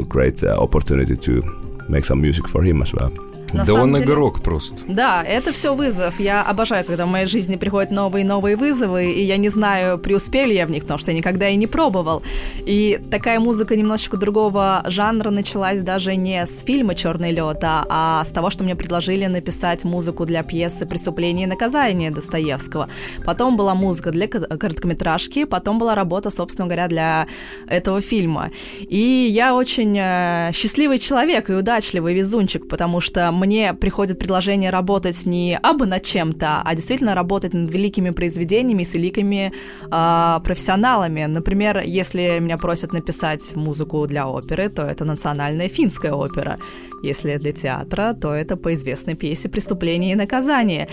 great 0.07 0.43
uh, 0.43 0.55
opportunity 0.65 1.17
to 1.17 1.41
make 1.89 2.05
some 2.05 2.21
music 2.21 2.47
for 2.47 2.63
him 2.63 2.81
as 2.81 2.93
well. 2.93 3.11
На 3.53 3.63
да 3.65 3.73
он 3.73 3.93
деле- 3.93 4.05
игрок 4.05 4.41
просто. 4.41 4.75
Да, 4.87 5.23
это 5.23 5.51
все 5.51 5.73
вызов. 5.73 6.19
Я 6.19 6.41
обожаю, 6.43 6.83
когда 6.85 7.05
в 7.05 7.09
моей 7.09 7.27
жизни 7.27 7.55
приходят 7.55 7.91
новые 7.91 8.23
и 8.23 8.27
новые 8.27 8.55
вызовы, 8.55 9.11
и 9.11 9.23
я 9.23 9.37
не 9.37 9.49
знаю, 9.49 9.97
преуспею 9.97 10.47
ли 10.47 10.55
я 10.55 10.65
в 10.65 10.69
них, 10.71 10.83
потому 10.83 10.97
что 10.99 11.11
я 11.11 11.17
никогда 11.17 11.47
и 11.49 11.55
не 11.55 11.67
пробовал. 11.67 12.23
И 12.65 12.99
такая 13.09 13.39
музыка 13.39 13.75
немножечко 13.75 14.17
другого 14.17 14.83
жанра 14.87 15.29
началась 15.29 15.81
даже 15.81 16.15
не 16.15 16.45
с 16.45 16.63
фильма 16.63 16.95
Черный 16.95 17.31
лед, 17.31 17.59
а, 17.63 17.85
а 17.89 18.23
с 18.25 18.29
того, 18.29 18.49
что 18.49 18.63
мне 18.63 18.75
предложили 18.75 19.25
написать 19.27 19.83
музыку 19.83 20.25
для 20.25 20.43
пьесы 20.43 20.85
Преступление 20.85 21.45
и 21.45 21.49
наказание 21.49 22.11
Достоевского. 22.11 22.89
Потом 23.25 23.55
была 23.57 23.75
музыка 23.75 24.11
для 24.11 24.27
ко- 24.27 24.41
короткометражки, 24.57 25.45
потом 25.45 25.77
была 25.79 25.95
работа, 25.95 26.29
собственно 26.31 26.67
говоря, 26.67 26.87
для 26.87 27.27
этого 27.67 28.01
фильма. 28.01 28.51
И 28.81 29.27
я 29.31 29.55
очень 29.55 29.97
э, 29.97 30.51
счастливый 30.53 30.99
человек 30.99 31.49
и 31.49 31.53
удачливый 31.53 32.13
везунчик, 32.13 32.67
потому 32.67 32.99
что 33.01 33.31
мне 33.37 33.73
приходит 33.73 34.19
предложение 34.19 34.69
работать 34.69 35.25
не 35.25 35.57
абы 35.57 35.85
над 35.85 36.03
чем-то, 36.03 36.61
а 36.63 36.75
действительно 36.75 37.15
работать 37.15 37.53
над 37.53 37.71
великими 37.71 38.09
произведениями 38.09 38.83
с 38.83 38.93
великими 38.93 39.53
а, 39.91 40.39
профессионалами. 40.39 41.25
Например, 41.25 41.81
если 41.85 42.39
меня 42.39 42.57
просят 42.57 42.93
написать 42.93 43.55
музыку 43.55 44.05
для 44.07 44.27
оперы, 44.27 44.69
то 44.69 44.83
это 44.83 45.05
национальная 45.05 45.69
финская 45.69 46.13
опера. 46.13 46.59
Если 47.03 47.37
для 47.37 47.51
театра, 47.51 48.13
то 48.19 48.33
это 48.33 48.57
по 48.57 48.73
известной 48.73 49.15
пьесе 49.15 49.49
«Преступление 49.49 50.13
и 50.13 50.15
наказание». 50.15 50.89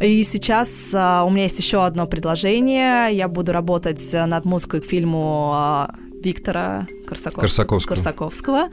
И 0.00 0.22
сейчас 0.22 0.92
а, 0.94 1.24
у 1.24 1.30
меня 1.30 1.42
есть 1.42 1.58
еще 1.58 1.84
одно 1.84 2.06
предложение. 2.06 3.14
Я 3.16 3.28
буду 3.28 3.52
работать 3.52 4.12
над 4.12 4.44
музыкой 4.44 4.80
к 4.80 4.86
фильму 4.86 5.50
а, 5.54 5.94
Виктора 6.22 6.86
Корсаков- 7.06 7.40
Корсаковского. 7.40 7.94
Корсаковского. 7.94 8.68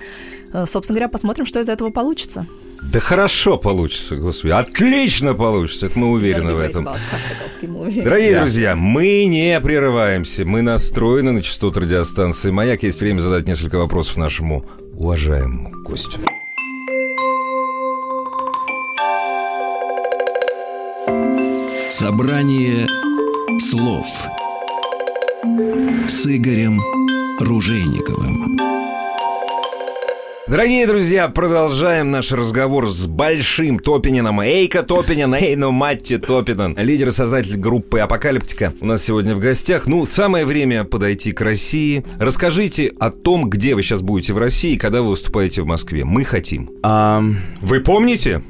Э, 0.54 0.66
Собственно 0.66 0.96
говоря, 0.96 1.10
посмотрим, 1.10 1.46
что 1.46 1.60
из 1.60 1.70
этого 1.70 1.90
получится. 1.92 2.48
Да 2.82 3.00
хорошо 3.00 3.58
получится, 3.58 4.16
господи. 4.16 4.52
Отлично 4.52 5.34
получится, 5.34 5.88
это 5.88 5.98
мы 6.00 6.10
уверены 6.12 6.54
в 6.54 6.60
этом. 6.60 6.88
Дорогие 7.62 8.34
Да. 8.34 8.42
друзья, 8.42 8.76
мы 8.76 9.26
не 9.26 9.60
прерываемся, 9.60 10.46
мы 10.46 10.62
настроены 10.62 11.32
на 11.32 11.42
частоту 11.42 11.80
радиостанции 11.82 12.52
«Маяк». 12.52 12.84
Есть 12.84 13.00
время 13.00 13.20
задать 13.22 13.48
несколько 13.48 13.78
вопросов 13.78 14.18
нашему 14.18 14.66
уважаемому 14.94 15.72
гостю. 15.84 16.20
Собрание 21.90 22.88
слов 23.60 24.08
с 26.08 26.28
Игорем 26.28 26.82
Ружейниковым. 27.40 28.75
Дорогие 30.48 30.86
друзья, 30.86 31.28
продолжаем 31.28 32.12
наш 32.12 32.32
разговор 32.32 32.88
с 32.88 33.08
большим 33.08 33.80
Топинином. 33.80 34.42
Эйка 34.42 34.84
Топинин, 34.84 35.34
Эйно 35.34 35.72
Матти 35.72 36.20
Топинин, 36.20 36.78
лидер 36.78 37.08
и 37.08 37.12
создатель 37.12 37.58
группы 37.58 37.98
«Апокалиптика». 37.98 38.72
У 38.80 38.86
нас 38.86 39.04
сегодня 39.04 39.36
в 39.36 39.40
гостях. 39.40 39.88
Ну, 39.88 40.06
самое 40.06 40.46
время 40.46 40.84
подойти 40.84 41.32
к 41.32 41.42
России. 41.42 42.06
Расскажите 42.20 42.94
о 43.00 43.10
том, 43.10 43.50
где 43.50 43.74
вы 43.74 43.82
сейчас 43.82 44.02
будете 44.02 44.34
в 44.34 44.38
России 44.38 44.74
и 44.74 44.78
когда 44.78 45.02
вы 45.02 45.10
выступаете 45.10 45.64
в 45.64 45.66
Москве. 45.66 46.06
Мы 46.06 46.24
хотим. 46.24 46.70
Um, 46.84 47.38
Вы 47.62 47.80
помните? 47.80 48.44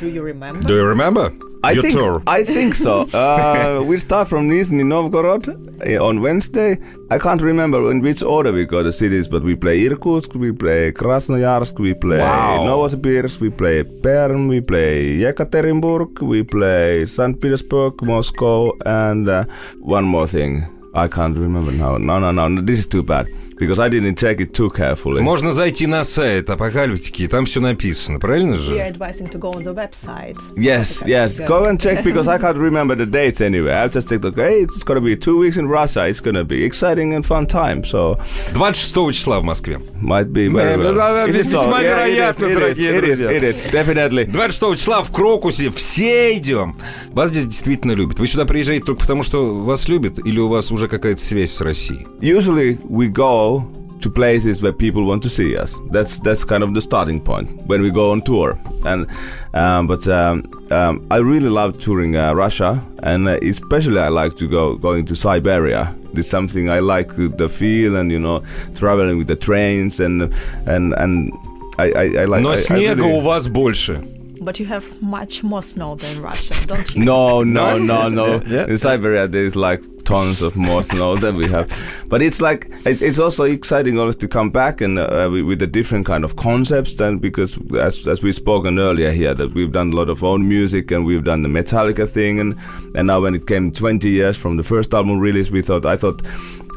Do 0.00 0.08
you 0.08 0.22
remember? 0.22 0.60
Do 0.60 0.76
you 0.76 0.94
remember? 0.94 1.49
I 1.62 1.72
Your 1.72 1.82
think 1.82 1.94
tour. 1.94 2.22
I 2.26 2.44
think 2.44 2.74
so. 2.74 3.06
Uh, 3.20 3.82
we 3.84 3.98
start 3.98 4.28
from 4.28 4.48
Nizhny 4.48 4.84
Novgorod 4.84 5.48
uh, 5.86 6.04
on 6.08 6.20
Wednesday. 6.22 6.78
I 7.10 7.18
can't 7.18 7.42
remember 7.42 7.90
in 7.90 8.00
which 8.00 8.22
order 8.22 8.52
we 8.52 8.64
go 8.64 8.82
the 8.82 8.92
cities, 8.92 9.28
but 9.28 9.42
we 9.42 9.54
play 9.56 9.78
Irkutsk, 9.86 10.34
we 10.34 10.52
play 10.52 10.92
Krasnoyarsk, 10.92 11.78
we 11.78 11.92
play 11.94 12.18
Wow. 12.20 12.64
Novosibirsk, 12.66 13.40
we 13.40 13.50
play 13.50 13.82
Perm, 13.82 14.48
we 14.48 14.60
play 14.60 15.18
Yekaterinburg, 15.18 16.20
we 16.22 16.42
play 16.42 17.06
St. 17.06 17.38
Petersburg, 17.40 18.02
Moscow, 18.02 18.72
and 18.86 19.28
uh, 19.28 19.44
one 19.80 20.04
more 20.04 20.26
thing. 20.26 20.79
I 20.92 21.06
can't 21.06 21.36
remember 21.38 21.70
now. 21.70 21.98
No, 21.98 22.18
no, 22.18 22.32
no. 22.32 22.60
This 22.62 22.80
is 22.80 22.86
too 22.88 23.04
bad 23.04 23.28
because 23.56 23.78
I 23.78 23.88
didn't 23.88 24.16
check 24.18 24.40
it 24.40 24.52
too 24.54 24.70
carefully. 24.70 25.22
Можно 25.22 25.52
зайти 25.52 25.86
на 25.86 26.02
сайт 26.02 26.50
Апокалиптики, 26.50 27.28
там 27.28 27.44
все 27.46 27.60
написано, 27.60 28.18
правильно 28.18 28.54
We 28.54 28.58
are 28.58 28.62
же? 28.62 28.76
advising 28.78 29.30
to 29.30 29.38
go 29.38 29.52
on 29.52 29.62
the 29.62 29.72
website. 29.72 30.36
Yes, 30.56 31.00
yes. 31.06 31.38
Go 31.46 31.66
and 31.66 31.78
check 31.80 32.02
because 32.02 32.26
I 32.26 32.38
can't 32.38 32.56
remember 32.58 32.96
the 32.96 33.06
dates 33.06 33.40
anyway. 33.40 33.72
I've 33.72 33.92
just 33.92 34.08
checked. 34.08 34.24
Okay, 34.24 34.62
it's 34.62 34.82
gonna 34.82 35.00
be 35.00 35.14
two 35.14 35.38
weeks 35.38 35.56
in 35.56 35.68
Russia. 35.68 36.08
It's 36.08 36.18
gonna 36.20 36.42
be 36.44 36.64
exciting 36.64 37.14
and 37.14 37.24
fun 37.24 37.46
time. 37.46 37.84
So 37.84 38.18
26 38.54 39.12
числа 39.12 39.38
в 39.38 39.44
Москве. 39.44 39.78
might 40.02 40.32
be 40.32 40.48
very 40.48 40.76
well. 40.76 40.94
весьма 41.28 41.28
Yeah, 41.28 41.28
it 41.28 41.36
is, 41.36 41.82
вероятно, 41.82 42.44
it 42.46 42.50
is, 42.50 42.54
дорогие 42.58 42.90
it 42.90 43.04
is, 43.04 43.18
друзья. 43.18 43.32
it 43.32 43.42
is, 43.42 43.56
Definitely. 43.72 44.24
26 44.32 44.76
числа 44.80 45.02
в 45.04 45.12
Крокусе 45.12 45.70
все 45.70 46.36
идем. 46.36 46.74
Вас 47.12 47.30
здесь 47.30 47.46
действительно 47.46 47.92
любят. 47.92 48.18
Вы 48.18 48.26
сюда 48.26 48.44
приезжаете 48.44 48.84
только 48.84 49.02
потому, 49.02 49.22
что 49.22 49.54
вас 49.60 49.86
любят, 49.86 50.18
или 50.26 50.40
у 50.40 50.48
вас 50.48 50.72
уже 50.72 50.79
какая-то 50.87 51.21
связь 51.21 51.51
с 51.51 51.61
Россией? 51.61 52.05
Usually 52.21 52.77
we 52.89 53.07
go 53.07 53.63
to 54.01 54.09
places 54.09 54.61
where 54.61 54.71
people 54.73 55.03
want 55.05 55.21
to 55.23 55.29
see 55.29 55.55
us. 55.57 55.73
That's 55.91 56.19
that's 56.19 56.43
kind 56.43 56.63
of 56.63 56.73
the 56.73 56.81
starting 56.81 57.19
point 57.19 57.49
when 57.67 57.81
we 57.81 57.89
go 57.89 58.11
on 58.11 58.21
tour. 58.21 58.57
And 58.85 59.07
um, 59.53 59.87
but 59.87 60.07
um, 60.07 60.43
um, 60.71 61.05
I 61.09 61.17
really 61.17 61.49
love 61.49 61.79
touring 61.79 62.15
uh, 62.15 62.33
Russia, 62.33 62.81
and 63.03 63.27
uh, 63.27 63.39
especially 63.41 63.99
I 63.99 64.09
like 64.09 64.35
to 64.37 64.47
go 64.47 64.75
going 64.75 65.05
to 65.07 65.15
Siberia. 65.15 65.95
It's 66.13 66.29
something 66.29 66.69
I 66.69 66.79
like 66.79 67.11
uh, 67.17 67.29
the 67.35 67.47
feel, 67.49 67.95
and 67.95 68.11
you 68.11 68.19
know, 68.19 68.43
traveling 68.75 69.17
with 69.17 69.27
the 69.27 69.35
trains, 69.35 69.99
and 69.99 70.31
and 70.67 70.93
and 70.93 71.31
I 71.77 71.91
I, 71.91 72.03
I 72.21 72.25
like. 72.25 72.43
Но 72.43 72.51
I, 72.51 72.55
I 72.55 72.61
снега 72.61 72.95
really- 73.03 73.17
у 73.17 73.21
вас 73.21 73.47
больше. 73.47 74.03
But 74.41 74.59
you 74.59 74.67
have 74.67 74.83
much 75.01 75.41
more 75.43 75.63
snow 75.63 75.95
than 75.95 76.21
Russia, 76.21 76.53
don't 76.67 76.93
you? 76.93 77.03
No, 77.03 77.41
no, 77.41 77.79
no, 77.79 78.09
no. 78.09 78.41
Yeah. 78.45 78.67
In 78.67 78.77
Siberia, 78.77 79.27
there's 79.27 79.55
like 79.55 79.81
tons 80.10 80.42
of 80.42 80.56
more 80.56 80.82
snow 80.82 81.16
than 81.16 81.36
we 81.36 81.46
have. 81.48 81.70
But 82.08 82.20
it's 82.20 82.40
like 82.40 82.68
it's, 82.84 83.00
it's 83.00 83.18
also 83.18 83.44
exciting 83.44 83.98
always 83.98 84.16
to 84.16 84.28
come 84.28 84.50
back 84.50 84.80
and 84.80 84.98
uh, 84.98 85.28
with, 85.30 85.44
with 85.44 85.62
a 85.62 85.66
different 85.66 86.04
kind 86.04 86.24
of 86.24 86.34
concepts. 86.36 86.94
Then 86.94 87.18
because 87.18 87.56
as 87.76 88.06
as 88.08 88.22
we've 88.22 88.34
spoken 88.34 88.78
earlier 88.78 89.12
here, 89.12 89.34
that 89.34 89.54
we've 89.54 89.72
done 89.72 89.92
a 89.92 89.96
lot 89.96 90.08
of 90.08 90.24
own 90.24 90.48
music 90.48 90.90
and 90.90 91.06
we've 91.06 91.24
done 91.24 91.42
the 91.42 91.48
Metallica 91.48 92.08
thing, 92.08 92.40
and 92.40 92.56
and 92.96 93.06
now 93.06 93.20
when 93.20 93.34
it 93.34 93.46
came 93.46 93.70
20 93.70 94.08
years 94.10 94.36
from 94.36 94.56
the 94.56 94.64
first 94.64 94.92
album 94.92 95.20
release, 95.20 95.50
we 95.50 95.62
thought 95.62 95.86
I 95.86 95.96
thought 95.96 96.22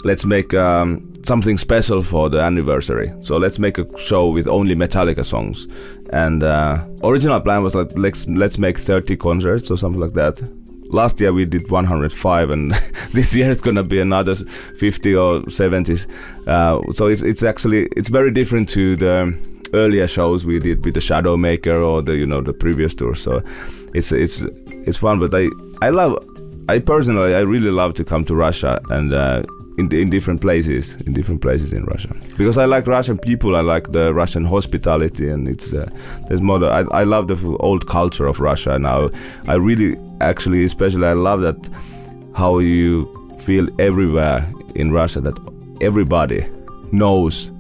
let's 0.04 0.26
make. 0.26 0.54
Um, 0.54 1.10
Something 1.26 1.58
special 1.58 2.02
for 2.04 2.30
the 2.30 2.42
anniversary, 2.42 3.14
so 3.22 3.38
let's 3.38 3.58
make 3.58 3.78
a 3.78 3.88
show 3.98 4.28
with 4.28 4.46
only 4.46 4.76
Metallica 4.76 5.24
songs. 5.24 5.68
And 6.10 6.44
uh, 6.44 6.84
original 7.02 7.40
plan 7.40 7.64
was 7.64 7.74
like 7.74 7.92
let's 7.96 8.28
let's 8.28 8.58
make 8.58 8.78
30 8.78 9.16
concerts 9.16 9.72
or 9.72 9.78
something 9.78 10.02
like 10.02 10.16
that 10.16 10.42
last 10.94 11.20
year 11.20 11.34
we 11.34 11.46
did 11.46 11.70
105 11.70 12.50
and 12.50 12.72
this 13.14 13.34
year 13.34 13.52
it's 13.52 13.62
gonna 13.62 13.84
be 13.84 14.00
another 14.00 14.36
50 14.36 15.16
or 15.16 15.50
70 15.50 15.98
uh, 16.48 16.82
so 16.94 17.08
it's, 17.08 17.22
it's 17.22 17.44
actually 17.44 17.88
it's 17.98 18.10
very 18.10 18.32
different 18.32 18.70
to 18.70 18.96
the 18.96 19.34
earlier 19.74 20.08
shows 20.08 20.46
we 20.46 20.60
did 20.60 20.84
with 20.86 20.94
the 20.94 21.02
shadow 21.02 21.36
maker 21.36 21.82
or 21.82 22.02
the 22.02 22.16
you 22.16 22.26
know 22.26 22.42
the 22.42 22.54
previous 22.54 22.94
tour. 22.94 23.16
So 23.16 23.42
it's 23.94 24.12
it's 24.12 24.44
it's 24.88 24.98
fun 24.98 25.20
but 25.20 25.34
i 25.34 25.48
i 25.82 25.90
love 25.90 26.18
i 26.68 26.80
personally 26.80 27.36
i 27.36 27.40
really 27.40 27.72
love 27.72 27.94
to 27.94 28.04
come 28.04 28.26
to 28.26 28.36
russia 28.36 28.82
and 28.90 29.14
uh, 29.14 29.44
in, 29.78 29.92
in 29.94 30.10
different 30.10 30.42
places 30.42 30.96
in 31.06 31.14
different 31.14 31.42
places 31.42 31.74
in 31.74 31.84
russia. 31.86 32.14
Because 32.38 32.58
i 32.58 32.66
like 32.66 32.88
russian 32.88 33.18
people 33.18 33.56
i 33.56 33.62
like 33.62 33.92
the 33.92 34.14
russian 34.14 34.46
hospitality 34.46 35.30
and 35.30 35.48
it's 35.48 35.74
uh, 35.74 35.90
there's 36.28 36.42
more 36.42 36.64
I, 36.66 36.82
I 36.92 37.04
love 37.04 37.28
the 37.28 37.38
old 37.60 37.88
culture 37.88 38.26
of 38.26 38.40
russia 38.40 38.78
now. 38.80 39.10
I 39.48 39.56
really 39.56 39.96
actually 40.24 40.64
especially 40.64 41.06
i 41.06 41.14
love 41.14 41.42
that 41.42 41.70
how 42.36 42.60
you 42.60 43.06
feel 43.40 43.68
everywhere 43.80 44.48
in 44.76 44.92
russia 44.92 45.22
that 45.22 45.38
everybody 45.82 46.46
knows 46.92 47.52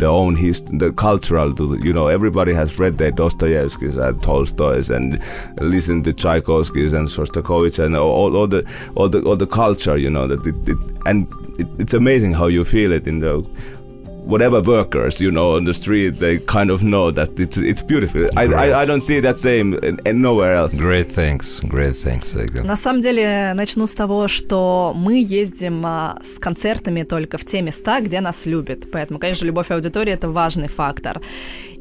their 0.00 0.08
own 0.08 0.34
history, 0.34 0.78
the 0.78 0.92
cultural, 0.92 1.54
you 1.84 1.92
know, 1.92 2.08
everybody 2.08 2.52
has 2.52 2.78
read 2.78 2.98
their 2.98 3.12
Dostoevsky's 3.12 3.96
and 3.96 4.20
Tolstoy's 4.22 4.90
and 4.90 5.22
listened 5.60 6.04
to 6.04 6.12
Tchaikovsky's 6.12 6.92
and 6.92 7.06
Shostakovich 7.06 7.78
and 7.78 7.94
all, 7.96 8.34
all 8.34 8.46
the 8.48 8.68
all 8.96 9.08
the 9.08 9.22
all 9.22 9.36
the 9.36 9.46
culture, 9.46 9.96
you 9.96 10.10
know, 10.10 10.26
that 10.26 10.44
it, 10.44 10.68
it 10.68 10.78
and 11.06 11.28
it, 11.58 11.68
it's 11.78 11.94
amazing 11.94 12.32
how 12.32 12.46
you 12.46 12.64
feel 12.64 12.92
it 12.92 13.06
in 13.06 13.20
the 13.20 13.46
whatever 14.26 14.60
workers 14.60 15.20
you 15.20 15.30
know 15.30 15.56
on 15.56 15.64
the 15.64 15.74
street 15.74 16.18
they 16.18 16.38
kind 16.38 16.70
of 16.70 16.82
know 16.82 17.10
that 17.10 17.28
it's 17.38 17.56
it's 17.56 17.82
beautiful 17.82 18.26
I, 18.36 18.44
I, 18.46 18.82
I 18.82 18.84
don't 18.84 19.02
see 19.02 19.20
that 19.20 19.38
same 19.38 19.78
nowhere 20.04 20.54
else 20.54 20.74
Great 20.80 21.12
thanks, 21.12 21.60
great 21.60 21.94
thanks, 21.94 22.34
Игорь. 22.34 22.64
На 22.64 22.76
самом 22.76 23.00
деле, 23.00 23.52
начну 23.54 23.86
с 23.86 23.94
того, 23.94 24.28
что 24.28 24.92
мы 24.96 25.22
ездим 25.22 25.84
а, 25.84 26.18
с 26.24 26.38
концертами 26.38 27.02
только 27.02 27.38
в 27.38 27.44
те 27.44 27.60
места, 27.62 28.00
где 28.00 28.20
нас 28.20 28.46
любят. 28.46 28.90
Поэтому, 28.90 29.18
конечно, 29.18 29.44
любовь 29.44 29.70
аудитории— 29.70 30.12
это 30.14 30.28
важный 30.28 30.68
фактор. 30.68 31.20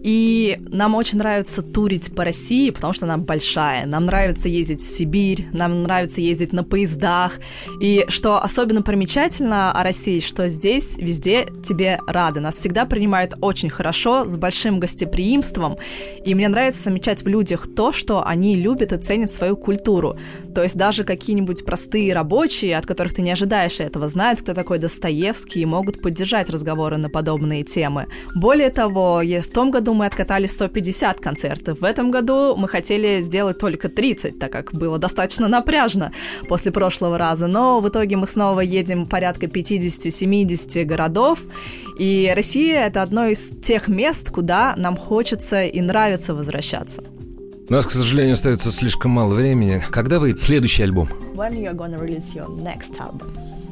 И 0.03 0.57
нам 0.69 0.95
очень 0.95 1.17
нравится 1.17 1.61
турить 1.61 2.15
по 2.15 2.23
России, 2.23 2.69
потому 2.69 2.93
что 2.93 3.05
она 3.05 3.17
большая. 3.17 3.85
Нам 3.85 4.05
нравится 4.05 4.47
ездить 4.47 4.81
в 4.81 4.97
Сибирь, 4.97 5.47
нам 5.51 5.83
нравится 5.83 6.21
ездить 6.21 6.53
на 6.53 6.63
поездах. 6.63 7.39
И 7.81 8.05
что 8.07 8.41
особенно 8.41 8.81
примечательно 8.81 9.71
о 9.71 9.83
России, 9.83 10.19
что 10.19 10.47
здесь 10.47 10.97
везде 10.97 11.47
тебе 11.63 11.99
рады. 12.07 12.39
Нас 12.39 12.55
всегда 12.55 12.85
принимают 12.85 13.35
очень 13.41 13.69
хорошо, 13.69 14.25
с 14.25 14.37
большим 14.37 14.79
гостеприимством. 14.79 15.77
И 16.23 16.33
мне 16.33 16.47
нравится 16.47 16.83
замечать 16.83 17.23
в 17.23 17.27
людях 17.27 17.67
то, 17.75 17.91
что 17.91 18.25
они 18.25 18.55
любят 18.55 18.93
и 18.93 18.97
ценят 18.97 19.33
свою 19.33 19.57
культуру. 19.57 20.17
То 20.55 20.63
есть 20.63 20.75
даже 20.75 21.03
какие-нибудь 21.03 21.65
простые 21.65 22.13
рабочие, 22.13 22.77
от 22.77 22.85
которых 22.85 23.13
ты 23.13 23.21
не 23.21 23.31
ожидаешь 23.31 23.79
этого, 23.79 24.07
знают, 24.07 24.41
кто 24.41 24.53
такой 24.53 24.79
Достоевский, 24.79 25.61
и 25.61 25.65
могут 25.65 26.01
поддержать 26.01 26.49
разговоры 26.49 26.97
на 26.97 27.09
подобные 27.09 27.63
темы. 27.63 28.07
Более 28.33 28.69
того, 28.69 29.21
в 29.23 29.51
том 29.53 29.71
году 29.71 29.88
мы 29.93 30.05
откатали 30.05 30.47
150 30.47 31.19
концертов. 31.19 31.79
В 31.79 31.83
этом 31.83 32.11
году 32.11 32.55
мы 32.55 32.67
хотели 32.67 33.21
сделать 33.21 33.57
только 33.57 33.89
30, 33.89 34.39
так 34.39 34.51
как 34.51 34.73
было 34.73 34.97
достаточно 34.97 35.47
напряжно 35.47 36.11
после 36.47 36.71
прошлого 36.71 37.17
раза. 37.17 37.47
Но 37.47 37.79
в 37.81 37.89
итоге 37.89 38.15
мы 38.15 38.27
снова 38.27 38.61
едем 38.61 39.07
порядка 39.07 39.47
50-70 39.47 40.83
городов. 40.85 41.39
И 41.97 42.31
Россия— 42.35 42.85
это 42.87 43.01
одно 43.01 43.25
из 43.25 43.49
тех 43.61 43.87
мест, 43.87 44.29
куда 44.31 44.73
нам 44.77 44.97
хочется 44.97 45.63
и 45.63 45.81
нравится 45.81 46.33
возвращаться. 46.33 47.03
У 47.69 47.73
нас, 47.73 47.85
к 47.85 47.91
сожалению, 47.91 48.33
остается 48.33 48.71
слишком 48.71 49.11
мало 49.11 49.35
времени. 49.35 49.83
Когда 49.91 50.19
выйдет 50.19 50.39
следующий 50.39 50.81
альбом? 50.83 51.07
When 51.35 51.53
you 51.53 51.67
are 51.71 51.75
gonna 51.75 51.99
release 51.99 52.33
your 52.33 52.47
next 52.49 52.97
album? 52.99 53.27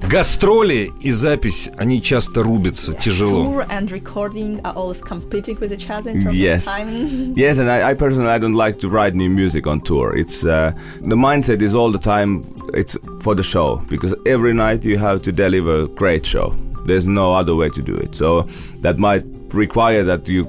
Гастроли 0.08 0.92
и 1.02 1.12
запись, 1.12 1.72
они 1.78 2.00
часто 2.04 2.44
рубятся, 2.44 2.94
тяжело. 2.94 3.46
Tour 3.46 3.68
and 3.70 3.90
recording 3.90 4.62
are 4.62 4.76
always 4.76 5.02
competing 5.02 5.58
with 5.60 5.72
each 5.72 5.90
other 5.90 6.12
in 6.12 6.24
terms 6.24 6.36
Yes. 6.36 6.60
of 6.60 6.66
time. 6.76 7.34
Yes, 7.36 7.58
and 7.58 7.68
I, 7.68 7.90
I 7.90 7.96
personally 7.96 8.30
I 8.30 8.38
don't 8.38 8.54
like 8.54 8.78
to 8.82 8.88
write 8.90 9.16
new 9.16 9.30
music 9.30 9.66
on 9.66 9.82
tour. 9.82 10.16
It's 10.16 10.46
uh, 10.46 10.74
the 11.02 11.16
mindset 11.16 11.64
is 11.64 11.74
all 11.74 11.92
the 11.92 11.98
time 11.98 12.46
it's 12.76 12.96
for 13.22 13.34
the 13.34 13.42
show 13.42 13.82
because 13.90 14.14
every 14.28 14.54
night 14.54 14.84
you 14.86 15.00
have 15.00 15.24
to 15.24 15.32
deliver 15.32 15.86
a 15.86 15.88
great 15.88 16.24
show. 16.24 16.54
There's 16.86 17.08
no 17.08 17.34
other 17.34 17.56
way 17.56 17.70
to 17.72 17.82
do 17.82 17.96
it. 17.96 18.16
So 18.16 18.46
that 18.82 19.00
might 19.00 19.26
require 19.52 20.04
that 20.04 20.28
you 20.28 20.46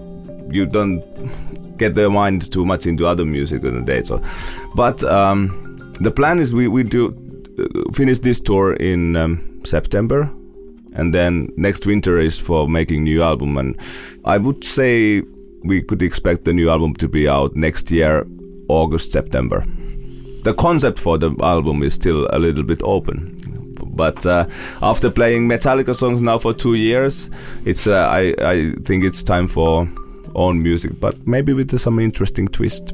you 0.50 0.66
don't 0.66 1.02
get 1.78 1.94
their 1.94 2.10
mind 2.10 2.50
too 2.52 2.64
much 2.64 2.86
into 2.86 3.06
other 3.06 3.24
music 3.24 3.64
on 3.64 3.74
the 3.74 3.80
day. 3.80 4.02
So, 4.02 4.22
but 4.74 5.02
um, 5.04 5.92
the 6.00 6.10
plan 6.10 6.38
is 6.38 6.52
we 6.52 6.68
we 6.68 6.82
do 6.82 7.14
uh, 7.58 7.92
finish 7.92 8.18
this 8.18 8.40
tour 8.40 8.74
in 8.74 9.16
um, 9.16 9.60
September 9.64 10.30
and 10.98 11.14
then 11.14 11.52
next 11.56 11.86
winter 11.86 12.18
is 12.18 12.38
for 12.38 12.68
making 12.68 13.04
new 13.04 13.22
album 13.22 13.56
and 13.56 13.78
i 14.24 14.36
would 14.36 14.62
say 14.64 15.22
we 15.64 15.82
could 15.82 16.02
expect 16.02 16.44
the 16.44 16.52
new 16.52 16.68
album 16.68 16.94
to 16.94 17.08
be 17.08 17.28
out 17.28 17.54
next 17.56 17.90
year 17.90 18.26
august 18.68 19.12
september 19.12 19.64
the 20.42 20.54
concept 20.54 20.98
for 20.98 21.18
the 21.18 21.34
album 21.42 21.82
is 21.82 21.94
still 21.94 22.28
a 22.32 22.38
little 22.38 22.62
bit 22.62 22.82
open 22.82 23.34
but 23.94 24.24
uh, 24.26 24.46
after 24.82 25.10
playing 25.10 25.48
metallica 25.48 25.94
songs 25.94 26.20
now 26.20 26.38
for 26.38 26.52
two 26.54 26.74
years 26.74 27.30
it's 27.64 27.86
uh, 27.86 28.08
I, 28.10 28.34
I 28.40 28.72
think 28.84 29.04
it's 29.04 29.22
time 29.22 29.48
for 29.48 29.88
own 30.34 30.62
music 30.62 30.98
but 31.00 31.26
maybe 31.26 31.52
with 31.52 31.78
some 31.78 31.98
interesting 31.98 32.48
twist 32.48 32.92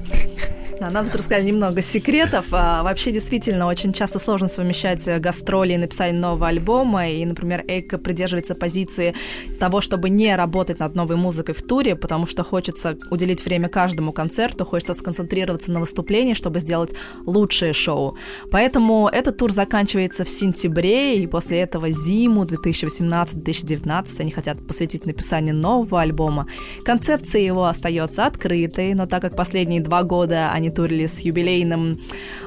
Да, 0.84 0.90
нам 0.90 1.06
тут 1.06 1.16
рассказали 1.16 1.46
немного 1.46 1.80
секретов. 1.80 2.48
А, 2.52 2.82
вообще, 2.82 3.10
действительно, 3.10 3.66
очень 3.66 3.94
часто 3.94 4.18
сложно 4.18 4.48
совмещать 4.48 5.08
э, 5.08 5.18
гастроли 5.18 5.72
и 5.72 5.78
написание 5.78 6.20
нового 6.20 6.48
альбома. 6.48 7.08
И, 7.08 7.24
например, 7.24 7.64
Эйка 7.66 7.96
придерживается 7.96 8.54
позиции 8.54 9.14
того, 9.58 9.80
чтобы 9.80 10.10
не 10.10 10.36
работать 10.36 10.80
над 10.80 10.94
новой 10.94 11.16
музыкой 11.16 11.54
в 11.54 11.62
туре, 11.62 11.96
потому 11.96 12.26
что 12.26 12.44
хочется 12.44 12.98
уделить 13.10 13.46
время 13.46 13.70
каждому 13.70 14.12
концерту, 14.12 14.66
хочется 14.66 14.92
сконцентрироваться 14.92 15.72
на 15.72 15.80
выступлении, 15.80 16.34
чтобы 16.34 16.58
сделать 16.58 16.92
лучшее 17.24 17.72
шоу. 17.72 18.18
Поэтому 18.50 19.08
этот 19.08 19.38
тур 19.38 19.52
заканчивается 19.52 20.24
в 20.24 20.28
сентябре, 20.28 21.22
и 21.22 21.26
после 21.26 21.60
этого 21.60 21.90
зиму 21.92 22.44
2018-2019 22.44 24.20
они 24.20 24.30
хотят 24.32 24.66
посвятить 24.66 25.06
написанию 25.06 25.54
нового 25.54 26.02
альбома. 26.02 26.46
Концепция 26.84 27.40
его 27.40 27.64
остается 27.64 28.26
открытой, 28.26 28.92
но 28.92 29.06
так 29.06 29.22
как 29.22 29.34
последние 29.34 29.80
два 29.80 30.02
года 30.02 30.50
они 30.52 30.73
турили 30.74 31.06
с 31.06 31.20
юбилейным 31.20 32.00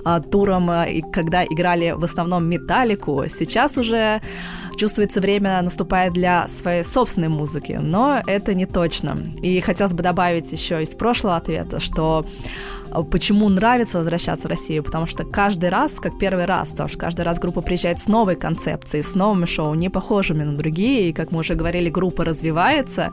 а, 0.03 0.19
туром, 0.19 0.69
а, 0.69 0.85
и 0.85 1.01
когда 1.01 1.43
играли 1.43 1.91
в 1.91 2.03
основном 2.03 2.45
металлику, 2.45 3.23
сейчас 3.29 3.77
уже 3.77 4.21
чувствуется 4.77 5.19
время 5.19 5.61
наступает 5.61 6.13
для 6.13 6.47
своей 6.49 6.83
собственной 6.83 7.29
музыки, 7.29 7.79
но 7.81 8.21
это 8.27 8.53
не 8.53 8.65
точно. 8.65 9.17
И 9.41 9.59
хотелось 9.59 9.93
бы 9.93 10.03
добавить 10.03 10.51
еще 10.51 10.83
из 10.83 10.95
прошлого 10.95 11.35
ответа, 11.35 11.79
что 11.79 12.25
почему 13.09 13.49
нравится 13.49 13.97
возвращаться 13.97 14.47
в 14.47 14.49
Россию, 14.49 14.83
потому 14.83 15.05
что 15.05 15.23
каждый 15.25 15.69
раз, 15.69 15.93
как 15.93 16.17
первый 16.17 16.45
раз, 16.45 16.69
потому 16.71 16.89
что 16.89 16.97
каждый 16.97 17.21
раз 17.21 17.39
группа 17.39 17.61
приезжает 17.61 17.99
с 17.99 18.07
новой 18.07 18.35
концепцией, 18.35 19.03
с 19.03 19.15
новыми 19.15 19.45
шоу, 19.45 19.73
не 19.73 19.89
похожими 19.89 20.43
на 20.43 20.57
другие, 20.57 21.09
и, 21.09 21.13
как 21.13 21.31
мы 21.31 21.39
уже 21.39 21.55
говорили, 21.55 21.89
группа 21.89 22.25
развивается, 22.25 23.11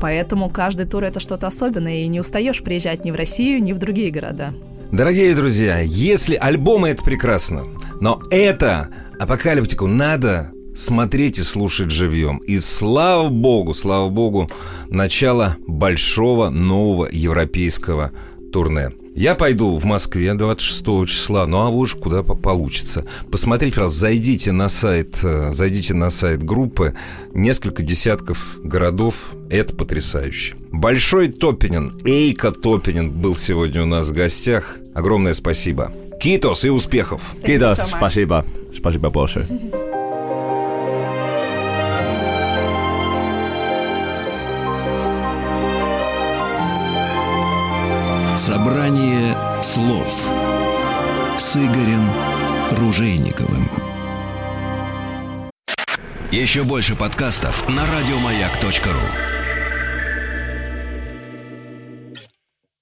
поэтому 0.00 0.50
каждый 0.50 0.86
тур 0.86 1.04
это 1.04 1.20
что-то 1.20 1.46
особенное, 1.46 2.04
и 2.04 2.08
не 2.08 2.20
устаешь 2.20 2.62
приезжать 2.62 3.04
ни 3.04 3.10
в 3.10 3.16
Россию, 3.16 3.62
ни 3.62 3.72
в 3.72 3.78
другие 3.78 4.10
города. 4.10 4.54
Дорогие 4.90 5.34
друзья, 5.34 5.78
если 5.78 6.34
альбомы 6.34 6.90
это 6.90 7.02
прекрасно, 7.02 7.64
но 8.00 8.20
это 8.30 8.88
апокалиптику 9.18 9.86
надо 9.86 10.52
смотреть 10.74 11.38
и 11.38 11.42
слушать 11.42 11.90
живьем. 11.90 12.38
И 12.38 12.58
слава 12.60 13.28
богу, 13.28 13.74
слава 13.74 14.08
богу, 14.08 14.50
начало 14.88 15.56
большого 15.66 16.50
нового 16.50 17.08
европейского 17.10 18.12
турне. 18.52 18.90
Я 19.14 19.34
пойду 19.34 19.78
в 19.78 19.84
Москве 19.84 20.32
26 20.32 21.06
числа, 21.06 21.46
ну 21.46 21.58
а 21.58 21.70
вы 21.70 21.78
уж 21.80 21.94
куда 21.94 22.22
получится. 22.22 23.04
Посмотрите, 23.30 23.74
пожалуйста, 23.74 24.00
зайдите 24.00 24.52
на 24.52 24.68
сайт, 24.70 25.18
э, 25.22 25.52
зайдите 25.52 25.92
на 25.92 26.08
сайт 26.08 26.42
группы, 26.42 26.94
несколько 27.34 27.82
десятков 27.82 28.58
городов, 28.62 29.32
это 29.50 29.74
потрясающе. 29.74 30.56
Большой 30.72 31.28
Топинин, 31.28 32.00
Эйка 32.04 32.52
Топинин 32.52 33.10
был 33.10 33.36
сегодня 33.36 33.82
у 33.82 33.86
нас 33.86 34.08
в 34.08 34.12
гостях. 34.12 34.78
Огромное 34.94 35.34
спасибо. 35.34 35.92
Китос 36.18 36.64
и 36.64 36.70
успехов. 36.70 37.20
Китос, 37.44 37.80
спасибо. 37.88 38.46
Спасибо 38.74 39.10
большое. 39.10 39.46
Собрание 48.52 49.34
слов 49.62 50.28
с 51.38 51.56
Игорем 51.56 52.06
Ружейниковым. 52.72 53.66
Еще 56.30 56.62
больше 56.62 56.94
подкастов 56.94 57.66
на 57.70 57.82
радиомаяк.ру 57.86 59.41